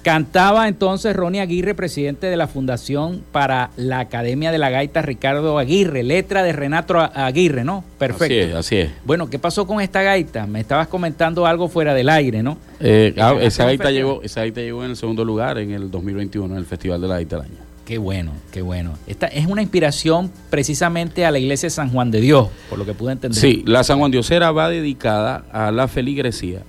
Cantaba 0.03 0.67
entonces 0.67 1.15
Ronnie 1.15 1.39
Aguirre, 1.39 1.73
presidente 1.75 2.27
de 2.27 2.35
la 2.35 2.47
Fundación 2.47 3.23
para 3.31 3.69
la 3.77 3.99
Academia 3.99 4.51
de 4.51 4.57
la 4.57 4.69
Gaita 4.69 5.01
Ricardo 5.01 5.57
Aguirre, 5.57 6.03
letra 6.03 6.43
de 6.43 6.51
Renato 6.51 6.99
Aguirre, 6.99 7.63
¿no? 7.63 7.85
Perfecto. 7.97 8.25
Así 8.25 8.35
es, 8.35 8.53
así 8.53 8.77
es. 8.79 8.91
Bueno, 9.05 9.29
¿qué 9.29 9.39
pasó 9.39 9.65
con 9.65 9.79
esta 9.79 10.01
gaita? 10.01 10.45
Me 10.45 10.59
estabas 10.59 10.89
comentando 10.89 11.45
algo 11.47 11.69
fuera 11.69 11.93
del 11.93 12.09
aire, 12.09 12.43
¿no? 12.43 12.57
Eh, 12.81 13.15
ah, 13.17 13.35
esa, 13.39 13.63
gaita 13.63 13.91
llegó, 13.91 14.21
esa 14.23 14.41
gaita 14.41 14.59
llegó 14.59 14.83
en 14.83 14.89
el 14.91 14.97
segundo 14.97 15.23
lugar 15.23 15.57
en 15.57 15.71
el 15.71 15.89
2021, 15.89 16.53
en 16.53 16.59
el 16.59 16.65
Festival 16.65 16.99
de 16.99 17.07
la 17.07 17.13
Gaita 17.15 17.37
del 17.37 17.45
Año. 17.45 17.72
Qué 17.85 17.97
bueno, 17.97 18.31
qué 18.51 18.61
bueno. 18.61 18.93
Esta 19.07 19.27
es 19.27 19.45
una 19.45 19.61
inspiración 19.61 20.31
precisamente 20.49 21.25
a 21.25 21.31
la 21.31 21.39
iglesia 21.39 21.67
de 21.67 21.71
San 21.71 21.89
Juan 21.89 22.11
de 22.11 22.21
Dios, 22.21 22.47
por 22.69 22.79
lo 22.79 22.85
que 22.85 22.93
pude 22.93 23.11
entender. 23.11 23.39
Sí, 23.39 23.61
la 23.65 23.83
San 23.83 23.99
Juan 23.99 24.09
Diosera 24.11 24.51
va 24.51 24.69
dedicada 24.69 25.43
a 25.51 25.69
la 25.71 25.89
feligresía, 25.89 26.61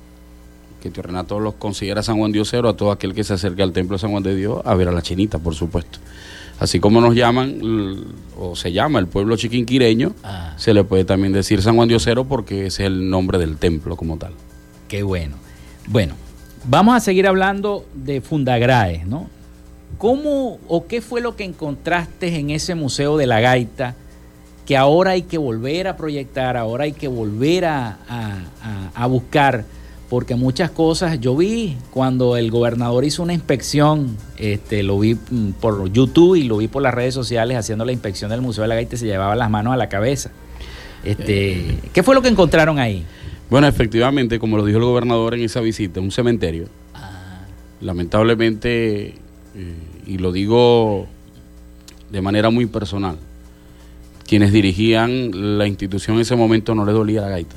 que 0.83 0.90
tío 0.90 1.05
Renato 1.05 1.38
los 1.38 1.55
considera 1.55 2.03
San 2.03 2.16
Juan 2.18 2.33
Diosero, 2.33 2.68
a 2.68 2.77
todo 2.77 2.90
aquel 2.90 3.14
que 3.14 3.22
se 3.22 3.35
acerque 3.35 3.62
al 3.62 3.72
templo 3.72 3.94
de 3.96 4.00
San 4.00 4.11
Juan 4.11 4.24
de 4.24 4.35
Dios 4.35 4.61
a 4.64 4.74
ver 4.74 4.88
a 4.88 4.92
la 4.92 5.03
chinita, 5.03 5.38
por 5.38 5.55
supuesto. 5.55 6.00
Así 6.59 6.79
como 6.81 7.00
nos 7.00 7.14
llaman, 7.14 8.05
o 8.38 8.55
se 8.57 8.72
llama 8.72 8.98
el 8.98 9.07
pueblo 9.07 9.37
chiquinquireño, 9.37 10.14
Ah. 10.24 10.55
se 10.57 10.74
le 10.74 10.83
puede 10.85 11.05
también 11.05 11.33
decir 11.33 11.62
San 11.62 11.77
Juan 11.77 11.88
Diosero 11.88 12.24
porque 12.24 12.66
ese 12.66 12.83
es 12.83 12.87
el 12.88 13.09
nombre 13.09 13.38
del 13.38 13.57
templo 13.57 13.96
como 13.96 14.16
tal. 14.18 14.33
Qué 14.88 15.03
bueno. 15.05 15.37
Bueno, 15.88 16.14
vamos 16.68 16.94
a 16.96 17.00
seguir 17.00 17.27
hablando 17.29 17.85
de 17.94 18.20
Fundagrae, 18.20 19.05
¿no? 19.05 19.29
¿Cómo 19.98 20.59
o 20.68 20.87
qué 20.87 21.00
fue 21.00 21.20
lo 21.20 21.37
que 21.37 21.44
encontraste 21.44 22.35
en 22.37 22.50
ese 22.50 22.74
Museo 22.74 23.16
de 23.16 23.26
la 23.26 23.40
Gaita 23.40 23.94
que 24.66 24.76
ahora 24.76 25.11
hay 25.12 25.22
que 25.22 25.37
volver 25.38 25.88
a 25.88 25.96
proyectar, 25.96 26.57
ahora 26.57 26.85
hay 26.85 26.92
que 26.92 27.09
volver 27.09 27.64
a, 27.66 27.98
a- 28.09 28.90
a- 28.94 29.07
buscar? 29.07 29.64
Porque 30.11 30.35
muchas 30.37 30.70
cosas, 30.70 31.18
yo 31.20 31.35
vi 31.37 31.76
cuando 31.90 32.37
el 32.37 32.50
gobernador 32.50 33.04
hizo 33.04 33.22
una 33.22 33.33
inspección, 33.35 34.16
este, 34.37 34.83
lo 34.83 34.98
vi 34.98 35.14
mm, 35.14 35.52
por 35.61 35.90
YouTube 35.90 36.37
y 36.37 36.44
lo 36.44 36.59
vi 36.59 36.68
por 36.68 36.83
las 36.83 36.94
redes 36.94 37.14
sociales 37.14 37.57
haciendo 37.57 37.85
la 37.85 37.92
inspección 37.92 38.30
del 38.30 38.40
Museo 38.42 38.62
de 38.62 38.68
la 38.68 38.74
Gaita 38.76 38.94
y 38.94 38.98
se 38.98 39.07
llevaba 39.07 39.35
las 39.35 39.50
manos 39.50 39.72
a 39.72 39.76
la 39.76 39.88
cabeza. 39.88 40.30
Este, 41.04 41.78
¿Qué 41.92 42.02
fue 42.02 42.14
lo 42.14 42.22
que 42.22 42.28
encontraron 42.28 42.78
ahí? 42.78 43.04
Bueno, 43.50 43.66
efectivamente, 43.66 44.38
como 44.38 44.57
lo 44.57 44.64
dijo 44.64 44.78
el 44.78 44.85
gobernador 44.85 45.35
en 45.35 45.42
esa 45.42 45.61
visita, 45.61 46.00
un 46.00 46.11
cementerio. 46.11 46.68
Lamentablemente, 47.80 49.09
eh, 49.09 49.14
y 50.07 50.19
lo 50.19 50.33
digo 50.33 51.07
de 52.11 52.21
manera 52.21 52.51
muy 52.51 52.67
personal, 52.67 53.19
quienes 54.27 54.53
dirigían 54.53 55.59
la 55.59 55.67
institución 55.67 56.17
en 56.17 56.23
ese 56.23 56.37
momento 56.37 56.75
no 56.75 56.85
les 56.85 56.95
dolía 56.95 57.23
la 57.23 57.29
gaita. 57.29 57.57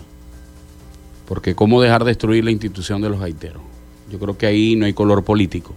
Porque 1.27 1.55
cómo 1.55 1.81
dejar 1.81 2.03
destruir 2.05 2.43
la 2.43 2.51
institución 2.51 3.01
de 3.01 3.09
los 3.09 3.19
gaiteros. 3.19 3.61
Yo 4.11 4.19
creo 4.19 4.37
que 4.37 4.45
ahí 4.45 4.75
no 4.75 4.85
hay 4.85 4.93
color 4.93 5.23
político. 5.23 5.73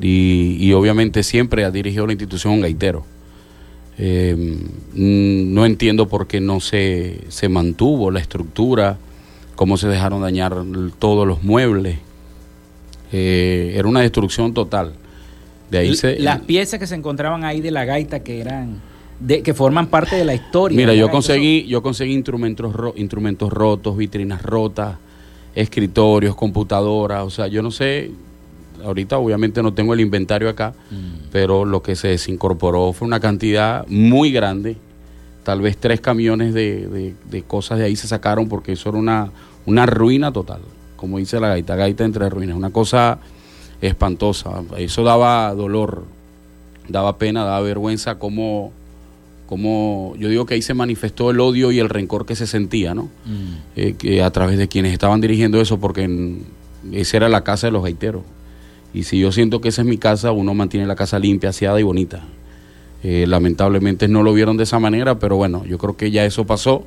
Y, 0.00 0.56
y 0.58 0.72
obviamente 0.72 1.22
siempre 1.22 1.64
ha 1.64 1.70
dirigido 1.70 2.06
la 2.06 2.12
institución 2.12 2.54
un 2.54 2.60
gaitero. 2.60 3.04
Eh, 4.02 4.58
no 4.94 5.66
entiendo 5.66 6.08
por 6.08 6.26
qué 6.26 6.40
no 6.40 6.60
se, 6.60 7.20
se 7.28 7.48
mantuvo 7.50 8.10
la 8.10 8.20
estructura, 8.20 8.98
cómo 9.56 9.76
se 9.76 9.88
dejaron 9.88 10.22
dañar 10.22 10.56
todos 10.98 11.26
los 11.26 11.42
muebles. 11.42 11.98
Eh, 13.12 13.74
era 13.76 13.86
una 13.88 14.00
destrucción 14.00 14.54
total. 14.54 14.94
De 15.70 15.78
ahí 15.78 15.94
se, 15.94 16.18
Las 16.18 16.40
piezas 16.40 16.80
que 16.80 16.86
se 16.86 16.94
encontraban 16.94 17.44
ahí 17.44 17.60
de 17.60 17.70
la 17.70 17.84
gaita 17.84 18.20
que 18.20 18.40
eran 18.40 18.80
de, 19.20 19.42
que 19.42 19.54
forman 19.54 19.86
parte 19.88 20.16
de 20.16 20.24
la 20.24 20.34
historia. 20.34 20.76
Mira, 20.76 20.94
yo 20.94 21.06
conseguí, 21.10 21.66
yo 21.66 21.82
conseguí 21.82 22.12
instrumentos, 22.14 22.72
ro- 22.74 22.94
instrumentos 22.96 23.52
rotos, 23.52 23.96
vitrinas 23.96 24.42
rotas, 24.42 24.96
escritorios, 25.54 26.34
computadoras, 26.34 27.22
o 27.24 27.30
sea, 27.30 27.46
yo 27.48 27.62
no 27.62 27.70
sé, 27.70 28.10
ahorita 28.84 29.18
obviamente 29.18 29.62
no 29.62 29.74
tengo 29.74 29.94
el 29.94 30.00
inventario 30.00 30.48
acá, 30.48 30.72
pero 31.32 31.64
lo 31.64 31.82
que 31.82 31.96
se 31.96 32.08
desincorporó 32.08 32.92
fue 32.92 33.06
una 33.06 33.20
cantidad 33.20 33.86
muy 33.88 34.32
grande, 34.32 34.76
tal 35.44 35.60
vez 35.60 35.76
tres 35.76 36.00
camiones 36.00 36.54
de, 36.54 36.86
de- 36.88 37.14
de 37.30 37.42
cosas 37.42 37.78
de 37.78 37.84
ahí 37.84 37.96
se 37.96 38.08
sacaron 38.08 38.48
porque 38.48 38.72
eso 38.72 38.88
era 38.90 38.98
una, 38.98 39.30
una 39.66 39.86
ruina 39.86 40.32
total, 40.32 40.60
como 40.96 41.18
dice 41.18 41.38
la 41.40 41.48
gaita, 41.48 41.76
gaita 41.76 42.04
entre 42.04 42.28
ruinas, 42.30 42.56
una 42.56 42.70
cosa 42.70 43.18
espantosa, 43.80 44.62
eso 44.78 45.02
daba 45.04 45.52
dolor, 45.54 46.04
daba 46.88 47.16
pena, 47.18 47.44
daba 47.44 47.60
vergüenza 47.60 48.18
como 48.18 48.72
como 49.46 50.14
yo 50.16 50.28
digo 50.28 50.46
que 50.46 50.54
ahí 50.54 50.62
se 50.62 50.74
manifestó 50.74 51.30
el 51.32 51.40
odio 51.40 51.72
y 51.72 51.80
el 51.80 51.88
rencor 51.88 52.24
que 52.24 52.36
se 52.36 52.46
sentía, 52.46 52.94
¿no? 52.94 53.08
Eh, 53.74 53.94
que 53.98 54.22
a 54.22 54.30
través 54.30 54.58
de 54.58 54.68
quienes 54.68 54.92
estaban 54.92 55.20
dirigiendo 55.20 55.60
eso, 55.60 55.80
porque 55.80 56.02
en- 56.04 56.44
esa 56.92 57.16
era 57.16 57.28
la 57.28 57.42
casa 57.42 57.66
de 57.66 57.72
los 57.72 57.82
gaiteros. 57.82 58.22
Y 58.94 59.02
si 59.02 59.18
yo 59.18 59.32
siento 59.32 59.60
que 59.60 59.68
esa 59.70 59.82
es 59.82 59.88
mi 59.88 59.98
casa, 59.98 60.30
uno 60.30 60.54
mantiene 60.54 60.86
la 60.86 60.94
casa 60.94 61.18
limpia, 61.18 61.50
aseada 61.50 61.80
y 61.80 61.82
bonita. 61.82 62.22
Eh, 63.02 63.24
lamentablemente 63.26 64.06
no 64.06 64.22
lo 64.22 64.32
vieron 64.32 64.56
de 64.56 64.62
esa 64.62 64.78
manera, 64.78 65.18
pero 65.18 65.34
bueno, 65.36 65.64
yo 65.64 65.78
creo 65.78 65.96
que 65.96 66.12
ya 66.12 66.24
eso 66.24 66.44
pasó 66.46 66.84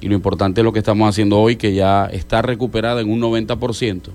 y 0.00 0.08
lo 0.08 0.14
importante 0.16 0.62
es 0.62 0.64
lo 0.64 0.72
que 0.72 0.80
estamos 0.80 1.08
haciendo 1.08 1.38
hoy, 1.38 1.54
que 1.56 1.74
ya 1.74 2.06
está 2.06 2.42
recuperada 2.42 3.00
en 3.02 3.10
un 3.10 3.20
90%. 3.20 4.10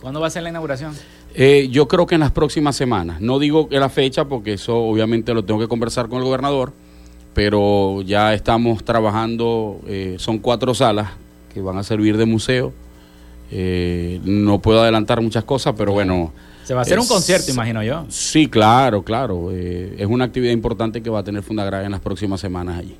¿Cuándo 0.00 0.20
va 0.20 0.28
a 0.28 0.30
ser 0.30 0.44
la 0.44 0.50
inauguración? 0.50 0.92
Eh, 1.34 1.68
yo 1.70 1.88
creo 1.88 2.06
que 2.06 2.14
en 2.14 2.20
las 2.20 2.30
próximas 2.30 2.76
semanas. 2.76 3.20
No 3.20 3.38
digo 3.38 3.68
que 3.68 3.78
la 3.78 3.88
fecha, 3.88 4.24
porque 4.26 4.54
eso 4.54 4.76
obviamente 4.76 5.34
lo 5.34 5.44
tengo 5.44 5.60
que 5.60 5.68
conversar 5.68 6.08
con 6.08 6.18
el 6.18 6.24
gobernador, 6.24 6.72
pero 7.34 8.02
ya 8.02 8.32
estamos 8.34 8.84
trabajando, 8.84 9.80
eh, 9.86 10.16
son 10.18 10.38
cuatro 10.38 10.74
salas 10.74 11.10
que 11.52 11.60
van 11.60 11.76
a 11.76 11.82
servir 11.82 12.16
de 12.16 12.24
museo. 12.24 12.72
Eh, 13.50 14.20
no 14.24 14.60
puedo 14.60 14.80
adelantar 14.80 15.20
muchas 15.20 15.44
cosas, 15.44 15.74
pero 15.76 15.92
bueno. 15.92 16.32
Se 16.64 16.72
va 16.72 16.80
a 16.80 16.82
hacer 16.82 16.98
un 16.98 17.06
concierto, 17.06 17.50
imagino 17.50 17.82
yo. 17.82 18.06
Sí, 18.08 18.46
claro, 18.46 19.02
claro. 19.02 19.50
eh, 19.52 19.96
es 19.98 20.06
una 20.06 20.24
actividad 20.24 20.52
importante 20.52 21.02
que 21.02 21.10
va 21.10 21.18
a 21.18 21.24
tener 21.24 21.42
Fundagraga 21.42 21.84
en 21.84 21.92
las 21.92 22.00
próximas 22.00 22.40
semanas 22.40 22.78
allí. 22.78 22.96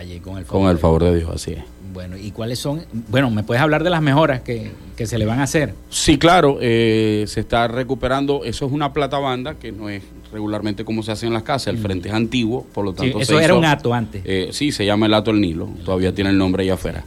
Allí 0.00 0.18
con 0.20 0.38
el 0.38 0.44
Con 0.46 0.68
el 0.70 0.78
favor 0.78 1.04
de 1.04 1.14
Dios, 1.16 1.30
así 1.34 1.52
es. 1.52 1.62
Bueno, 1.92 2.16
¿y 2.16 2.30
cuáles 2.30 2.58
son? 2.58 2.82
Bueno, 3.08 3.30
¿me 3.30 3.42
puedes 3.42 3.62
hablar 3.62 3.84
de 3.84 3.90
las 3.90 4.00
mejoras 4.00 4.40
que, 4.40 4.70
que 4.96 5.06
se 5.06 5.18
le 5.18 5.26
van 5.26 5.40
a 5.40 5.42
hacer? 5.42 5.74
Sí, 5.90 6.16
claro, 6.16 6.56
eh, 6.62 7.24
se 7.26 7.40
está 7.40 7.68
recuperando. 7.68 8.44
Eso 8.44 8.64
es 8.64 8.72
una 8.72 8.92
plata 8.94 9.18
banda 9.18 9.56
que 9.56 9.72
no 9.72 9.90
es 9.90 10.02
regularmente 10.32 10.84
como 10.86 11.02
se 11.02 11.12
hace 11.12 11.26
en 11.26 11.34
las 11.34 11.42
casas. 11.42 11.74
El 11.74 11.78
frente 11.78 12.08
es 12.08 12.14
antiguo, 12.14 12.64
por 12.72 12.84
lo 12.86 12.92
Sí, 12.92 12.96
tanto. 12.98 13.20
eso 13.20 13.32
se 13.36 13.44
era 13.44 13.52
hizo- 13.52 13.58
un 13.58 13.64
ato 13.66 13.92
antes. 13.92 14.22
Eh, 14.24 14.48
sí, 14.52 14.72
se 14.72 14.86
llama 14.86 15.04
el 15.04 15.12
Ato 15.12 15.32
del 15.32 15.40
Nilo. 15.42 15.68
Todavía 15.84 16.14
tiene 16.14 16.30
el 16.30 16.38
nombre 16.38 16.62
allá 16.62 16.74
afuera. 16.74 17.04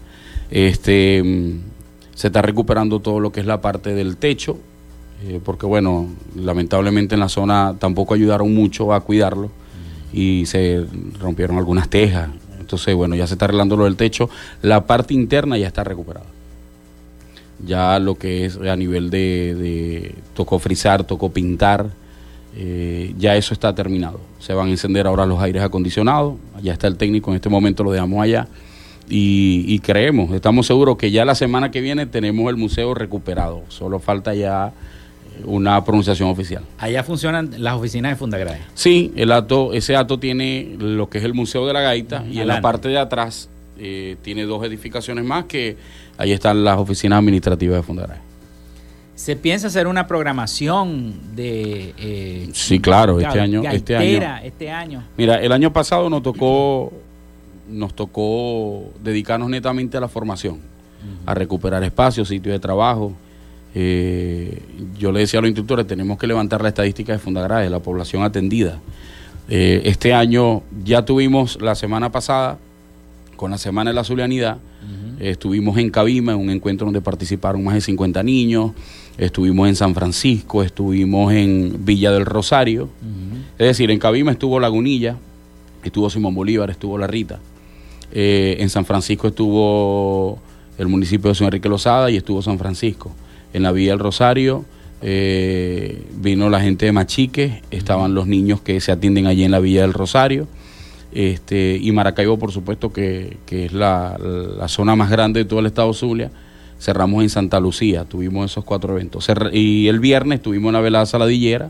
Este, 0.51 1.24
mm, 1.24 1.59
se 2.13 2.28
está 2.28 2.43
recuperando 2.43 2.99
todo 2.99 3.20
lo 3.20 3.32
que 3.32 3.39
es 3.39 3.47
la 3.47 3.59
parte 3.59 3.95
del 3.95 4.17
techo, 4.17 4.59
eh, 5.26 5.39
porque 5.43 5.65
bueno, 5.65 6.09
lamentablemente 6.36 7.15
en 7.15 7.22
la 7.22 7.30
zona 7.30 7.74
tampoco 7.80 8.13
ayudaron 8.13 8.53
mucho 8.53 8.93
a 8.93 8.99
cuidarlo 8.99 9.49
y 10.11 10.45
se 10.45 10.86
rompieron 11.20 11.57
algunas 11.57 11.89
tejas. 11.89 12.30
Entonces, 12.64 12.95
bueno, 12.95 13.16
ya 13.16 13.28
se 13.28 13.34
está 13.34 13.45
arreglando 13.45 13.76
lo 13.76 13.84
del 13.84 13.97
techo. 13.97 14.30
La 14.61 14.88
parte 14.88 15.14
interna 15.14 15.57
ya 15.57 15.68
está 15.68 15.84
recuperada. 15.84 16.26
Ya 17.66 17.99
lo 17.99 18.16
que 18.16 18.45
es 18.45 18.57
a 18.57 18.76
nivel 18.76 19.09
de, 19.09 20.16
tocó 20.34 20.59
frizar, 20.59 21.03
tocó 21.03 21.32
pintar, 21.32 21.89
eh, 22.55 23.14
ya 23.18 23.36
eso 23.36 23.53
está 23.53 23.76
terminado. 23.76 24.20
Se 24.39 24.53
van 24.53 24.68
a 24.68 24.72
encender 24.72 25.07
ahora 25.07 25.26
los 25.26 25.39
aires 25.39 25.61
acondicionados, 25.61 26.36
ya 26.61 26.74
está 26.74 26.88
el 26.88 26.97
técnico, 26.97 27.32
en 27.32 27.36
este 27.36 27.49
momento 27.49 27.84
lo 27.84 27.91
dejamos 27.91 28.22
allá. 28.24 28.47
Y, 29.09 29.80
creemos, 29.80 30.32
estamos 30.32 30.66
seguros 30.66 30.97
que 30.97 31.11
ya 31.11 31.26
la 31.26 31.36
semana 31.36 31.72
que 31.72 31.82
viene 31.82 32.05
tenemos 32.05 32.49
el 32.49 32.55
museo 32.55 32.93
recuperado. 32.93 33.61
Solo 33.68 33.99
falta 33.99 34.34
ya 34.34 34.74
una 35.45 35.84
pronunciación 35.84 36.29
oficial. 36.29 36.63
Allá 36.77 37.03
funcionan 37.03 37.51
las 37.57 37.73
oficinas 37.75 38.11
de 38.11 38.15
Fundagrae. 38.15 38.59
Sí, 38.73 39.11
el 39.15 39.31
acto, 39.31 39.73
ese 39.73 39.95
acto 39.95 40.17
tiene 40.19 40.75
lo 40.79 41.09
que 41.09 41.17
es 41.17 41.23
el 41.23 41.34
Museo 41.34 41.65
de 41.67 41.73
la 41.73 41.81
Gaita 41.81 42.23
y 42.29 42.39
en 42.39 42.47
la 42.47 42.61
parte 42.61 42.88
de 42.89 42.97
atrás 42.97 43.49
eh, 43.77 44.15
tiene 44.21 44.43
dos 44.43 44.63
edificaciones 44.65 45.25
más 45.25 45.45
que 45.45 45.77
ahí 46.17 46.31
están 46.31 46.63
las 46.63 46.77
oficinas 46.77 47.19
administrativas 47.19 47.77
de 47.77 47.84
Fundagrae. 47.84 48.19
¿Se 49.15 49.36
piensa 49.36 49.67
hacer 49.67 49.86
una 49.88 50.07
programación 50.07 51.13
de... 51.36 51.93
eh, 51.97 52.49
Sí, 52.53 52.79
claro, 52.79 53.19
este 53.19 53.39
año- 53.39 53.61
este 53.71 53.95
año. 53.95 54.21
este 54.43 54.71
año? 54.71 55.03
Mira, 55.17 55.36
el 55.41 55.51
año 55.51 55.71
pasado 55.71 56.09
nos 56.09 56.23
tocó, 56.23 56.91
nos 57.69 57.93
tocó 57.93 58.91
dedicarnos 59.03 59.49
netamente 59.49 59.97
a 59.97 59.99
la 60.01 60.07
formación. 60.07 60.59
a 61.25 61.34
recuperar 61.34 61.84
espacios, 61.84 62.29
sitios 62.29 62.53
de 62.53 62.59
trabajo. 62.59 63.11
Eh, 63.76 64.61
yo 64.97 65.11
le 65.11 65.21
decía 65.21 65.39
a 65.39 65.41
los 65.41 65.49
instructores, 65.49 65.88
tenemos 65.88 66.17
que 66.17 66.28
levantar 66.28 66.61
la 66.61 66.69
estadística 66.69 67.13
de 67.13 67.19
Fundagrae, 67.19 67.69
la 67.69 67.80
población 67.80 68.24
atendida. 68.24 68.80
Eh, 69.49 69.82
este 69.86 70.13
año 70.13 70.63
ya 70.84 71.03
tuvimos 71.03 71.61
la 71.61 71.76
semana 71.76 72.11
pasada, 72.11 72.57
con 73.36 73.51
la 73.51 73.57
Semana 73.57 73.89
de 73.89 73.95
la 73.95 74.03
Zulianidad, 74.03 74.57
estuvimos 75.19 75.78
en 75.78 75.89
Cabima, 75.89 76.34
en 76.34 76.39
un 76.39 76.49
encuentro 76.49 76.86
donde 76.86 77.01
participaron 77.01 77.63
más 77.63 77.74
de 77.74 77.82
50 77.82 78.24
niños, 78.24 78.71
estuvimos 79.17 79.67
en 79.67 79.76
San 79.76 79.93
Francisco, 79.93 80.63
estuvimos 80.63 81.34
en 81.34 81.84
Villa 81.84 82.11
del 82.11 82.26
Rosario, 82.26 82.89
es 83.57 83.67
decir, 83.67 83.91
en 83.91 83.99
Cabima 83.99 84.32
estuvo 84.32 84.59
Lagunilla, 84.59 85.17
estuvo 85.84 86.09
Simón 86.09 86.36
Bolívar, 86.36 86.69
estuvo 86.69 86.97
La 86.97 87.07
Rita, 87.07 87.39
eh, 88.11 88.57
en 88.59 88.69
San 88.69 88.86
Francisco 88.86 89.28
estuvo 89.28 90.39
el 90.78 90.88
municipio 90.88 91.30
de 91.30 91.36
San 91.36 91.45
Enrique 91.45 91.67
Lozada 91.67 92.11
y 92.11 92.17
estuvo 92.17 92.41
San 92.41 92.59
Francisco. 92.59 93.11
En 93.54 93.64
la 93.64 93.72
Villa 93.72 93.91
del 93.91 93.99
Rosario 93.99 94.66
eh, 95.01 96.04
vino 96.16 96.49
la 96.49 96.62
gente 96.62 96.86
de 96.86 96.91
Machique, 96.91 97.62
estaban 97.72 98.16
los 98.16 98.26
niños 98.28 98.62
que 98.62 98.80
se 98.82 98.91
atienden 98.91 99.28
allí 99.28 99.43
en 99.43 99.51
la 99.51 99.60
Villa 99.60 99.82
del 99.82 99.93
Rosario. 99.93 100.47
Este, 101.12 101.78
y 101.80 101.91
Maracaibo, 101.91 102.39
por 102.39 102.51
supuesto, 102.51 102.91
que, 102.91 103.38
que 103.45 103.66
es 103.66 103.74
la, 103.74 104.18
la 104.18 104.68
zona 104.68 104.95
más 104.95 105.12
grande 105.12 105.41
de 105.41 105.45
todo 105.45 105.60
el 105.60 105.68
estado 105.68 105.93
Zulia. 105.93 106.32
Cerramos 106.80 107.22
en 107.22 107.30
Santa 107.30 107.60
Lucía, 107.60 108.06
tuvimos 108.06 108.51
esos 108.51 108.64
cuatro 108.64 108.93
eventos. 108.93 109.30
Y 109.54 109.88
el 109.88 109.99
viernes 109.99 110.41
tuvimos 110.41 110.70
una 110.70 110.82
velada 110.82 111.06
saladillera 111.06 111.70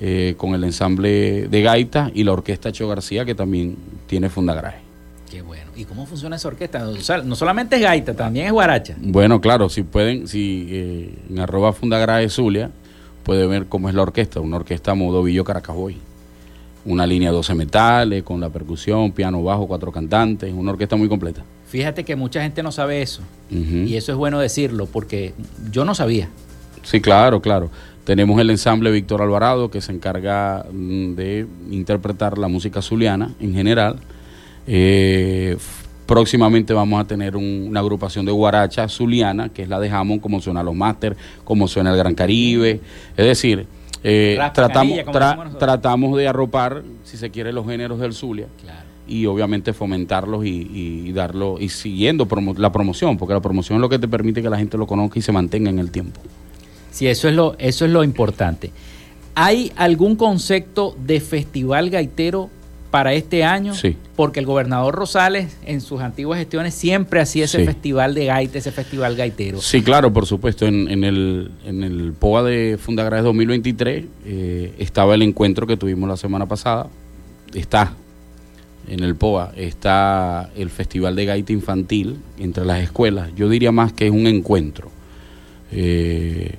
eh, 0.00 0.34
con 0.36 0.54
el 0.54 0.64
ensamble 0.64 1.48
de 1.48 1.62
gaita 1.62 2.10
y 2.14 2.24
la 2.24 2.32
orquesta 2.32 2.72
Cho 2.72 2.88
García, 2.88 3.24
que 3.24 3.34
también 3.34 3.76
tiene 4.06 4.30
Fundagrae. 4.30 4.89
Qué 5.30 5.42
bueno. 5.42 5.70
¿Y 5.76 5.84
cómo 5.84 6.06
funciona 6.06 6.34
esa 6.36 6.48
orquesta? 6.48 6.88
O 6.88 6.96
sea, 6.96 7.18
no 7.18 7.36
solamente 7.36 7.76
es 7.76 7.82
gaita, 7.82 8.14
también 8.14 8.46
es 8.46 8.52
guaracha. 8.52 8.96
Bueno, 8.98 9.40
claro, 9.40 9.68
si 9.68 9.84
pueden, 9.84 10.26
si 10.26 10.66
eh, 10.70 11.14
en 11.30 11.38
arroba 11.38 11.72
Fundagrae 11.72 12.28
Zulia, 12.28 12.70
puede 13.22 13.46
ver 13.46 13.66
cómo 13.66 13.88
es 13.88 13.94
la 13.94 14.02
orquesta, 14.02 14.40
una 14.40 14.56
orquesta 14.56 14.94
modo 14.94 15.22
Villo 15.22 15.44
Caracaboy. 15.44 15.96
Una 16.84 17.06
línea 17.06 17.30
12 17.30 17.54
metales, 17.54 18.22
con 18.24 18.40
la 18.40 18.48
percusión, 18.48 19.12
piano 19.12 19.42
bajo, 19.44 19.68
cuatro 19.68 19.92
cantantes, 19.92 20.52
una 20.52 20.72
orquesta 20.72 20.96
muy 20.96 21.08
completa. 21.08 21.44
Fíjate 21.68 22.04
que 22.04 22.16
mucha 22.16 22.42
gente 22.42 22.62
no 22.64 22.72
sabe 22.72 23.00
eso. 23.00 23.22
Y 23.50 23.94
eso 23.94 24.10
es 24.10 24.18
bueno 24.18 24.40
decirlo 24.40 24.86
porque 24.86 25.34
yo 25.70 25.84
no 25.84 25.94
sabía. 25.94 26.28
Sí, 26.82 27.00
claro, 27.00 27.40
claro. 27.40 27.70
Tenemos 28.04 28.40
el 28.40 28.50
ensamble 28.50 28.90
Víctor 28.90 29.22
Alvarado 29.22 29.70
que 29.70 29.80
se 29.80 29.92
encarga 29.92 30.66
mm, 30.72 31.14
de 31.14 31.46
interpretar 31.70 32.38
la 32.38 32.48
música 32.48 32.82
zuliana 32.82 33.34
en 33.38 33.54
general. 33.54 34.00
Eh, 34.66 35.56
próximamente 36.06 36.72
vamos 36.72 37.00
a 37.00 37.06
tener 37.06 37.36
un- 37.36 37.66
una 37.68 37.80
agrupación 37.80 38.26
de 38.26 38.32
guaracha 38.32 38.88
zuliana, 38.88 39.48
que 39.48 39.62
es 39.62 39.68
la 39.68 39.78
de 39.78 39.88
Hammond, 39.90 40.20
como 40.20 40.40
suena 40.40 40.62
los 40.62 40.74
máster, 40.74 41.16
como 41.44 41.68
suena 41.68 41.90
el 41.92 41.96
Gran 41.96 42.14
Caribe. 42.14 42.80
Es 43.16 43.26
decir, 43.26 43.66
eh, 44.02 44.34
tratamos, 44.54 44.98
tra- 45.12 45.58
tratamos 45.58 46.16
de 46.18 46.26
arropar, 46.28 46.82
si 47.04 47.16
se 47.16 47.30
quiere, 47.30 47.52
los 47.52 47.66
géneros 47.66 48.00
del 48.00 48.12
Zulia. 48.12 48.46
Y 49.06 49.26
obviamente 49.26 49.72
fomentarlos 49.72 50.44
y, 50.44 50.70
y 51.08 51.12
darlo, 51.12 51.56
y 51.60 51.68
siguiendo 51.68 52.26
promo- 52.26 52.56
la 52.56 52.70
promoción, 52.72 53.16
porque 53.18 53.34
la 53.34 53.40
promoción 53.40 53.76
es 53.78 53.80
lo 53.80 53.88
que 53.88 53.98
te 53.98 54.06
permite 54.08 54.40
que 54.42 54.48
la 54.50 54.56
gente 54.58 54.78
lo 54.78 54.86
conozca 54.86 55.18
y 55.18 55.22
se 55.22 55.32
mantenga 55.32 55.68
en 55.70 55.78
el 55.80 55.90
tiempo. 55.90 56.20
Sí, 56.92 57.06
eso 57.08 57.28
es 57.28 57.34
lo, 57.34 57.56
eso 57.58 57.84
es 57.84 57.90
lo 57.90 58.02
importante. 58.04 58.70
¿Hay 59.34 59.72
algún 59.76 60.16
concepto 60.16 60.96
de 61.06 61.20
festival 61.20 61.90
gaitero 61.90 62.50
para 62.90 63.12
este 63.14 63.44
año? 63.44 63.74
Sí. 63.74 63.96
Porque 64.16 64.40
el 64.40 64.46
gobernador 64.46 64.94
Rosales 64.94 65.56
en 65.64 65.80
sus 65.80 66.00
antiguas 66.00 66.38
gestiones 66.38 66.74
siempre 66.74 67.20
hacía 67.20 67.44
ese 67.44 67.58
Sí. 67.60 67.64
festival 67.64 68.14
de 68.14 68.26
gaita, 68.26 68.58
ese 68.58 68.72
festival 68.72 69.14
gaitero. 69.16 69.60
Sí, 69.60 69.82
claro, 69.82 70.12
por 70.12 70.26
supuesto. 70.26 70.66
En, 70.66 70.88
en 70.88 71.04
el, 71.04 71.50
en 71.64 71.82
el 71.84 72.12
POA 72.12 72.42
de 72.42 72.78
Fundagraes 72.80 73.22
2023 73.24 74.04
eh, 74.26 74.74
estaba 74.78 75.14
el 75.14 75.22
encuentro 75.22 75.66
que 75.66 75.76
tuvimos 75.76 76.08
la 76.08 76.16
semana 76.16 76.46
pasada. 76.46 76.88
Está 77.54 77.94
en 78.88 79.04
el 79.04 79.14
POA, 79.14 79.52
está 79.56 80.50
el 80.56 80.68
Festival 80.70 81.14
de 81.14 81.24
Gaita 81.26 81.52
Infantil 81.52 82.18
entre 82.38 82.64
las 82.64 82.80
escuelas. 82.82 83.30
Yo 83.36 83.48
diría 83.48 83.70
más 83.70 83.92
que 83.92 84.06
es 84.06 84.12
un 84.12 84.26
encuentro 84.26 84.90
eh, 85.72 86.56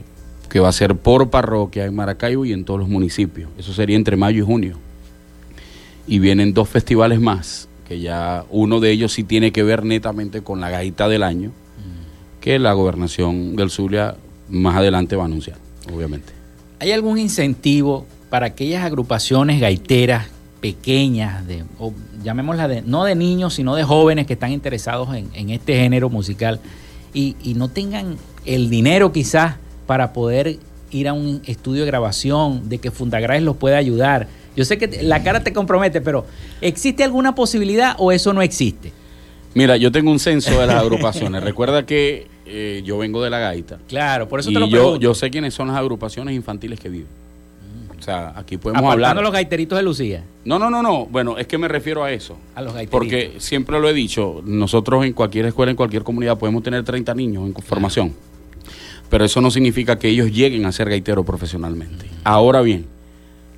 que 0.49 0.59
va 0.59 0.69
a 0.69 0.73
ser 0.73 0.95
por 0.95 1.29
parroquia 1.29 1.85
en 1.85 1.95
Maracaibo 1.95 2.45
y 2.45 2.53
en 2.53 2.63
todos 2.65 2.79
los 2.79 2.89
municipios. 2.89 3.49
Eso 3.57 3.73
sería 3.73 3.95
entre 3.97 4.15
mayo 4.15 4.43
y 4.43 4.45
junio. 4.45 4.77
Y 6.11 6.19
vienen 6.19 6.53
dos 6.53 6.67
festivales 6.67 7.21
más, 7.21 7.69
que 7.87 8.01
ya 8.01 8.43
uno 8.49 8.81
de 8.81 8.91
ellos 8.91 9.13
sí 9.13 9.23
tiene 9.23 9.53
que 9.53 9.63
ver 9.63 9.85
netamente 9.85 10.41
con 10.41 10.59
la 10.59 10.69
gaita 10.69 11.07
del 11.07 11.23
año 11.23 11.53
que 12.41 12.59
la 12.59 12.73
gobernación 12.73 13.55
del 13.55 13.69
Zulia 13.69 14.17
más 14.49 14.75
adelante 14.75 15.15
va 15.15 15.23
a 15.23 15.25
anunciar, 15.27 15.57
obviamente. 15.93 16.33
¿Hay 16.79 16.91
algún 16.91 17.17
incentivo 17.17 18.05
para 18.29 18.47
aquellas 18.47 18.83
agrupaciones 18.83 19.61
gaiteras 19.61 20.27
pequeñas, 20.59 21.47
de, 21.47 21.63
o 21.79 21.93
llamémoslas 22.21 22.67
de, 22.67 22.81
no 22.81 23.05
de 23.05 23.15
niños, 23.15 23.53
sino 23.53 23.75
de 23.75 23.83
jóvenes 23.85 24.27
que 24.27 24.33
están 24.33 24.51
interesados 24.51 25.15
en, 25.15 25.29
en 25.33 25.49
este 25.51 25.77
género 25.77 26.09
musical 26.09 26.59
y, 27.13 27.37
y 27.41 27.53
no 27.53 27.69
tengan 27.69 28.17
el 28.45 28.69
dinero 28.69 29.13
quizás 29.13 29.55
para 29.85 30.11
poder 30.11 30.59
ir 30.91 31.07
a 31.07 31.13
un 31.13 31.41
estudio 31.45 31.81
de 31.81 31.87
grabación, 31.87 32.67
de 32.67 32.79
que 32.79 32.91
Fundagraes 32.91 33.43
los 33.43 33.55
pueda 33.55 33.77
ayudar? 33.77 34.27
Yo 34.55 34.65
sé 34.65 34.77
que 34.77 35.01
la 35.03 35.23
cara 35.23 35.43
te 35.43 35.53
compromete, 35.53 36.01
pero 36.01 36.25
¿existe 36.61 37.03
alguna 37.03 37.33
posibilidad 37.35 37.95
o 37.97 38.11
eso 38.11 38.33
no 38.33 38.41
existe? 38.41 38.91
Mira, 39.53 39.77
yo 39.77 39.91
tengo 39.91 40.11
un 40.11 40.19
censo 40.19 40.59
de 40.59 40.67
las 40.67 40.75
agrupaciones. 40.81 41.43
Recuerda 41.43 41.85
que 41.85 42.27
eh, 42.45 42.81
yo 42.85 42.97
vengo 42.97 43.23
de 43.23 43.29
la 43.29 43.39
gaita. 43.39 43.79
Claro, 43.87 44.27
por 44.27 44.39
eso 44.39 44.49
y 44.51 44.53
te 44.53 44.59
lo 44.59 44.67
yo, 44.67 44.71
pregunto. 44.71 44.99
yo 44.99 45.13
sé 45.13 45.29
quiénes 45.29 45.53
son 45.53 45.67
las 45.67 45.77
agrupaciones 45.77 46.35
infantiles 46.35 46.79
que 46.79 46.89
viven. 46.89 47.07
O 47.97 48.03
sea, 48.03 48.33
aquí 48.35 48.57
podemos 48.57 48.79
Apartando 48.81 49.07
hablar. 49.09 49.23
los 49.23 49.31
gaiteritos 49.31 49.77
de 49.77 49.83
Lucía. 49.83 50.23
No, 50.43 50.57
no, 50.57 50.71
no, 50.71 50.81
no. 50.81 51.05
Bueno, 51.05 51.37
es 51.37 51.45
que 51.45 51.59
me 51.59 51.67
refiero 51.67 52.03
a 52.03 52.11
eso. 52.11 52.35
A 52.55 52.61
los 52.63 52.73
gaiteritos. 52.73 52.91
Porque 52.91 53.33
siempre 53.37 53.79
lo 53.79 53.87
he 53.87 53.93
dicho, 53.93 54.41
nosotros 54.43 55.05
en 55.05 55.13
cualquier 55.13 55.45
escuela, 55.45 55.69
en 55.69 55.77
cualquier 55.77 56.01
comunidad 56.03 56.37
podemos 56.39 56.63
tener 56.63 56.83
30 56.83 57.13
niños 57.13 57.45
en 57.45 57.53
formación. 57.61 58.13
Pero 59.09 59.23
eso 59.23 59.39
no 59.39 59.51
significa 59.51 59.99
que 59.99 60.07
ellos 60.07 60.31
lleguen 60.31 60.65
a 60.65 60.71
ser 60.71 60.89
gaiteros 60.89 61.23
profesionalmente. 61.25 62.07
Ahora 62.23 62.61
bien, 62.61 62.87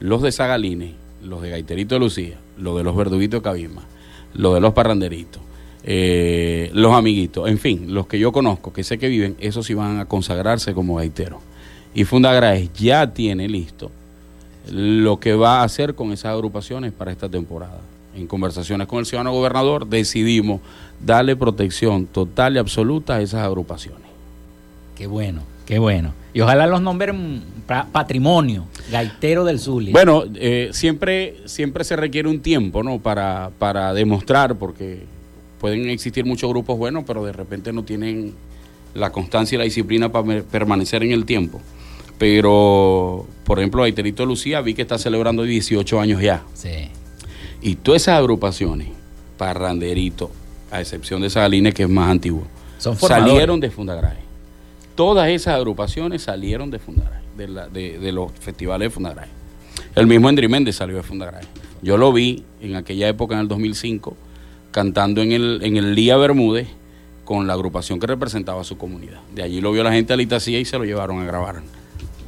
los 0.03 0.21
de 0.21 0.33
Zagalines, 0.33 0.91
los 1.23 1.41
de 1.41 1.49
Gaiterito 1.49 1.95
de 1.95 1.99
Lucía, 1.99 2.37
los 2.57 2.75
de 2.75 2.83
los 2.83 2.93
Verduguitos 2.93 3.41
de 3.41 3.69
los 4.33 4.53
de 4.53 4.59
los 4.59 4.73
Parranderitos, 4.73 5.41
eh, 5.85 6.69
los 6.73 6.93
amiguitos, 6.93 7.47
en 7.49 7.57
fin, 7.57 7.93
los 7.93 8.07
que 8.07 8.19
yo 8.19 8.33
conozco, 8.33 8.73
que 8.73 8.83
sé 8.83 8.97
que 8.97 9.07
viven, 9.07 9.37
esos 9.39 9.65
sí 9.65 9.73
van 9.73 10.01
a 10.01 10.05
consagrarse 10.05 10.73
como 10.73 10.95
gaiteros. 10.95 11.39
Y 11.95 12.03
Fundagraes 12.03 12.73
ya 12.73 13.13
tiene 13.13 13.47
listo 13.47 13.91
lo 14.69 15.21
que 15.21 15.35
va 15.35 15.61
a 15.61 15.63
hacer 15.63 15.95
con 15.95 16.11
esas 16.11 16.33
agrupaciones 16.33 16.91
para 16.91 17.13
esta 17.13 17.29
temporada. 17.29 17.79
En 18.13 18.27
conversaciones 18.27 18.87
con 18.87 18.99
el 18.99 19.05
ciudadano 19.05 19.31
gobernador 19.31 19.87
decidimos 19.87 20.59
darle 20.99 21.37
protección 21.37 22.07
total 22.07 22.55
y 22.55 22.59
absoluta 22.59 23.15
a 23.15 23.21
esas 23.21 23.43
agrupaciones. 23.43 24.09
Qué 24.97 25.07
bueno, 25.07 25.43
qué 25.65 25.79
bueno. 25.79 26.13
Y 26.33 26.41
ojalá 26.41 26.65
los 26.67 26.81
nombren 26.81 27.43
pa- 27.67 27.87
patrimonio, 27.91 28.65
gaitero 28.91 29.43
del 29.45 29.59
Zulia. 29.59 29.91
Bueno, 29.91 30.23
eh, 30.35 30.69
siempre, 30.73 31.37
siempre 31.45 31.83
se 31.83 31.95
requiere 31.95 32.27
un 32.27 32.39
tiempo 32.41 32.81
¿no? 32.83 32.99
para, 32.99 33.51
para 33.59 33.93
demostrar, 33.93 34.55
porque 34.55 35.03
pueden 35.59 35.89
existir 35.89 36.25
muchos 36.25 36.49
grupos 36.49 36.77
buenos, 36.77 37.03
pero 37.05 37.23
de 37.23 37.33
repente 37.33 37.71
no 37.71 37.83
tienen 37.83 38.33
la 38.95 39.11
constancia 39.11 39.55
y 39.55 39.59
la 39.59 39.63
disciplina 39.65 40.11
para 40.11 40.41
permanecer 40.41 41.03
en 41.03 41.11
el 41.11 41.25
tiempo. 41.25 41.61
Pero, 42.17 43.25
por 43.43 43.59
ejemplo, 43.59 43.83
Aiterito 43.83 44.25
Lucía 44.25 44.61
vi 44.61 44.73
que 44.73 44.81
está 44.81 44.97
celebrando 44.97 45.43
18 45.43 45.99
años 45.99 46.21
ya. 46.21 46.43
Sí. 46.53 46.89
Y 47.61 47.75
todas 47.75 48.03
esas 48.03 48.17
agrupaciones, 48.19 48.87
Parranderito, 49.37 50.31
a 50.71 50.79
excepción 50.81 51.21
de 51.21 51.29
Sagalines, 51.29 51.73
que 51.73 51.83
es 51.83 51.89
más 51.89 52.09
antiguo, 52.09 52.43
Son 52.77 52.95
salieron 52.97 53.59
de 53.59 53.69
Fundagrae. 53.69 54.22
Todas 54.95 55.29
esas 55.29 55.55
agrupaciones 55.55 56.21
salieron 56.23 56.69
de 56.69 56.79
Fundagrae, 56.79 57.21
de, 57.37 57.47
la- 57.47 57.67
de- 57.67 57.97
de 57.99 58.11
los 58.11 58.31
festivales 58.33 58.87
de 58.87 58.89
Fundagrae. 58.91 59.27
El 59.95 60.07
mismo 60.07 60.29
Endri 60.29 60.47
Méndez 60.47 60.75
salió 60.75 60.95
de 60.97 61.03
Fundagrae. 61.03 61.43
Yo 61.81 61.97
lo 61.97 62.13
vi 62.13 62.43
en 62.61 62.75
aquella 62.75 63.07
época, 63.09 63.35
en 63.35 63.41
el 63.41 63.47
2005, 63.47 64.15
cantando 64.71 65.21
en 65.21 65.31
el, 65.31 65.59
en 65.63 65.77
el 65.77 65.95
Lía 65.95 66.15
Bermúdez 66.17 66.67
con 67.25 67.47
la 67.47 67.53
agrupación 67.53 67.99
que 67.99 68.07
representaba 68.07 68.61
a 68.61 68.63
su 68.63 68.77
comunidad. 68.77 69.19
De 69.33 69.43
allí 69.43 69.61
lo 69.61 69.71
vio 69.71 69.83
la 69.83 69.91
gente 69.91 70.13
de 70.13 70.17
Litacía 70.17 70.59
y 70.59 70.65
se 70.65 70.77
lo 70.77 70.85
llevaron 70.85 71.19
a 71.21 71.25
grabar. 71.25 71.61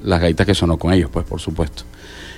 Las 0.03 0.21
gaitas 0.21 0.45
que 0.45 0.53
sonó 0.55 0.77
con 0.77 0.93
ellos, 0.93 1.09
pues 1.11 1.25
por 1.25 1.39
supuesto. 1.39 1.83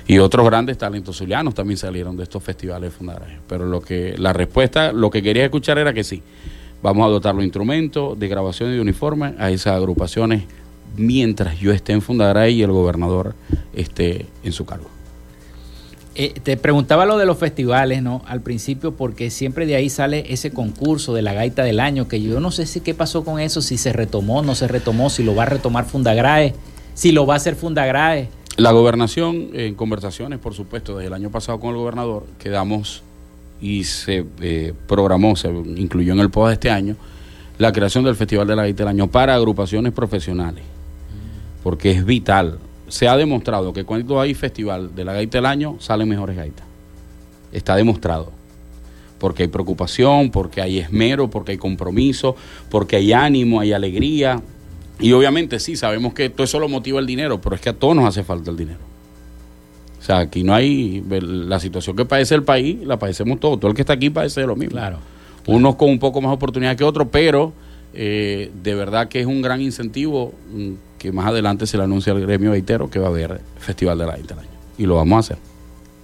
Y 0.08 0.20
otros 0.20 0.46
grandes 0.46 0.78
talentos 0.78 1.18
zulianos 1.18 1.54
también 1.54 1.78
salieron 1.78 2.16
de 2.16 2.24
estos 2.24 2.42
festivales 2.42 2.92
de 2.92 2.98
Fundagrae. 2.98 3.40
Pero 3.48 3.66
lo 3.66 3.82
que, 3.82 4.16
la 4.18 4.32
respuesta, 4.34 4.94
lo 4.94 5.10
que 5.10 5.22
quería 5.22 5.44
escuchar 5.44 5.78
era 5.78 5.94
que 5.94 6.04
sí. 6.04 6.22
Vamos 6.82 7.06
a 7.06 7.10
dotar 7.10 7.36
los 7.36 7.44
instrumentos 7.44 8.18
de 8.20 8.28
grabación 8.28 8.72
y 8.72 8.76
de 8.76 8.82
uniforme 8.82 9.34
a 9.40 9.50
esas 9.50 9.76
agrupaciones 9.76 10.44
mientras 10.96 11.60
yo 11.60 11.72
esté 11.72 11.94
en 11.94 12.02
Fundagrae 12.02 12.52
y 12.52 12.64
el 12.64 12.72
gobernador 12.72 13.36
esté 13.74 14.26
en 14.44 14.52
su 14.52 14.66
cargo. 14.66 14.90
Eh, 16.20 16.34
te 16.42 16.58
preguntaba 16.58 17.06
lo 17.06 17.18
de 17.18 17.28
los 17.28 17.38
festivales, 17.38 18.02
¿no? 18.02 18.24
Al 18.26 18.42
principio, 18.42 18.96
porque 18.96 19.30
siempre 19.30 19.68
de 19.68 19.76
ahí 19.76 19.88
sale 19.88 20.34
ese 20.34 20.52
concurso 20.52 21.14
de 21.14 21.22
la 21.22 21.34
gaita 21.34 21.64
del 21.64 21.80
año, 21.80 22.08
que 22.08 22.20
yo 22.20 22.40
no 22.40 22.50
sé 22.50 22.66
si 22.66 22.80
qué 22.80 22.96
pasó 22.96 23.24
con 23.24 23.40
eso, 23.40 23.62
si 23.62 23.78
se 23.78 23.94
retomó, 23.94 24.42
no 24.42 24.56
se 24.56 24.68
retomó, 24.68 25.12
si 25.12 25.24
lo 25.24 25.36
va 25.36 25.44
a 25.44 25.46
retomar 25.46 25.86
Fundagrae, 25.86 26.56
si 26.96 27.12
lo 27.12 27.28
va 27.28 27.36
a 27.36 27.38
hacer 27.38 27.56
Fundagrae. 27.56 28.30
La 28.56 28.72
gobernación, 28.72 29.50
en 29.54 29.76
conversaciones, 29.76 30.40
por 30.40 30.56
supuesto, 30.56 30.98
desde 30.98 31.08
el 31.08 31.14
año 31.14 31.30
pasado 31.30 31.60
con 31.60 31.70
el 31.70 31.76
gobernador, 31.76 32.26
quedamos 32.40 33.04
y 33.62 33.84
se 33.84 34.26
eh, 34.42 34.74
programó, 34.88 35.36
se 35.36 35.50
incluyó 35.50 36.14
en 36.14 36.20
el 36.20 36.30
POA 36.30 36.50
de 36.50 36.54
este 36.54 36.70
año, 36.70 36.96
la 37.58 37.72
creación 37.72 38.04
del 38.04 38.16
Festival 38.16 38.48
de 38.48 38.56
la 38.56 38.64
Gaita 38.64 38.84
del 38.84 38.90
Año 38.90 39.08
para 39.08 39.36
agrupaciones 39.36 39.94
profesionales, 39.94 40.64
porque 41.64 41.92
es 41.92 42.06
vital 42.06 42.60
se 42.88 43.08
ha 43.08 43.18
demostrado 43.18 43.74
que 43.74 43.84
cuando 43.84 44.20
hay 44.20 44.34
festival 44.34 44.96
de 44.96 45.04
la 45.04 45.14
gaita 45.14 45.38
del 45.38 45.46
año, 45.46 45.76
salen 45.80 46.08
mejores 46.08 46.38
gaitas. 46.38 46.66
Está 47.52 47.76
demostrado. 47.76 48.32
Porque 49.20 49.44
hay 49.44 49.50
preocupación, 49.50 50.32
porque 50.32 50.62
hay 50.62 50.80
esmero, 50.80 51.30
porque 51.30 51.54
hay 51.54 51.58
compromiso, 51.58 52.36
porque 52.70 52.98
hay 52.98 53.14
ánimo, 53.14 53.60
hay 53.60 53.74
alegría. 53.74 54.42
Y 55.00 55.12
obviamente 55.12 55.60
sí, 55.60 55.76
sabemos 55.76 56.14
que 56.14 56.30
todo 56.30 56.44
eso 56.44 56.60
lo 56.60 56.70
motiva 56.70 57.00
el 57.00 57.08
dinero, 57.08 57.42
pero 57.42 57.56
es 57.56 57.62
que 57.62 57.70
a 57.70 57.74
todos 57.74 57.96
nos 57.96 58.06
hace 58.06 58.24
falta 58.24 58.52
el 58.52 58.58
dinero. 58.58 58.80
O 60.08 60.10
sea, 60.10 60.20
aquí 60.20 60.42
no 60.42 60.54
hay 60.54 61.04
la 61.10 61.60
situación 61.60 61.94
que 61.98 62.06
padece 62.06 62.34
el 62.34 62.44
país, 62.44 62.78
la 62.86 62.98
padecemos 62.98 63.42
todos. 63.42 63.60
Todo 63.60 63.72
el 63.72 63.76
que 63.76 63.82
está 63.82 63.92
aquí 63.92 64.10
padece 64.10 64.48
lo 64.48 64.56
mismo. 64.56 64.72
Claro. 64.72 65.00
Unos 65.48 65.76
con 65.76 65.90
un 65.90 66.00
poco 66.00 66.22
más 66.22 66.32
oportunidad 66.32 66.78
que 66.78 66.86
otros, 66.86 67.10
pero 67.12 67.52
eh, 67.94 68.50
de 68.64 68.74
verdad 68.74 69.10
que 69.10 69.20
es 69.20 69.26
un 69.26 69.42
gran 69.42 69.60
incentivo 69.60 70.34
mm, 70.50 70.72
que 70.98 71.12
más 71.12 71.28
adelante 71.28 71.68
se 71.68 71.76
le 71.76 71.84
anuncia 71.84 72.14
al 72.14 72.22
gremio 72.22 72.52
gaitero 72.52 72.90
que 72.90 73.00
va 73.00 73.08
a 73.08 73.10
haber 73.10 73.42
Festival 73.60 73.98
de 73.98 74.06
la 74.06 74.14
Gaita 74.14 74.36
año. 74.36 74.48
Y 74.78 74.86
lo 74.86 74.96
vamos 74.96 75.18
a 75.18 75.20
hacer. 75.20 75.38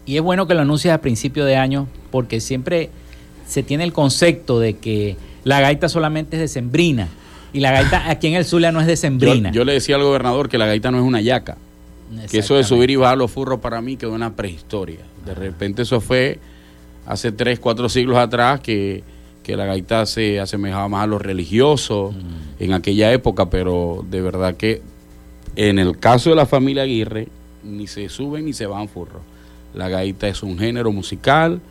Y 0.05 0.17
es 0.17 0.21
bueno 0.21 0.47
que 0.47 0.53
lo 0.53 0.59
anuncies 0.59 0.93
a 0.93 0.97
principio 0.97 1.45
de 1.45 1.55
año 1.55 1.87
porque 2.11 2.41
siempre 2.41 2.89
se 3.47 3.63
tiene 3.63 3.85
el 3.85 3.93
concepto 3.93 4.59
de 4.59 4.73
que 4.73 5.15
la 5.45 5.61
gaita 5.61 5.87
solamente 5.87 6.35
es 6.35 6.41
decembrina. 6.41 7.07
Y 7.53 7.61
la 7.61 7.71
gaita 7.71 8.09
aquí 8.09 8.27
en 8.27 8.33
el 8.33 8.43
Zulia 8.43 8.73
no 8.73 8.81
es 8.81 8.87
decembrina. 8.87 9.51
Yo, 9.51 9.61
yo 9.61 9.63
le 9.63 9.71
decía 9.71 9.95
al 9.95 10.03
gobernador 10.03 10.49
que 10.49 10.57
la 10.57 10.65
gaita 10.65 10.91
no 10.91 10.97
es 10.97 11.05
una 11.05 11.21
yaca. 11.21 11.55
Que 12.29 12.39
eso 12.39 12.55
de 12.55 12.63
subir 12.63 12.91
y 12.91 12.95
bajar 12.95 13.17
los 13.17 13.31
furros 13.31 13.59
para 13.59 13.81
mí 13.81 13.97
quedó 13.97 14.13
una 14.13 14.35
prehistoria. 14.35 14.99
De 15.25 15.33
repente 15.33 15.81
eso 15.83 15.99
fue 16.01 16.39
hace 17.05 17.31
tres, 17.31 17.59
cuatro 17.59 17.89
siglos 17.89 18.17
atrás 18.17 18.59
que 18.59 19.03
que 19.43 19.55
la 19.57 19.65
gaita 19.65 20.05
se 20.05 20.39
asemejaba 20.39 20.87
más 20.87 21.03
a 21.03 21.07
lo 21.07 21.19
religioso 21.19 22.11
mm. 22.11 22.63
en 22.63 22.73
aquella 22.73 23.11
época, 23.11 23.49
pero 23.49 24.03
de 24.09 24.21
verdad 24.21 24.55
que 24.55 24.81
en 25.55 25.77
el 25.77 25.99
caso 25.99 26.31
de 26.31 26.35
la 26.37 26.47
familia 26.47 26.83
Aguirre, 26.83 27.27
ni 27.63 27.85
se 27.85 28.09
suben 28.09 28.45
ni 28.45 28.53
se 28.53 28.65
van 28.65 28.87
furros. 28.87 29.21
La 29.75 29.89
gaita 29.89 30.27
es 30.27 30.41
un 30.41 30.57
género 30.57 30.91
musical 30.91 31.61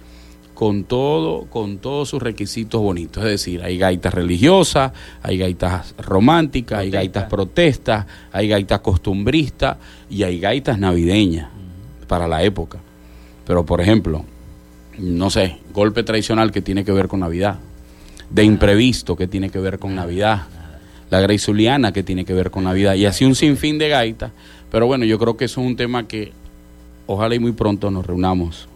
con 0.62 0.84
todo, 0.84 1.46
con 1.46 1.78
todos 1.78 2.10
sus 2.10 2.22
requisitos 2.22 2.80
bonitos. 2.80 3.24
Es 3.24 3.30
decir, 3.30 3.64
hay 3.64 3.78
gaitas 3.78 4.14
religiosas, 4.14 4.92
hay 5.20 5.36
gaitas 5.36 5.92
románticas, 5.98 6.78
hay 6.78 6.90
gaitas 6.92 7.24
protestas, 7.24 8.06
hay 8.30 8.46
gaitas 8.46 8.78
costumbristas 8.78 9.78
y 10.08 10.22
hay 10.22 10.38
gaitas 10.38 10.78
navideñas 10.78 11.48
mm. 11.50 12.06
para 12.06 12.28
la 12.28 12.44
época. 12.44 12.78
Pero 13.44 13.66
por 13.66 13.80
ejemplo, 13.80 14.24
no 14.98 15.30
sé, 15.30 15.58
golpe 15.74 16.04
tradicional 16.04 16.52
que 16.52 16.62
tiene 16.62 16.84
que 16.84 16.92
ver 16.92 17.08
con 17.08 17.18
Navidad, 17.18 17.58
de 18.30 18.44
imprevisto 18.44 19.16
que 19.16 19.26
tiene 19.26 19.50
que 19.50 19.58
ver 19.58 19.80
con 19.80 19.96
Navidad, 19.96 20.42
la 21.10 21.18
Grace 21.18 21.52
que 21.92 22.04
tiene 22.04 22.24
que 22.24 22.34
ver 22.34 22.52
con 22.52 22.62
Navidad, 22.62 22.94
y 22.94 23.04
así 23.04 23.24
un 23.24 23.34
sinfín 23.34 23.78
de 23.78 23.88
gaitas. 23.88 24.30
Pero 24.70 24.86
bueno, 24.86 25.04
yo 25.06 25.18
creo 25.18 25.36
que 25.36 25.46
eso 25.46 25.60
es 25.60 25.66
un 25.66 25.74
tema 25.74 26.06
que 26.06 26.30
ojalá 27.08 27.34
y 27.34 27.40
muy 27.40 27.50
pronto 27.50 27.90
nos 27.90 28.06
reunamos 28.06 28.68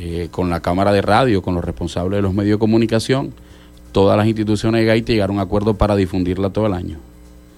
eh, 0.00 0.28
con 0.30 0.48
la 0.48 0.60
Cámara 0.60 0.92
de 0.92 1.02
Radio, 1.02 1.42
con 1.42 1.54
los 1.54 1.62
responsables 1.62 2.16
de 2.16 2.22
los 2.22 2.32
medios 2.32 2.56
de 2.56 2.58
comunicación, 2.58 3.34
todas 3.92 4.16
las 4.16 4.26
instituciones 4.26 4.80
de 4.80 4.86
gaita 4.86 5.12
llegar 5.12 5.28
a 5.28 5.32
un 5.32 5.40
acuerdo 5.40 5.74
para 5.74 5.94
difundirla 5.94 6.48
todo 6.48 6.66
el 6.66 6.72
año. 6.72 6.98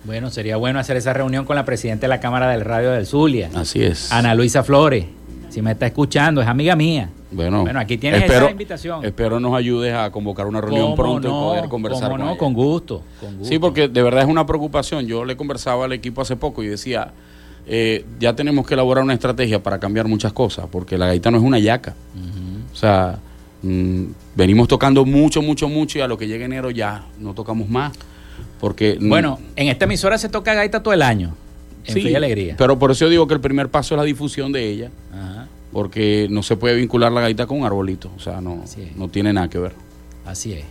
Bueno, 0.04 0.28
sería 0.30 0.56
bueno 0.56 0.80
hacer 0.80 0.96
esa 0.96 1.12
reunión 1.12 1.44
con 1.44 1.54
la 1.54 1.64
presidenta 1.64 2.02
de 2.02 2.08
la 2.08 2.18
Cámara 2.18 2.48
del 2.50 2.62
Radio 2.62 2.90
del 2.90 3.06
Zulia. 3.06 3.48
Así 3.54 3.84
es. 3.84 4.10
Ana 4.10 4.34
Luisa 4.34 4.64
Flores, 4.64 5.04
si 5.50 5.62
me 5.62 5.70
está 5.70 5.86
escuchando, 5.86 6.42
es 6.42 6.48
amiga 6.48 6.74
mía. 6.74 7.10
Bueno, 7.30 7.64
aquí 7.78 7.96
tienes 7.96 8.24
esa 8.24 8.50
invitación. 8.50 9.04
Espero 9.04 9.38
nos 9.38 9.54
ayudes 9.54 9.94
a 9.94 10.10
convocar 10.10 10.46
una 10.46 10.60
reunión 10.60 10.96
pronto 10.96 11.28
y 11.28 11.30
poder 11.30 11.68
conversar 11.68 12.10
con 12.10 12.20
no? 12.20 12.36
Con 12.36 12.54
gusto, 12.54 13.02
Sí, 13.42 13.58
porque 13.60 13.86
de 13.88 14.02
verdad 14.02 14.22
es 14.22 14.28
una 14.28 14.44
preocupación. 14.46 15.06
Yo 15.06 15.24
le 15.24 15.36
conversaba 15.36 15.84
al 15.84 15.92
equipo 15.92 16.20
hace 16.20 16.36
poco 16.36 16.62
y 16.62 16.66
decía, 16.66 17.12
eh, 17.66 18.04
ya 18.18 18.34
tenemos 18.34 18.66
que 18.66 18.74
elaborar 18.74 19.04
una 19.04 19.14
estrategia 19.14 19.62
para 19.62 19.78
cambiar 19.78 20.08
muchas 20.08 20.32
cosas, 20.32 20.66
porque 20.70 20.98
la 20.98 21.06
gaita 21.06 21.30
no 21.30 21.38
es 21.38 21.44
una 21.44 21.58
yaca. 21.58 21.94
O 22.72 22.76
sea, 22.76 23.18
mm, 23.62 24.04
venimos 24.34 24.68
tocando 24.68 25.04
mucho, 25.04 25.42
mucho, 25.42 25.68
mucho 25.68 25.98
y 25.98 26.00
a 26.00 26.08
lo 26.08 26.16
que 26.16 26.26
llegue 26.26 26.44
enero 26.44 26.70
ya 26.70 27.06
no 27.18 27.34
tocamos 27.34 27.68
más. 27.68 27.92
Porque, 28.60 28.96
bueno, 29.00 29.38
en 29.56 29.68
esta 29.68 29.84
emisora 29.84 30.18
se 30.18 30.28
toca 30.28 30.54
gaita 30.54 30.82
todo 30.82 30.94
el 30.94 31.02
año. 31.02 31.34
En 31.84 31.94
sí, 31.94 32.14
alegría. 32.14 32.54
Pero 32.56 32.78
por 32.78 32.92
eso 32.92 33.08
digo 33.08 33.26
que 33.26 33.34
el 33.34 33.40
primer 33.40 33.68
paso 33.68 33.94
es 33.94 33.98
la 33.98 34.04
difusión 34.04 34.52
de 34.52 34.68
ella. 34.68 34.90
Ajá 35.12 35.48
porque 35.72 36.28
no 36.30 36.42
se 36.42 36.56
puede 36.56 36.76
vincular 36.76 37.10
la 37.10 37.22
gaita 37.22 37.46
con 37.46 37.60
un 37.60 37.64
arbolito, 37.64 38.10
o 38.14 38.20
sea, 38.20 38.40
no, 38.40 38.62
no 38.96 39.08
tiene 39.08 39.32
nada 39.32 39.48
que 39.48 39.58
ver. 39.58 39.72
Así 40.24 40.52
es. 40.52 40.64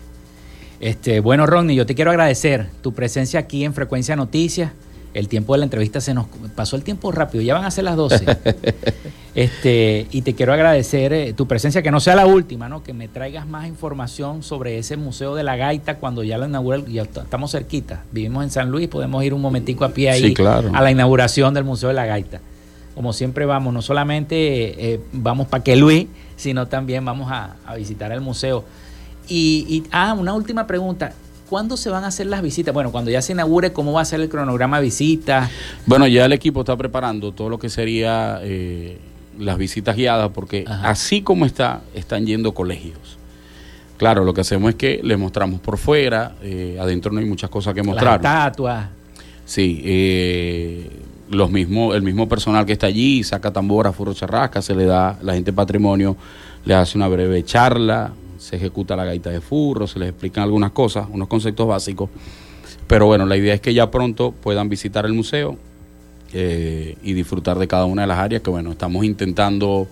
Este, 0.79 1.19
bueno, 1.19 1.45
Ronnie, 1.45 1.75
yo 1.75 1.85
te 1.85 1.95
quiero 1.95 2.11
agradecer 2.11 2.69
tu 2.81 2.93
presencia 2.93 3.39
aquí 3.39 3.65
en 3.65 3.73
Frecuencia 3.73 4.15
Noticias 4.15 4.71
el 5.13 5.27
tiempo 5.27 5.53
de 5.53 5.59
la 5.59 5.65
entrevista 5.65 6.01
se 6.01 6.13
nos 6.13 6.27
pasó 6.55 6.75
el 6.75 6.83
tiempo 6.83 7.11
rápido, 7.11 7.43
ya 7.43 7.53
van 7.53 7.65
a 7.65 7.71
ser 7.71 7.83
las 7.83 7.95
12. 7.95 8.25
este, 9.35 10.07
y 10.11 10.21
te 10.21 10.33
quiero 10.33 10.53
agradecer 10.53 11.13
eh, 11.13 11.33
tu 11.33 11.47
presencia, 11.47 11.81
que 11.81 11.91
no 11.91 11.99
sea 11.99 12.15
la 12.15 12.25
última, 12.25 12.69
¿no? 12.69 12.83
Que 12.83 12.93
me 12.93 13.07
traigas 13.07 13.47
más 13.47 13.67
información 13.67 14.43
sobre 14.43 14.77
ese 14.77 14.97
Museo 14.97 15.35
de 15.35 15.43
la 15.43 15.55
Gaita 15.55 15.97
cuando 15.97 16.23
ya 16.23 16.37
la 16.37 16.47
inaugura, 16.47 16.79
ya 16.87 17.03
estamos 17.03 17.51
cerquita. 17.51 18.03
Vivimos 18.11 18.43
en 18.43 18.51
San 18.51 18.71
Luis, 18.71 18.87
podemos 18.87 19.23
ir 19.23 19.33
un 19.33 19.41
momentico 19.41 19.85
a 19.85 19.89
pie 19.89 20.11
ahí 20.11 20.33
a 20.73 20.81
la 20.81 20.91
inauguración 20.91 21.53
del 21.53 21.63
Museo 21.63 21.89
de 21.89 21.95
la 21.95 22.05
Gaita. 22.05 22.39
Como 22.95 23.13
siempre 23.13 23.45
vamos, 23.45 23.73
no 23.73 23.81
solamente 23.81 24.93
eh, 24.93 24.99
vamos 25.13 25.47
para 25.47 25.63
que 25.63 25.75
Luis, 25.75 26.07
sino 26.35 26.67
también 26.67 27.05
vamos 27.05 27.31
a, 27.31 27.55
visitar 27.77 28.11
el 28.11 28.21
museo. 28.21 28.65
Y, 29.27 29.65
y, 29.69 29.83
ah, 29.91 30.13
una 30.17 30.33
última 30.33 30.67
pregunta. 30.67 31.13
¿Cuándo 31.51 31.75
se 31.75 31.89
van 31.89 32.05
a 32.05 32.07
hacer 32.07 32.27
las 32.27 32.41
visitas? 32.41 32.73
Bueno, 32.73 32.93
cuando 32.93 33.11
ya 33.11 33.21
se 33.21 33.33
inaugure, 33.33 33.73
¿cómo 33.73 33.91
va 33.91 33.99
a 33.99 34.05
ser 34.05 34.21
el 34.21 34.29
cronograma 34.29 34.77
de 34.77 34.83
visitas? 34.83 35.51
Bueno, 35.85 36.07
ya 36.07 36.23
el 36.23 36.31
equipo 36.31 36.61
está 36.61 36.77
preparando 36.77 37.33
todo 37.33 37.49
lo 37.49 37.59
que 37.59 37.67
sería 37.67 38.39
eh, 38.41 38.97
las 39.37 39.57
visitas 39.57 39.97
guiadas, 39.97 40.31
porque 40.33 40.63
así 40.65 41.23
como 41.23 41.45
está, 41.45 41.81
están 41.93 42.25
yendo 42.25 42.53
colegios. 42.53 43.17
Claro, 43.97 44.23
lo 44.23 44.33
que 44.33 44.39
hacemos 44.39 44.69
es 44.69 44.75
que 44.75 45.01
les 45.03 45.19
mostramos 45.19 45.59
por 45.59 45.77
fuera, 45.77 46.35
eh, 46.41 46.77
adentro 46.79 47.11
no 47.11 47.19
hay 47.19 47.25
muchas 47.25 47.49
cosas 47.49 47.73
que 47.73 47.83
mostrar. 47.83 48.21
Estatuas. 48.21 48.85
Sí, 49.43 49.81
eh, 49.83 50.89
los 51.31 51.51
mismos, 51.51 51.97
el 51.97 52.01
mismo 52.01 52.29
personal 52.29 52.65
que 52.65 52.71
está 52.71 52.87
allí 52.87 53.25
saca 53.25 53.51
tambora, 53.51 53.91
furro 53.91 54.13
charrasca, 54.13 54.61
se 54.61 54.73
le 54.73 54.85
da, 54.85 55.19
la 55.21 55.33
gente 55.33 55.51
patrimonio 55.51 56.15
le 56.63 56.75
hace 56.75 56.97
una 56.97 57.09
breve 57.09 57.43
charla, 57.43 58.13
se 58.41 58.55
ejecuta 58.55 58.95
la 58.95 59.05
gaita 59.05 59.29
de 59.29 59.39
furro, 59.39 59.85
se 59.85 59.99
les 59.99 60.09
explican 60.09 60.43
algunas 60.43 60.71
cosas, 60.71 61.07
unos 61.11 61.27
conceptos 61.27 61.67
básicos. 61.67 62.09
Pero 62.87 63.05
bueno, 63.05 63.27
la 63.27 63.37
idea 63.37 63.53
es 63.53 63.61
que 63.61 63.73
ya 63.73 63.91
pronto 63.91 64.31
puedan 64.31 64.67
visitar 64.67 65.05
el 65.05 65.13
museo 65.13 65.57
eh, 66.33 66.97
y 67.03 67.13
disfrutar 67.13 67.59
de 67.59 67.67
cada 67.67 67.85
una 67.85 68.01
de 68.01 68.07
las 68.07 68.17
áreas, 68.17 68.41
que 68.41 68.49
bueno, 68.49 68.71
estamos 68.71 69.05
intentando 69.05 69.87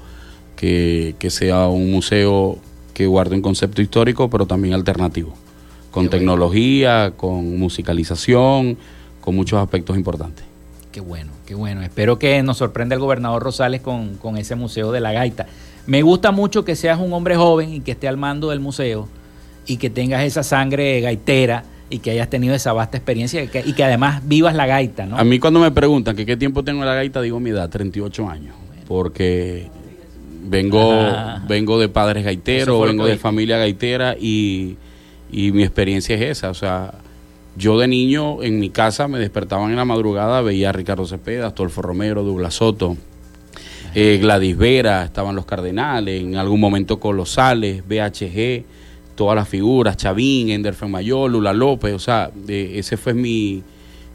que, 0.56 1.16
sea 1.30 1.68
un 1.68 1.92
museo 1.92 2.58
que 2.96 3.06
guarde 3.06 3.36
un 3.36 3.44
concepto 3.44 3.84
histórico, 3.84 4.32
pero 4.32 4.48
también 4.48 4.74
alternativo, 4.74 5.36
con 5.92 6.10
tecnología, 6.10 7.14
con 7.16 7.60
musicalización, 7.60 8.80
con 9.22 9.36
muchos 9.36 9.60
aspectos 9.60 9.96
importantes. 9.96 10.44
Qué 10.92 11.02
bueno, 11.02 11.32
qué 11.46 11.54
bueno. 11.54 11.84
Espero 11.84 12.18
que 12.18 12.42
nos 12.42 12.58
sorprenda 12.58 12.96
el 12.96 13.00
gobernador 13.00 13.44
Rosales 13.44 13.82
con, 13.82 14.16
con 14.16 14.38
ese 14.38 14.56
museo 14.56 14.92
de 14.92 15.02
la 15.02 15.12
gaita. 15.12 15.46
Me 15.86 16.02
gusta 16.02 16.32
mucho 16.32 16.64
que 16.64 16.76
seas 16.76 17.00
un 17.00 17.14
hombre 17.14 17.36
joven 17.36 17.74
y 17.74 17.80
que 17.82 17.92
esté 17.92 18.08
al 18.08 18.18
mando 18.18 18.50
del 18.50 18.60
museo 18.60 19.08
y 19.66 19.78
que 19.78 19.90
tengas 19.90 20.24
esa 20.24 20.44
sangre 20.44 21.02
gaitera 21.02 21.64
y 21.90 22.00
que 22.00 22.12
hayas 22.12 22.30
tenido 22.30 22.54
esa 22.54 22.74
vasta 22.74 22.98
experiencia 22.98 23.44
y 23.44 23.48
que, 23.48 23.84
además 23.84 24.22
vivas 24.28 24.56
la 24.56 24.68
gaita, 24.68 25.06
¿no? 25.06 25.18
A 25.18 25.24
mí 25.24 25.40
cuando 25.40 25.60
me 25.60 25.72
preguntan 25.72 26.16
que 26.16 26.26
qué 26.26 26.38
tiempo 26.38 26.64
tengo 26.64 26.82
en 26.82 26.88
la 26.88 26.94
gaita, 26.94 27.22
digo 27.22 27.40
mi 27.40 27.50
edad, 27.50 27.70
38 27.70 28.30
años, 28.30 28.56
porque 28.88 29.70
vengo, 30.44 30.92
vengo 31.48 31.80
de 31.80 31.90
padres 31.90 32.24
gaiteros, 32.24 32.86
vengo 32.86 33.06
de 33.06 33.18
familia 33.18 33.58
gaitera 33.58 34.16
y, 34.20 34.78
y 35.32 35.52
mi 35.52 35.64
experiencia 35.64 36.16
es 36.16 36.22
esa, 36.22 36.50
o 36.50 36.54
sea, 36.54 36.94
yo 37.56 37.78
de 37.80 37.88
niño 37.88 38.44
en 38.44 38.60
mi 38.60 38.70
casa 38.70 39.08
me 39.08 39.20
despertaban 39.20 39.72
en 39.72 39.76
la 39.76 39.86
madrugada, 39.86 40.42
veía 40.42 40.70
a 40.70 40.72
Ricardo 40.72 41.06
Cepeda, 41.06 41.48
Astolfo 41.48 41.82
Romero, 41.82 42.24
Douglas 42.24 42.56
Soto, 42.56 42.96
eh, 43.94 44.20
Gladys 44.22 44.58
Vera, 44.58 45.04
estaban 45.04 45.36
los 45.36 45.46
Cardenales, 45.46 46.22
en 46.22 46.36
algún 46.36 46.60
momento 46.60 47.00
Colosales, 47.00 47.84
BHG, 47.88 48.64
todas 49.16 49.36
las 49.36 49.48
figuras, 49.48 49.98
Chavín, 49.98 50.50
Enderfen 50.50 50.92
Mayor, 50.92 51.32
Lula 51.32 51.54
López, 51.54 51.94
o 51.94 52.00
sea, 52.00 52.32
ese 52.48 52.98
fue 52.98 53.14
mi, 53.14 53.62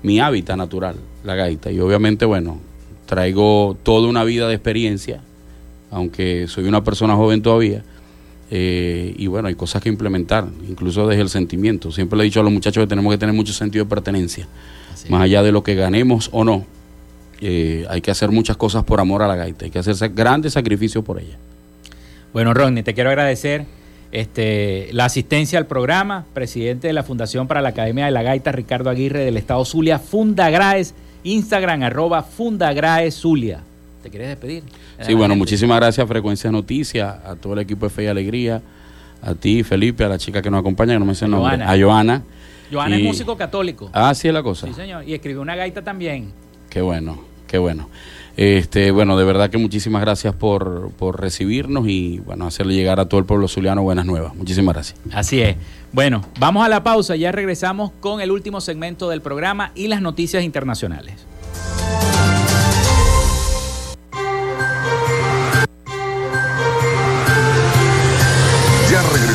mi 0.03 0.21
hábitat 0.21 0.57
natural, 0.57 0.97
la 1.25 1.35
gaita. 1.35 1.71
Y 1.71 1.81
obviamente, 1.81 2.25
bueno, 2.25 2.59
traigo 3.07 3.77
toda 3.83 4.09
una 4.09 4.25
vida 4.25 4.49
de 4.49 4.55
experiencia 4.55 5.21
aunque 5.95 6.49
soy 6.49 6.65
una 6.65 6.83
persona 6.83 7.15
joven 7.15 7.41
todavía. 7.41 7.85
Eh, 8.51 9.15
y 9.17 9.29
bueno, 9.29 9.49
hay 9.49 9.55
cosas 9.55 9.81
que 9.81 9.89
implementar, 9.89 10.47
incluso 10.69 11.07
desde 11.07 11.23
el 11.23 11.29
sentimiento. 11.29 11.93
Siempre 11.93 12.19
le 12.19 12.25
he 12.25 12.27
dicho 12.27 12.41
a 12.41 12.43
los 12.43 12.53
muchachos 12.53 12.83
que 12.83 12.89
tenemos 12.89 13.13
que 13.13 13.19
tener 13.19 13.35
mucho 13.35 13.53
sentido 13.53 13.85
de 13.85 13.89
pertenencia. 13.89 14.49
Más 15.09 15.23
allá 15.23 15.43
de 15.43 15.53
lo 15.53 15.63
que 15.63 15.75
ganemos 15.75 16.31
o 16.33 16.45
no, 16.45 16.65
eh, 17.47 17.85
hay 17.91 18.01
que 18.01 18.11
hacer 18.11 18.31
muchas 18.31 18.57
cosas 18.57 18.85
por 18.85 19.01
amor 19.01 19.21
a 19.21 19.29
la 19.29 19.37
gaita, 19.37 19.67
hay 19.67 19.71
que 19.71 19.79
hacer 19.79 19.95
grandes 20.15 20.55
sacrificios 20.55 21.05
por 21.05 21.21
ella. 21.21 21.37
Bueno, 22.33 22.55
Rodney, 22.55 22.83
te 22.83 22.95
quiero 22.95 23.11
agradecer 23.11 23.67
este, 24.13 24.89
la 24.93 25.05
asistencia 25.05 25.59
al 25.59 25.67
programa, 25.67 26.25
presidente 26.33 26.87
de 26.87 26.95
la 26.95 27.03
Fundación 27.03 27.47
para 27.47 27.61
la 27.61 27.69
Academia 27.69 28.07
de 28.07 28.13
la 28.13 28.23
Gaita, 28.23 28.51
Ricardo 28.51 28.89
Aguirre 28.89 29.27
del 29.27 29.37
Estado 29.37 29.63
Zulia, 29.67 29.99
Fundagraes, 29.99 30.95
Instagram, 31.23 31.83
arroba 31.83 32.23
Fundagraes 32.23 33.15
Zulia. 33.15 33.61
¿Te 34.03 34.09
quieres 34.09 34.29
despedir? 34.29 34.63
Sí, 35.03 35.13
bueno, 35.13 35.37
muchísimas 35.37 35.77
gracias 35.77 36.09
Frecuencia 36.09 36.51
Noticias, 36.51 37.15
a 37.27 37.37
todo 37.37 37.53
el 37.53 37.59
equipo 37.59 37.85
de 37.85 37.91
Fe 37.91 38.05
y 38.05 38.07
Alegría, 38.07 38.63
a 39.21 39.35
ti, 39.35 39.63
Felipe, 39.65 40.03
a 40.03 40.09
la 40.09 40.17
chica 40.17 40.41
que 40.41 40.51
nos 40.51 40.61
acompaña, 40.61 40.95
que 40.95 40.99
no 40.99 41.05
me 41.05 41.15
sé 41.15 41.27
el 41.27 41.33
nombre, 41.33 41.63
a 41.63 41.79
Joana. 41.79 42.23
Joana 42.73 42.97
es 42.97 43.03
músico 43.03 43.37
católico. 43.37 43.91
Ah, 43.93 44.15
sí 44.15 44.29
es 44.29 44.33
la 44.35 44.43
cosa. 44.43 44.67
Sí, 44.67 44.73
señor, 44.73 45.07
y 45.07 45.13
escribió 45.13 45.43
una 45.43 45.57
gaita 45.57 45.83
también. 45.83 46.33
Qué 46.71 46.81
bueno, 46.81 47.34
qué 47.55 47.59
bueno. 47.59 47.89
Este, 48.37 48.91
bueno, 48.91 49.17
de 49.17 49.23
verdad 49.23 49.49
que 49.49 49.59
muchísimas 49.59 50.03
gracias 50.03 50.35
por, 50.35 50.91
por 50.99 51.21
recibirnos 51.21 51.87
y 51.87 52.19
bueno, 52.19 52.49
hacerle 52.49 52.75
llegar 52.75 52.99
a 52.99 53.09
todo 53.09 53.21
el 53.21 53.27
pueblo 53.27 53.47
zuliano 53.47 53.81
buenas 53.85 54.07
nuevas. 54.07 54.35
Muchísimas 54.35 54.75
gracias. 54.75 54.99
Así 55.13 55.41
es. 55.41 55.55
Bueno, 55.93 56.23
vamos 56.41 56.67
a 56.67 56.69
la 56.69 56.83
pausa, 56.83 57.15
ya 57.15 57.31
regresamos 57.31 57.93
con 58.01 58.21
el 58.21 58.33
último 58.33 58.61
segmento 58.61 59.09
del 59.09 59.23
programa 59.23 59.71
y 59.77 59.87
las 59.87 60.03
noticias 60.03 60.43
internacionales. 60.43 61.15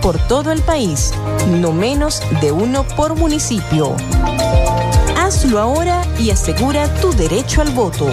por 0.00 0.16
todo 0.28 0.52
el 0.52 0.62
país, 0.62 1.12
no 1.48 1.72
menos 1.72 2.22
de 2.40 2.52
uno 2.52 2.84
por 2.84 3.16
municipio. 3.16 3.96
Hazlo 5.16 5.58
ahora 5.60 6.06
y 6.18 6.30
asegura 6.30 6.88
tu 7.00 7.12
derecho 7.12 7.60
al 7.60 7.70
voto. 7.70 8.08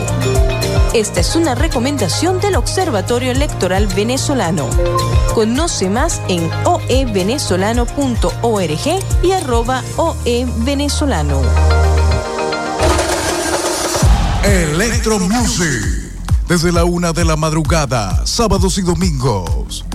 Esta 0.93 1.19
es 1.19 1.35
una 1.35 1.55
recomendación 1.55 2.39
del 2.39 2.55
Observatorio 2.55 3.31
Electoral 3.31 3.87
Venezolano. 3.87 4.69
Conoce 5.33 5.89
más 5.89 6.21
en 6.27 6.47
oevenezolano.org 6.65 9.23
y 9.23 9.31
arroba 9.31 9.83
oevenezolano. 9.97 11.41
Electro 14.43 15.19
Music. 15.19 16.11
Desde 16.47 16.71
la 16.71 16.85
una 16.85 17.13
de 17.13 17.25
la 17.25 17.35
madrugada, 17.35 18.25
sábados 18.25 18.79
y 18.79 18.81
domingos. 18.81 19.85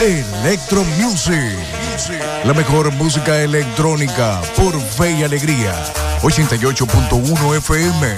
Electro 0.00 0.84
Music. 0.98 1.36
La 2.44 2.54
mejor 2.54 2.90
música 2.92 3.40
electrónica 3.40 4.40
por 4.56 4.80
fe 4.80 5.12
y 5.12 5.22
alegría. 5.24 5.74
88.1 6.22 7.56
FM. 7.56 8.16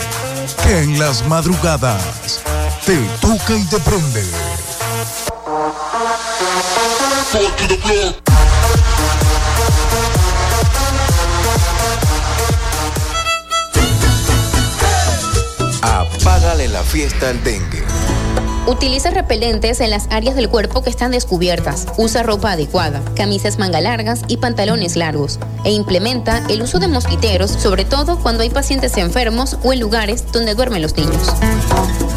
En 0.68 0.99
las 0.99 1.27
madrugadas 1.27 2.41
te 2.87 2.97
toca 3.20 3.57
y 3.57 3.64
te 3.64 3.79
prende. 3.81 4.25
Apágale 15.83 16.68
la 16.68 16.83
fiesta 16.83 17.31
al 17.31 17.43
dengue. 17.43 17.83
Utiliza 18.67 19.11
repelentes 19.11 19.81
en 19.81 19.91
las 19.91 20.07
áreas 20.11 20.37
del 20.37 20.49
cuerpo 20.49 20.83
que 20.83 20.91
están 20.91 21.11
descubiertas. 21.11 21.87
Usa 21.97 22.23
ropa 22.23 22.53
adecuada, 22.53 23.03
camisas 23.17 23.59
manga 23.59 23.81
largas 23.81 24.23
y 24.29 24.37
pantalones 24.37 24.95
largos. 24.95 25.41
E 25.65 25.73
implementa 25.73 26.45
el 26.49 26.63
uso 26.63 26.79
de 26.79 26.87
mosquiteros, 26.87 27.51
sobre 27.51 27.85
todo 27.85 28.21
cuando 28.21 28.45
hay 28.45 28.51
pacientes 28.51 28.97
enfermos 28.97 29.59
o 29.65 29.73
en 29.73 29.81
lugares 29.81 30.25
donde 30.33 30.55
duermen 30.55 30.81
los 30.81 30.97
niños. 30.97 31.29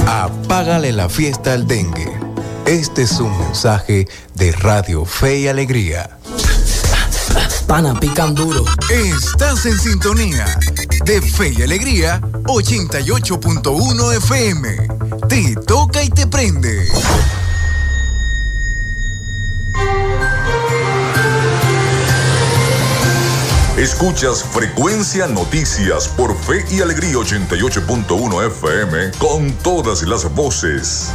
Apágale 0.05 0.91
la 0.91 1.09
fiesta 1.09 1.53
al 1.53 1.65
dengue. 1.65 2.11
Este 2.67 3.03
es 3.03 3.19
un 3.19 3.35
mensaje 3.39 4.07
de 4.35 4.51
Radio 4.51 5.03
Fe 5.03 5.39
y 5.39 5.47
Alegría. 5.47 6.17
Pana, 7.67 7.99
pican 7.99 8.35
duro. 8.35 8.63
Estás 8.91 9.65
en 9.65 9.79
sintonía 9.79 10.45
de 11.05 11.21
Fe 11.21 11.53
y 11.57 11.63
Alegría 11.63 12.21
88.1 12.43 14.17
FM. 14.17 14.94
Toca 15.67 16.01
y 16.01 16.09
te 16.09 16.27
prende. 16.27 16.87
Escuchas 23.77 24.45
Frecuencia 24.45 25.27
Noticias 25.27 26.07
por 26.07 26.37
Fe 26.37 26.63
y 26.71 26.79
Alegría 26.79 27.15
88.1 27.15 28.47
FM 28.47 29.11
con 29.19 29.51
todas 29.55 30.03
las 30.03 30.33
voces. 30.33 31.11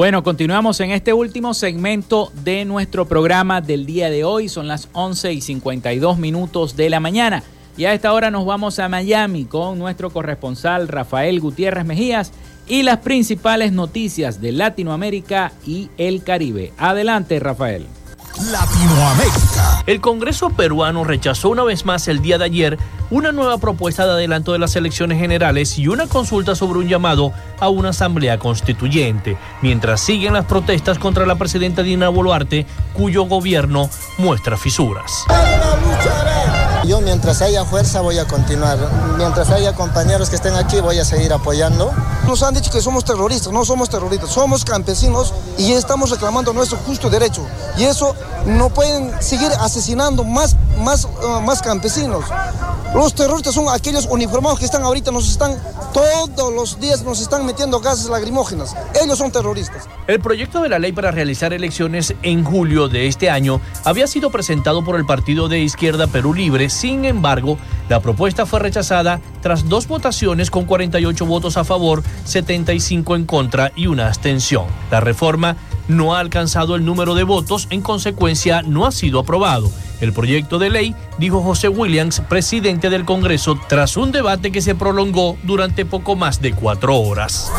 Bueno, 0.00 0.22
continuamos 0.22 0.80
en 0.80 0.92
este 0.92 1.12
último 1.12 1.52
segmento 1.52 2.32
de 2.42 2.64
nuestro 2.64 3.04
programa 3.04 3.60
del 3.60 3.84
día 3.84 4.08
de 4.08 4.24
hoy. 4.24 4.48
Son 4.48 4.66
las 4.66 4.88
11 4.94 5.34
y 5.34 5.42
52 5.42 6.16
minutos 6.16 6.74
de 6.74 6.88
la 6.88 7.00
mañana. 7.00 7.42
Y 7.76 7.84
a 7.84 7.92
esta 7.92 8.14
hora 8.14 8.30
nos 8.30 8.46
vamos 8.46 8.78
a 8.78 8.88
Miami 8.88 9.44
con 9.44 9.78
nuestro 9.78 10.08
corresponsal 10.08 10.88
Rafael 10.88 11.38
Gutiérrez 11.38 11.84
Mejías 11.84 12.32
y 12.66 12.82
las 12.82 13.00
principales 13.00 13.72
noticias 13.72 14.40
de 14.40 14.52
Latinoamérica 14.52 15.52
y 15.66 15.90
el 15.98 16.24
Caribe. 16.24 16.72
Adelante, 16.78 17.38
Rafael. 17.38 17.86
Latinoamérica. 18.48 19.82
El 19.86 20.00
Congreso 20.00 20.50
peruano 20.50 21.04
rechazó 21.04 21.50
una 21.50 21.62
vez 21.62 21.84
más 21.84 22.08
el 22.08 22.22
día 22.22 22.38
de 22.38 22.44
ayer 22.44 22.78
una 23.10 23.32
nueva 23.32 23.58
propuesta 23.58 24.06
de 24.06 24.12
adelanto 24.12 24.52
de 24.52 24.58
las 24.58 24.76
elecciones 24.76 25.18
generales 25.18 25.78
y 25.78 25.88
una 25.88 26.06
consulta 26.06 26.54
sobre 26.54 26.78
un 26.78 26.88
llamado 26.88 27.32
a 27.58 27.68
una 27.68 27.90
asamblea 27.90 28.38
constituyente, 28.38 29.36
mientras 29.62 30.00
siguen 30.00 30.32
las 30.32 30.46
protestas 30.46 30.98
contra 30.98 31.26
la 31.26 31.36
presidenta 31.36 31.82
Dina 31.82 32.08
Boluarte, 32.08 32.66
cuyo 32.94 33.24
gobierno 33.24 33.90
muestra 34.18 34.56
fisuras. 34.56 35.26
Yo 36.84 37.00
mientras 37.00 37.42
haya 37.42 37.64
fuerza 37.64 38.00
voy 38.00 38.18
a 38.18 38.26
continuar. 38.26 38.78
Mientras 39.16 39.50
haya 39.50 39.74
compañeros 39.74 40.30
que 40.30 40.36
estén 40.36 40.54
aquí 40.54 40.80
voy 40.80 40.98
a 40.98 41.04
seguir 41.04 41.32
apoyando. 41.32 41.92
Nos 42.26 42.42
han 42.42 42.54
dicho 42.54 42.70
que 42.70 42.80
somos 42.80 43.04
terroristas, 43.04 43.52
no 43.52 43.64
somos 43.64 43.90
terroristas, 43.90 44.30
somos 44.30 44.64
campesinos 44.64 45.34
y 45.58 45.72
estamos 45.72 46.10
reclamando 46.10 46.52
nuestro 46.52 46.78
justo 46.78 47.10
derecho. 47.10 47.46
Y 47.76 47.84
eso 47.84 48.14
no 48.46 48.70
pueden 48.70 49.12
seguir 49.20 49.50
asesinando 49.60 50.24
más, 50.24 50.56
más, 50.78 51.04
uh, 51.04 51.40
más 51.42 51.60
campesinos. 51.60 52.24
Los 52.94 53.14
terroristas 53.14 53.54
son 53.54 53.68
aquellos 53.68 54.06
uniformados 54.06 54.58
que 54.58 54.64
están 54.64 54.82
ahorita, 54.82 55.12
nos 55.12 55.28
están 55.28 55.56
Todos 55.92 56.52
los 56.54 56.78
días 56.78 57.02
nos 57.02 57.20
están 57.20 57.44
metiendo 57.44 57.80
gases 57.80 58.08
lacrimógenas. 58.08 58.76
Ellos 59.02 59.18
son 59.18 59.32
terroristas. 59.32 59.88
El 60.06 60.20
proyecto 60.20 60.62
de 60.62 60.68
la 60.68 60.78
ley 60.78 60.92
para 60.92 61.10
realizar 61.10 61.52
elecciones 61.52 62.14
en 62.22 62.44
julio 62.44 62.88
de 62.88 63.08
este 63.08 63.28
año 63.28 63.60
había 63.84 64.06
sido 64.06 64.30
presentado 64.30 64.84
por 64.84 64.96
el 64.96 65.04
partido 65.04 65.48
de 65.48 65.60
izquierda 65.60 66.06
Perú 66.06 66.32
Libre. 66.32 66.69
Sin 66.70 67.04
embargo, 67.04 67.58
la 67.88 68.00
propuesta 68.00 68.46
fue 68.46 68.60
rechazada 68.60 69.20
tras 69.42 69.68
dos 69.68 69.88
votaciones 69.88 70.50
con 70.50 70.64
48 70.64 71.26
votos 71.26 71.56
a 71.56 71.64
favor, 71.64 72.02
75 72.24 73.16
en 73.16 73.24
contra 73.24 73.72
y 73.74 73.88
una 73.88 74.06
abstención. 74.06 74.64
La 74.90 75.00
reforma 75.00 75.56
no 75.88 76.14
ha 76.14 76.20
alcanzado 76.20 76.76
el 76.76 76.84
número 76.84 77.14
de 77.14 77.24
votos, 77.24 77.66
en 77.70 77.82
consecuencia 77.82 78.62
no 78.62 78.86
ha 78.86 78.92
sido 78.92 79.18
aprobado. 79.18 79.70
El 80.00 80.12
proyecto 80.12 80.58
de 80.58 80.70
ley, 80.70 80.94
dijo 81.18 81.42
José 81.42 81.68
Williams, 81.68 82.20
presidente 82.20 82.88
del 82.88 83.04
Congreso, 83.04 83.58
tras 83.68 83.96
un 83.96 84.12
debate 84.12 84.50
que 84.50 84.62
se 84.62 84.74
prolongó 84.74 85.36
durante 85.42 85.84
poco 85.84 86.16
más 86.16 86.40
de 86.40 86.52
cuatro 86.52 86.96
horas. 86.96 87.50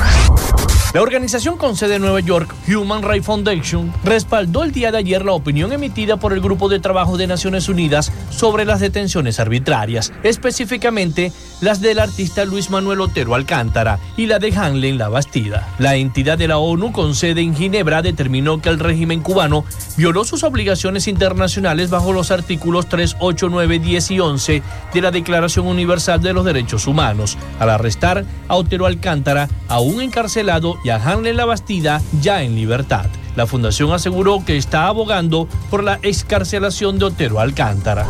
La 0.93 1.01
organización 1.01 1.57
con 1.57 1.77
sede 1.77 1.95
en 1.95 2.01
Nueva 2.01 2.19
York, 2.19 2.53
Human 2.67 3.01
Rights 3.01 3.25
Foundation, 3.25 3.93
respaldó 4.03 4.63
el 4.63 4.73
día 4.73 4.91
de 4.91 4.97
ayer 4.97 5.23
la 5.23 5.31
opinión 5.31 5.71
emitida 5.71 6.17
por 6.17 6.33
el 6.33 6.41
Grupo 6.41 6.67
de 6.67 6.81
Trabajo 6.81 7.15
de 7.15 7.27
Naciones 7.27 7.69
Unidas 7.69 8.11
sobre 8.29 8.65
las 8.65 8.81
detenciones 8.81 9.39
arbitrarias, 9.39 10.11
específicamente 10.23 11.31
las 11.61 11.79
del 11.79 11.99
artista 11.99 12.43
Luis 12.43 12.69
Manuel 12.69 13.01
Otero 13.01 13.35
Alcántara 13.35 13.99
y 14.17 14.25
la 14.25 14.39
de 14.39 14.53
Hanley 14.53 14.93
La 14.93 15.09
Bastida. 15.09 15.67
La 15.79 15.95
entidad 15.95 16.37
de 16.37 16.47
la 16.47 16.57
ONU 16.57 16.91
con 16.91 17.15
sede 17.15 17.41
en 17.41 17.55
Ginebra 17.55 18.01
determinó 18.01 18.59
que 18.61 18.69
el 18.69 18.79
régimen 18.79 19.21
cubano 19.21 19.63
violó 19.95 20.25
sus 20.25 20.43
obligaciones 20.43 21.07
internacionales 21.07 21.89
bajo 21.89 22.11
los 22.11 22.31
artículos 22.31 22.89
3, 22.89 23.17
8, 23.19 23.47
9, 23.49 23.79
10 23.79 24.11
y 24.11 24.19
11 24.19 24.63
de 24.93 25.01
la 25.01 25.11
Declaración 25.11 25.67
Universal 25.67 26.21
de 26.21 26.33
los 26.33 26.45
Derechos 26.45 26.87
Humanos, 26.87 27.37
al 27.59 27.69
arrestar 27.69 28.25
a 28.47 28.55
Otero 28.55 28.85
Alcántara, 28.85 29.47
aún 29.67 30.01
encarcelado 30.01 30.77
y 30.83 30.89
a 30.89 30.95
Hanley 30.95 31.33
La 31.33 31.45
Bastida 31.45 32.01
ya 32.21 32.43
en 32.43 32.55
libertad. 32.55 33.05
La 33.35 33.47
fundación 33.47 33.93
aseguró 33.93 34.43
que 34.43 34.57
está 34.57 34.87
abogando 34.87 35.47
por 35.69 35.83
la 35.83 35.99
excarcelación 36.01 36.99
de 36.99 37.05
Otero 37.05 37.39
Alcántara. 37.39 38.05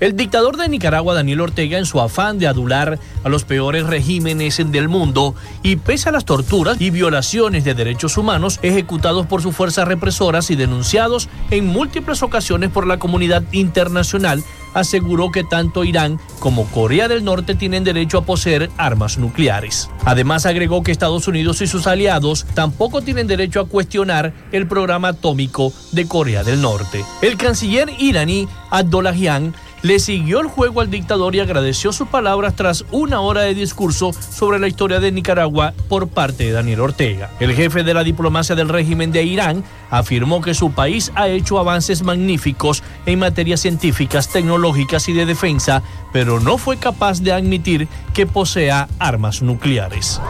El 0.00 0.16
dictador 0.16 0.56
de 0.56 0.66
Nicaragua, 0.66 1.12
Daniel 1.12 1.42
Ortega, 1.42 1.76
en 1.76 1.84
su 1.84 2.00
afán 2.00 2.38
de 2.38 2.46
adular 2.46 2.98
a 3.22 3.28
los 3.28 3.44
peores 3.44 3.86
regímenes 3.86 4.56
del 4.72 4.88
mundo 4.88 5.34
y 5.62 5.76
pese 5.76 6.08
a 6.08 6.12
las 6.12 6.24
torturas 6.24 6.80
y 6.80 6.88
violaciones 6.88 7.64
de 7.64 7.74
derechos 7.74 8.16
humanos 8.16 8.58
ejecutados 8.62 9.26
por 9.26 9.42
sus 9.42 9.54
fuerzas 9.54 9.86
represoras 9.86 10.50
y 10.50 10.56
denunciados 10.56 11.28
en 11.50 11.66
múltiples 11.66 12.22
ocasiones 12.22 12.70
por 12.70 12.86
la 12.86 12.98
comunidad 12.98 13.42
internacional, 13.52 14.42
aseguró 14.72 15.30
que 15.30 15.44
tanto 15.44 15.84
Irán 15.84 16.18
como 16.38 16.64
Corea 16.66 17.06
del 17.06 17.22
Norte 17.22 17.54
tienen 17.54 17.84
derecho 17.84 18.18
a 18.18 18.24
poseer 18.24 18.70
armas 18.78 19.18
nucleares. 19.18 19.90
Además 20.06 20.46
agregó 20.46 20.82
que 20.82 20.92
Estados 20.92 21.28
Unidos 21.28 21.60
y 21.60 21.66
sus 21.66 21.86
aliados 21.86 22.46
tampoco 22.54 23.02
tienen 23.02 23.26
derecho 23.26 23.60
a 23.60 23.68
cuestionar 23.68 24.32
el 24.52 24.66
programa 24.66 25.08
atómico 25.08 25.74
de 25.92 26.06
Corea 26.08 26.42
del 26.42 26.62
Norte. 26.62 27.04
El 27.20 27.36
canciller 27.36 27.90
iraní 27.98 28.48
Abdollahian 28.70 29.54
le 29.82 29.98
siguió 29.98 30.40
el 30.40 30.46
juego 30.46 30.80
al 30.80 30.90
dictador 30.90 31.34
y 31.34 31.40
agradeció 31.40 31.92
sus 31.92 32.08
palabras 32.08 32.54
tras 32.54 32.84
una 32.90 33.20
hora 33.20 33.42
de 33.42 33.54
discurso 33.54 34.12
sobre 34.12 34.58
la 34.58 34.68
historia 34.68 35.00
de 35.00 35.12
Nicaragua 35.12 35.72
por 35.88 36.08
parte 36.08 36.44
de 36.44 36.52
Daniel 36.52 36.80
Ortega. 36.80 37.30
El 37.40 37.54
jefe 37.54 37.82
de 37.82 37.94
la 37.94 38.04
diplomacia 38.04 38.54
del 38.54 38.68
régimen 38.68 39.12
de 39.12 39.22
Irán 39.22 39.64
afirmó 39.90 40.42
que 40.42 40.54
su 40.54 40.72
país 40.72 41.10
ha 41.14 41.28
hecho 41.28 41.58
avances 41.58 42.02
magníficos 42.02 42.82
en 43.06 43.18
materias 43.18 43.60
científicas, 43.60 44.28
tecnológicas 44.28 45.08
y 45.08 45.12
de 45.12 45.26
defensa, 45.26 45.82
pero 46.12 46.40
no 46.40 46.58
fue 46.58 46.76
capaz 46.76 47.22
de 47.22 47.32
admitir 47.32 47.88
que 48.12 48.26
posea 48.26 48.88
armas 48.98 49.42
nucleares. 49.42 50.20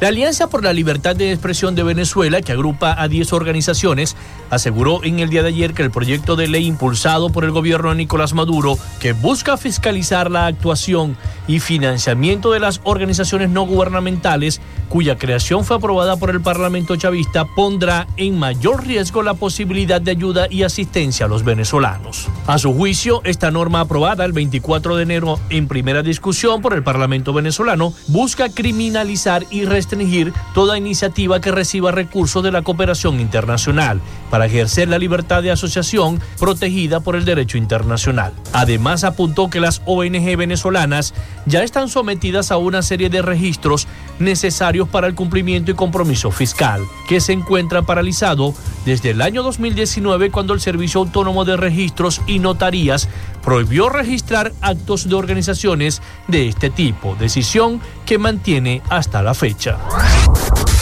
La 0.00 0.08
Alianza 0.08 0.48
por 0.48 0.62
la 0.62 0.72
Libertad 0.72 1.16
de 1.16 1.32
Expresión 1.32 1.74
de 1.74 1.82
Venezuela, 1.82 2.42
que 2.42 2.52
agrupa 2.52 3.00
a 3.00 3.08
10 3.08 3.32
organizaciones, 3.32 4.16
aseguró 4.50 5.02
en 5.02 5.20
el 5.20 5.30
día 5.30 5.42
de 5.42 5.48
ayer 5.48 5.72
que 5.72 5.82
el 5.82 5.90
proyecto 5.90 6.36
de 6.36 6.46
ley 6.46 6.66
impulsado 6.66 7.30
por 7.30 7.44
el 7.44 7.52
gobierno 7.52 7.88
de 7.88 7.96
Nicolás 7.96 8.34
Maduro, 8.34 8.76
que 9.00 9.14
busca 9.14 9.56
fiscalizar 9.56 10.30
la 10.30 10.46
actuación 10.46 11.16
y 11.46 11.60
financiamiento 11.60 12.52
de 12.52 12.60
las 12.60 12.80
organizaciones 12.84 13.50
no 13.50 13.66
gubernamentales, 13.66 14.60
cuya 14.90 15.16
creación 15.16 15.64
fue 15.64 15.76
aprobada 15.76 16.16
por 16.16 16.30
el 16.30 16.42
Parlamento 16.42 16.96
chavista, 16.96 17.46
pondrá 17.46 18.06
en 18.16 18.38
mayor 18.38 18.86
riesgo 18.86 19.22
la 19.22 19.34
posibilidad 19.34 20.00
de 20.00 20.10
ayuda 20.10 20.48
y 20.50 20.64
asistencia 20.64 21.26
a 21.26 21.28
los 21.28 21.44
venezolanos. 21.44 22.28
A 22.46 22.58
su 22.58 22.74
juicio, 22.74 23.22
esta 23.24 23.50
norma 23.50 23.80
aprobada 23.80 24.24
el 24.24 24.32
24 24.32 24.96
de 24.96 25.02
enero 25.02 25.40
en 25.50 25.66
primera 25.66 26.02
discusión 26.02 26.60
por 26.60 26.74
el 26.74 26.82
Parlamento 26.84 27.32
venezolano 27.32 27.92
busca 28.06 28.48
criminalizar 28.48 29.46
y 29.50 29.64
restringir 29.64 30.32
toda 30.54 30.78
iniciativa 30.78 31.40
que 31.40 31.50
reciba 31.50 31.90
recursos 31.90 32.42
de 32.42 32.52
la 32.52 32.62
cooperación 32.62 33.20
internacional 33.20 34.00
para 34.34 34.46
ejercer 34.46 34.88
la 34.88 34.98
libertad 34.98 35.44
de 35.44 35.52
asociación 35.52 36.20
protegida 36.40 36.98
por 36.98 37.14
el 37.14 37.24
derecho 37.24 37.56
internacional. 37.56 38.32
Además, 38.52 39.04
apuntó 39.04 39.48
que 39.48 39.60
las 39.60 39.80
ONG 39.86 40.36
venezolanas 40.36 41.14
ya 41.46 41.62
están 41.62 41.88
sometidas 41.88 42.50
a 42.50 42.56
una 42.56 42.82
serie 42.82 43.10
de 43.10 43.22
registros 43.22 43.86
necesarios 44.18 44.88
para 44.88 45.06
el 45.06 45.14
cumplimiento 45.14 45.70
y 45.70 45.74
compromiso 45.74 46.32
fiscal, 46.32 46.82
que 47.08 47.20
se 47.20 47.32
encuentra 47.32 47.82
paralizado 47.82 48.54
desde 48.84 49.10
el 49.10 49.22
año 49.22 49.44
2019 49.44 50.32
cuando 50.32 50.52
el 50.52 50.60
Servicio 50.60 50.98
Autónomo 50.98 51.44
de 51.44 51.56
Registros 51.56 52.20
y 52.26 52.40
Notarías 52.40 53.08
prohibió 53.44 53.88
registrar 53.88 54.52
actos 54.62 55.08
de 55.08 55.14
organizaciones 55.14 56.02
de 56.26 56.48
este 56.48 56.70
tipo, 56.70 57.14
decisión 57.14 57.80
que 58.04 58.18
mantiene 58.18 58.82
hasta 58.90 59.22
la 59.22 59.34
fecha. 59.34 59.78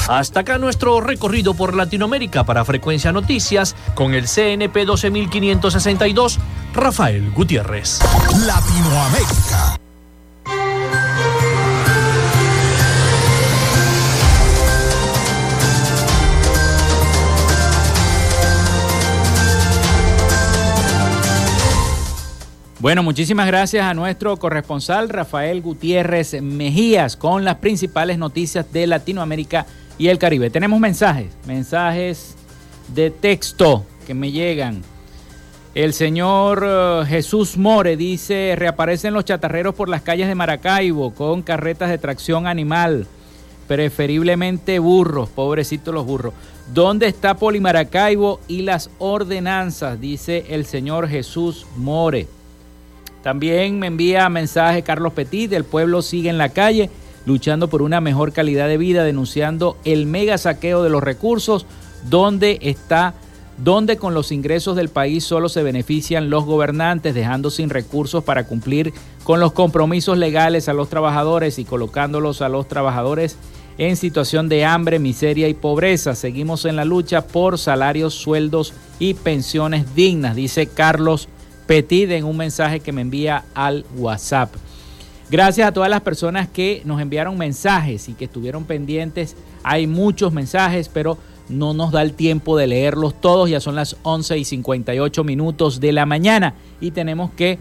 Hasta 0.08 0.40
acá 0.40 0.58
nuestro 0.58 1.00
recorrido 1.00 1.54
por 1.54 1.76
Latinoamérica 1.76 2.44
para 2.44 2.64
Frecuencia 2.64 3.12
Noticias 3.12 3.76
con 3.94 4.14
el 4.14 4.26
CNP 4.26 4.84
12562, 4.84 6.38
Rafael 6.74 7.30
Gutiérrez. 7.30 8.00
Latinoamérica. 8.46 9.78
Bueno, 22.82 23.04
muchísimas 23.04 23.46
gracias 23.46 23.86
a 23.86 23.94
nuestro 23.94 24.36
corresponsal 24.38 25.08
Rafael 25.08 25.62
Gutiérrez 25.62 26.42
Mejías 26.42 27.16
con 27.16 27.44
las 27.44 27.58
principales 27.58 28.18
noticias 28.18 28.72
de 28.72 28.88
Latinoamérica 28.88 29.66
y 29.98 30.08
el 30.08 30.18
Caribe. 30.18 30.50
Tenemos 30.50 30.80
mensajes, 30.80 31.28
mensajes 31.46 32.34
de 32.94 33.10
texto 33.10 33.84
que 34.06 34.14
me 34.14 34.32
llegan. 34.32 34.82
El 35.74 35.94
señor 35.94 36.64
eh, 36.66 37.04
Jesús 37.06 37.56
More 37.56 37.96
dice, 37.96 38.54
reaparecen 38.58 39.14
los 39.14 39.24
chatarreros 39.24 39.74
por 39.74 39.88
las 39.88 40.02
calles 40.02 40.28
de 40.28 40.34
Maracaibo 40.34 41.14
con 41.14 41.40
carretas 41.42 41.88
de 41.88 41.96
tracción 41.96 42.46
animal, 42.46 43.06
preferiblemente 43.68 44.78
burros, 44.78 45.30
pobrecitos 45.30 45.94
los 45.94 46.04
burros. 46.04 46.34
¿Dónde 46.74 47.06
está 47.06 47.36
Polimaracaibo 47.36 48.40
y 48.48 48.62
las 48.62 48.90
ordenanzas? 48.98 49.98
Dice 49.98 50.44
el 50.50 50.66
señor 50.66 51.08
Jesús 51.08 51.66
More. 51.76 52.28
También 53.22 53.78
me 53.78 53.86
envía 53.86 54.28
mensaje 54.28 54.82
Carlos 54.82 55.12
Petit, 55.14 55.52
el 55.52 55.64
pueblo 55.64 56.02
sigue 56.02 56.28
en 56.28 56.38
la 56.38 56.50
calle 56.50 56.90
luchando 57.26 57.68
por 57.68 57.82
una 57.82 58.00
mejor 58.00 58.32
calidad 58.32 58.68
de 58.68 58.78
vida, 58.78 59.04
denunciando 59.04 59.76
el 59.84 60.06
mega 60.06 60.38
saqueo 60.38 60.82
de 60.82 60.90
los 60.90 61.02
recursos, 61.02 61.66
donde 62.08 62.58
está, 62.62 63.14
donde 63.58 63.96
con 63.96 64.14
los 64.14 64.32
ingresos 64.32 64.76
del 64.76 64.88
país 64.88 65.24
solo 65.24 65.48
se 65.48 65.62
benefician 65.62 66.30
los 66.30 66.44
gobernantes, 66.44 67.14
dejando 67.14 67.50
sin 67.50 67.70
recursos 67.70 68.24
para 68.24 68.44
cumplir 68.44 68.92
con 69.24 69.40
los 69.40 69.52
compromisos 69.52 70.18
legales 70.18 70.68
a 70.68 70.72
los 70.72 70.88
trabajadores 70.88 71.58
y 71.58 71.64
colocándolos 71.64 72.42
a 72.42 72.48
los 72.48 72.66
trabajadores 72.66 73.36
en 73.78 73.96
situación 73.96 74.48
de 74.48 74.64
hambre, 74.64 74.98
miseria 74.98 75.48
y 75.48 75.54
pobreza. 75.54 76.14
Seguimos 76.14 76.64
en 76.64 76.76
la 76.76 76.84
lucha 76.84 77.26
por 77.26 77.58
salarios, 77.58 78.14
sueldos 78.14 78.74
y 78.98 79.14
pensiones 79.14 79.94
dignas, 79.94 80.36
dice 80.36 80.66
Carlos 80.66 81.28
Petit 81.66 82.10
en 82.10 82.24
un 82.24 82.36
mensaje 82.36 82.80
que 82.80 82.92
me 82.92 83.02
envía 83.02 83.44
al 83.54 83.86
WhatsApp. 83.96 84.52
Gracias 85.32 85.66
a 85.66 85.72
todas 85.72 85.88
las 85.88 86.02
personas 86.02 86.46
que 86.46 86.82
nos 86.84 87.00
enviaron 87.00 87.38
mensajes 87.38 88.10
y 88.10 88.12
que 88.12 88.26
estuvieron 88.26 88.64
pendientes. 88.64 89.34
Hay 89.62 89.86
muchos 89.86 90.30
mensajes, 90.34 90.90
pero 90.90 91.16
no 91.48 91.72
nos 91.72 91.90
da 91.90 92.02
el 92.02 92.12
tiempo 92.12 92.54
de 92.58 92.66
leerlos 92.66 93.18
todos. 93.18 93.48
Ya 93.48 93.58
son 93.58 93.74
las 93.74 93.96
11 94.02 94.36
y 94.36 94.44
58 94.44 95.24
minutos 95.24 95.80
de 95.80 95.92
la 95.92 96.04
mañana 96.04 96.52
y 96.82 96.90
tenemos 96.90 97.30
que 97.30 97.58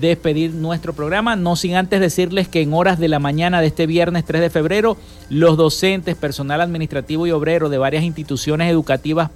despedir 0.00 0.52
nuestro 0.52 0.92
programa, 0.92 1.34
no 1.34 1.56
sin 1.56 1.74
antes 1.74 1.98
decirles 1.98 2.46
que 2.46 2.62
en 2.62 2.72
horas 2.72 3.00
de 3.00 3.08
la 3.08 3.18
mañana 3.18 3.60
de 3.60 3.66
este 3.66 3.88
viernes 3.88 4.24
3 4.24 4.40
de 4.40 4.50
febrero, 4.50 4.96
los 5.28 5.56
docentes, 5.56 6.14
personal 6.14 6.60
administrativo 6.60 7.26
y 7.26 7.32
obrero 7.32 7.68
de 7.68 7.78
varias 7.78 8.04
instituciones 8.04 8.70
educativas 8.70 9.32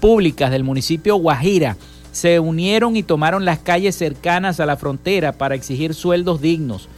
públicas 0.00 0.50
del 0.50 0.64
municipio 0.64 1.14
Guajira 1.14 1.76
se 2.10 2.40
unieron 2.40 2.96
y 2.96 3.04
tomaron 3.04 3.44
las 3.44 3.60
calles 3.60 3.94
cercanas 3.94 4.58
a 4.58 4.66
la 4.66 4.76
frontera 4.76 5.30
para 5.30 5.54
exigir 5.54 5.94
sueldos 5.94 6.40
dignos 6.40 6.88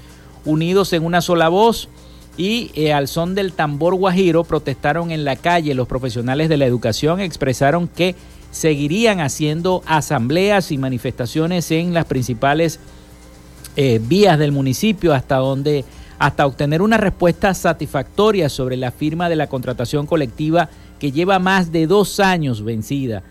unidos 0.45 0.93
en 0.93 1.05
una 1.05 1.21
sola 1.21 1.49
voz 1.49 1.89
y 2.37 2.71
eh, 2.75 2.93
al 2.93 3.09
son 3.09 3.35
del 3.35 3.53
tambor 3.53 3.95
guajiro 3.95 4.45
protestaron 4.45 5.11
en 5.11 5.25
la 5.25 5.37
calle. 5.37 5.75
Los 5.75 5.89
profesionales 5.89 6.49
de 6.49 6.57
la 6.57 6.67
educación 6.67 7.21
expresaron 7.21 7.89
que 7.89 8.15
seguirían 8.51 9.21
haciendo 9.21 9.83
asambleas 9.87 10.71
y 10.71 10.79
manifestaciones 10.79 11.71
en 11.71 11.95
las 11.95 12.05
principales 12.05 12.81
eh, 13.77 14.01
vías 14.03 14.39
del 14.39 14.53
municipio 14.53 15.13
hasta 15.13 15.37
donde 15.37 15.85
hasta 16.19 16.47
obtener 16.47 16.81
una 16.81 16.97
respuesta 16.97 17.53
satisfactoria 17.55 18.49
sobre 18.49 18.77
la 18.77 18.93
firma 18.93 19.29
de 19.29 19.37
la 19.37 19.49
contratación 19.49 20.07
colectiva 20.07 20.69
que 20.99 21.11
lleva 21.11 21.41
más 21.41 21.73
de 21.73 21.87
dos 21.87 22.21
años 22.21 22.63
vencida. 22.63 23.25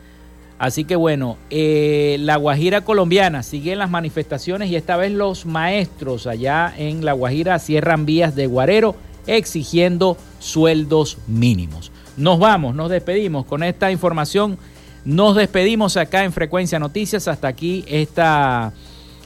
Así 0.63 0.85
que 0.85 0.95
bueno, 0.95 1.35
eh, 1.49 2.15
la 2.21 2.37
Guajira 2.37 2.85
colombiana 2.85 3.43
sigue 3.43 3.73
en 3.73 3.79
las 3.79 3.89
manifestaciones 3.89 4.69
y 4.69 4.77
esta 4.77 4.95
vez 4.95 5.11
los 5.11 5.45
maestros 5.45 6.25
allá 6.25 6.73
en 6.77 7.03
la 7.03 7.11
Guajira 7.11 7.59
cierran 7.59 8.05
vías 8.05 8.33
de 8.33 8.47
Guarero 8.47 8.95
exigiendo 9.27 10.15
sueldos 10.39 11.17
mínimos. 11.27 11.91
Nos 12.15 12.39
vamos, 12.39 12.75
nos 12.75 12.89
despedimos 12.89 13.45
con 13.45 13.61
esta 13.61 13.91
información. 13.91 14.57
Nos 15.03 15.35
despedimos 15.35 15.97
acá 15.97 16.23
en 16.23 16.31
Frecuencia 16.31 16.79
Noticias. 16.79 17.27
Hasta 17.27 17.49
aquí 17.49 17.83
esta, 17.85 18.71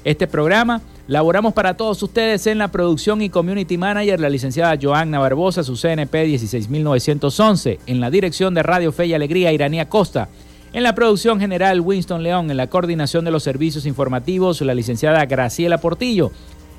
este 0.04 0.26
programa. 0.26 0.82
Laboramos 1.06 1.54
para 1.54 1.78
todos 1.78 2.02
ustedes 2.02 2.48
en 2.48 2.58
la 2.58 2.70
producción 2.70 3.22
y 3.22 3.30
community 3.30 3.78
manager, 3.78 4.20
la 4.20 4.30
licenciada 4.30 4.76
Joanna 4.82 5.20
Barbosa, 5.20 5.64
su 5.64 5.76
CNP 5.76 6.26
16911, 6.26 7.80
en 7.86 8.00
la 8.00 8.10
dirección 8.10 8.56
de 8.56 8.64
Radio 8.64 8.92
Fe 8.92 9.06
y 9.06 9.14
Alegría, 9.14 9.54
Iranía 9.54 9.88
Costa. 9.88 10.30
En 10.74 10.84
la 10.84 10.94
producción 10.94 11.40
general, 11.40 11.80
Winston 11.80 12.24
León. 12.24 12.52
En 12.52 12.58
la 12.58 12.68
coordinación 12.68 13.24
de 13.26 13.32
los 13.32 13.44
servicios 13.44 13.86
informativos, 13.86 14.60
la 14.62 14.76
licenciada 14.76 15.26
Graciela 15.26 15.80
Portillo. 15.80 16.32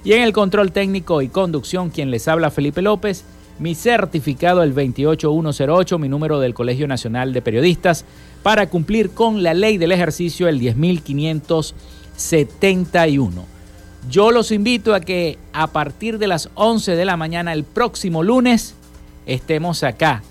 Y 0.04 0.12
en 0.12 0.22
el 0.22 0.32
control 0.32 0.70
técnico 0.72 1.22
y 1.22 1.28
conducción, 1.28 1.90
quien 1.90 2.10
les 2.10 2.28
habla, 2.28 2.50
Felipe 2.50 2.82
López. 2.82 3.24
Mi 3.58 3.74
certificado, 3.74 4.62
el 4.62 4.72
28108, 4.72 5.98
mi 5.98 6.08
número 6.08 6.38
del 6.38 6.54
Colegio 6.54 6.86
Nacional 6.86 7.32
de 7.32 7.42
Periodistas, 7.42 8.04
para 8.44 8.68
cumplir 8.68 9.10
con 9.10 9.42
la 9.42 9.52
ley 9.52 9.78
del 9.78 9.90
ejercicio, 9.90 10.46
el 10.46 10.60
10571. 10.60 13.44
Yo 14.08 14.30
los 14.30 14.52
invito 14.52 14.94
a 14.94 15.00
que 15.00 15.38
a 15.52 15.66
partir 15.66 16.18
de 16.18 16.28
las 16.28 16.50
11 16.54 16.94
de 16.94 17.04
la 17.04 17.16
mañana, 17.16 17.52
el 17.52 17.64
próximo 17.64 18.22
lunes, 18.22 18.76
estemos 19.26 19.82
acá 19.82 20.22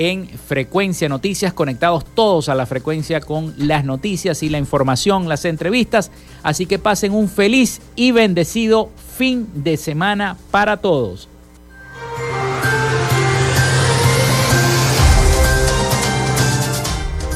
en 0.00 0.30
Frecuencia 0.30 1.10
Noticias, 1.10 1.52
conectados 1.52 2.06
todos 2.14 2.48
a 2.48 2.54
la 2.54 2.64
frecuencia 2.64 3.20
con 3.20 3.52
las 3.58 3.84
noticias 3.84 4.42
y 4.42 4.48
la 4.48 4.56
información, 4.56 5.28
las 5.28 5.44
entrevistas. 5.44 6.10
Así 6.42 6.64
que 6.64 6.78
pasen 6.78 7.12
un 7.12 7.28
feliz 7.28 7.82
y 7.96 8.10
bendecido 8.10 8.88
fin 9.18 9.46
de 9.52 9.76
semana 9.76 10.38
para 10.50 10.78
todos. 10.78 11.28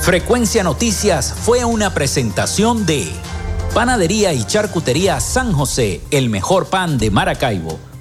Frecuencia 0.01 0.65
Noticias 0.65 1.35
fue 1.35 1.67
una 1.67 1.93
presentación 1.93 2.87
de 2.87 3.13
Panadería 3.75 4.33
y 4.33 4.43
Charcutería 4.43 5.21
San 5.21 5.53
José, 5.53 6.01
el 6.11 6.31
mejor 6.31 6.69
pan 6.69 6.97
de 6.97 7.11
Maracaibo 7.11 7.79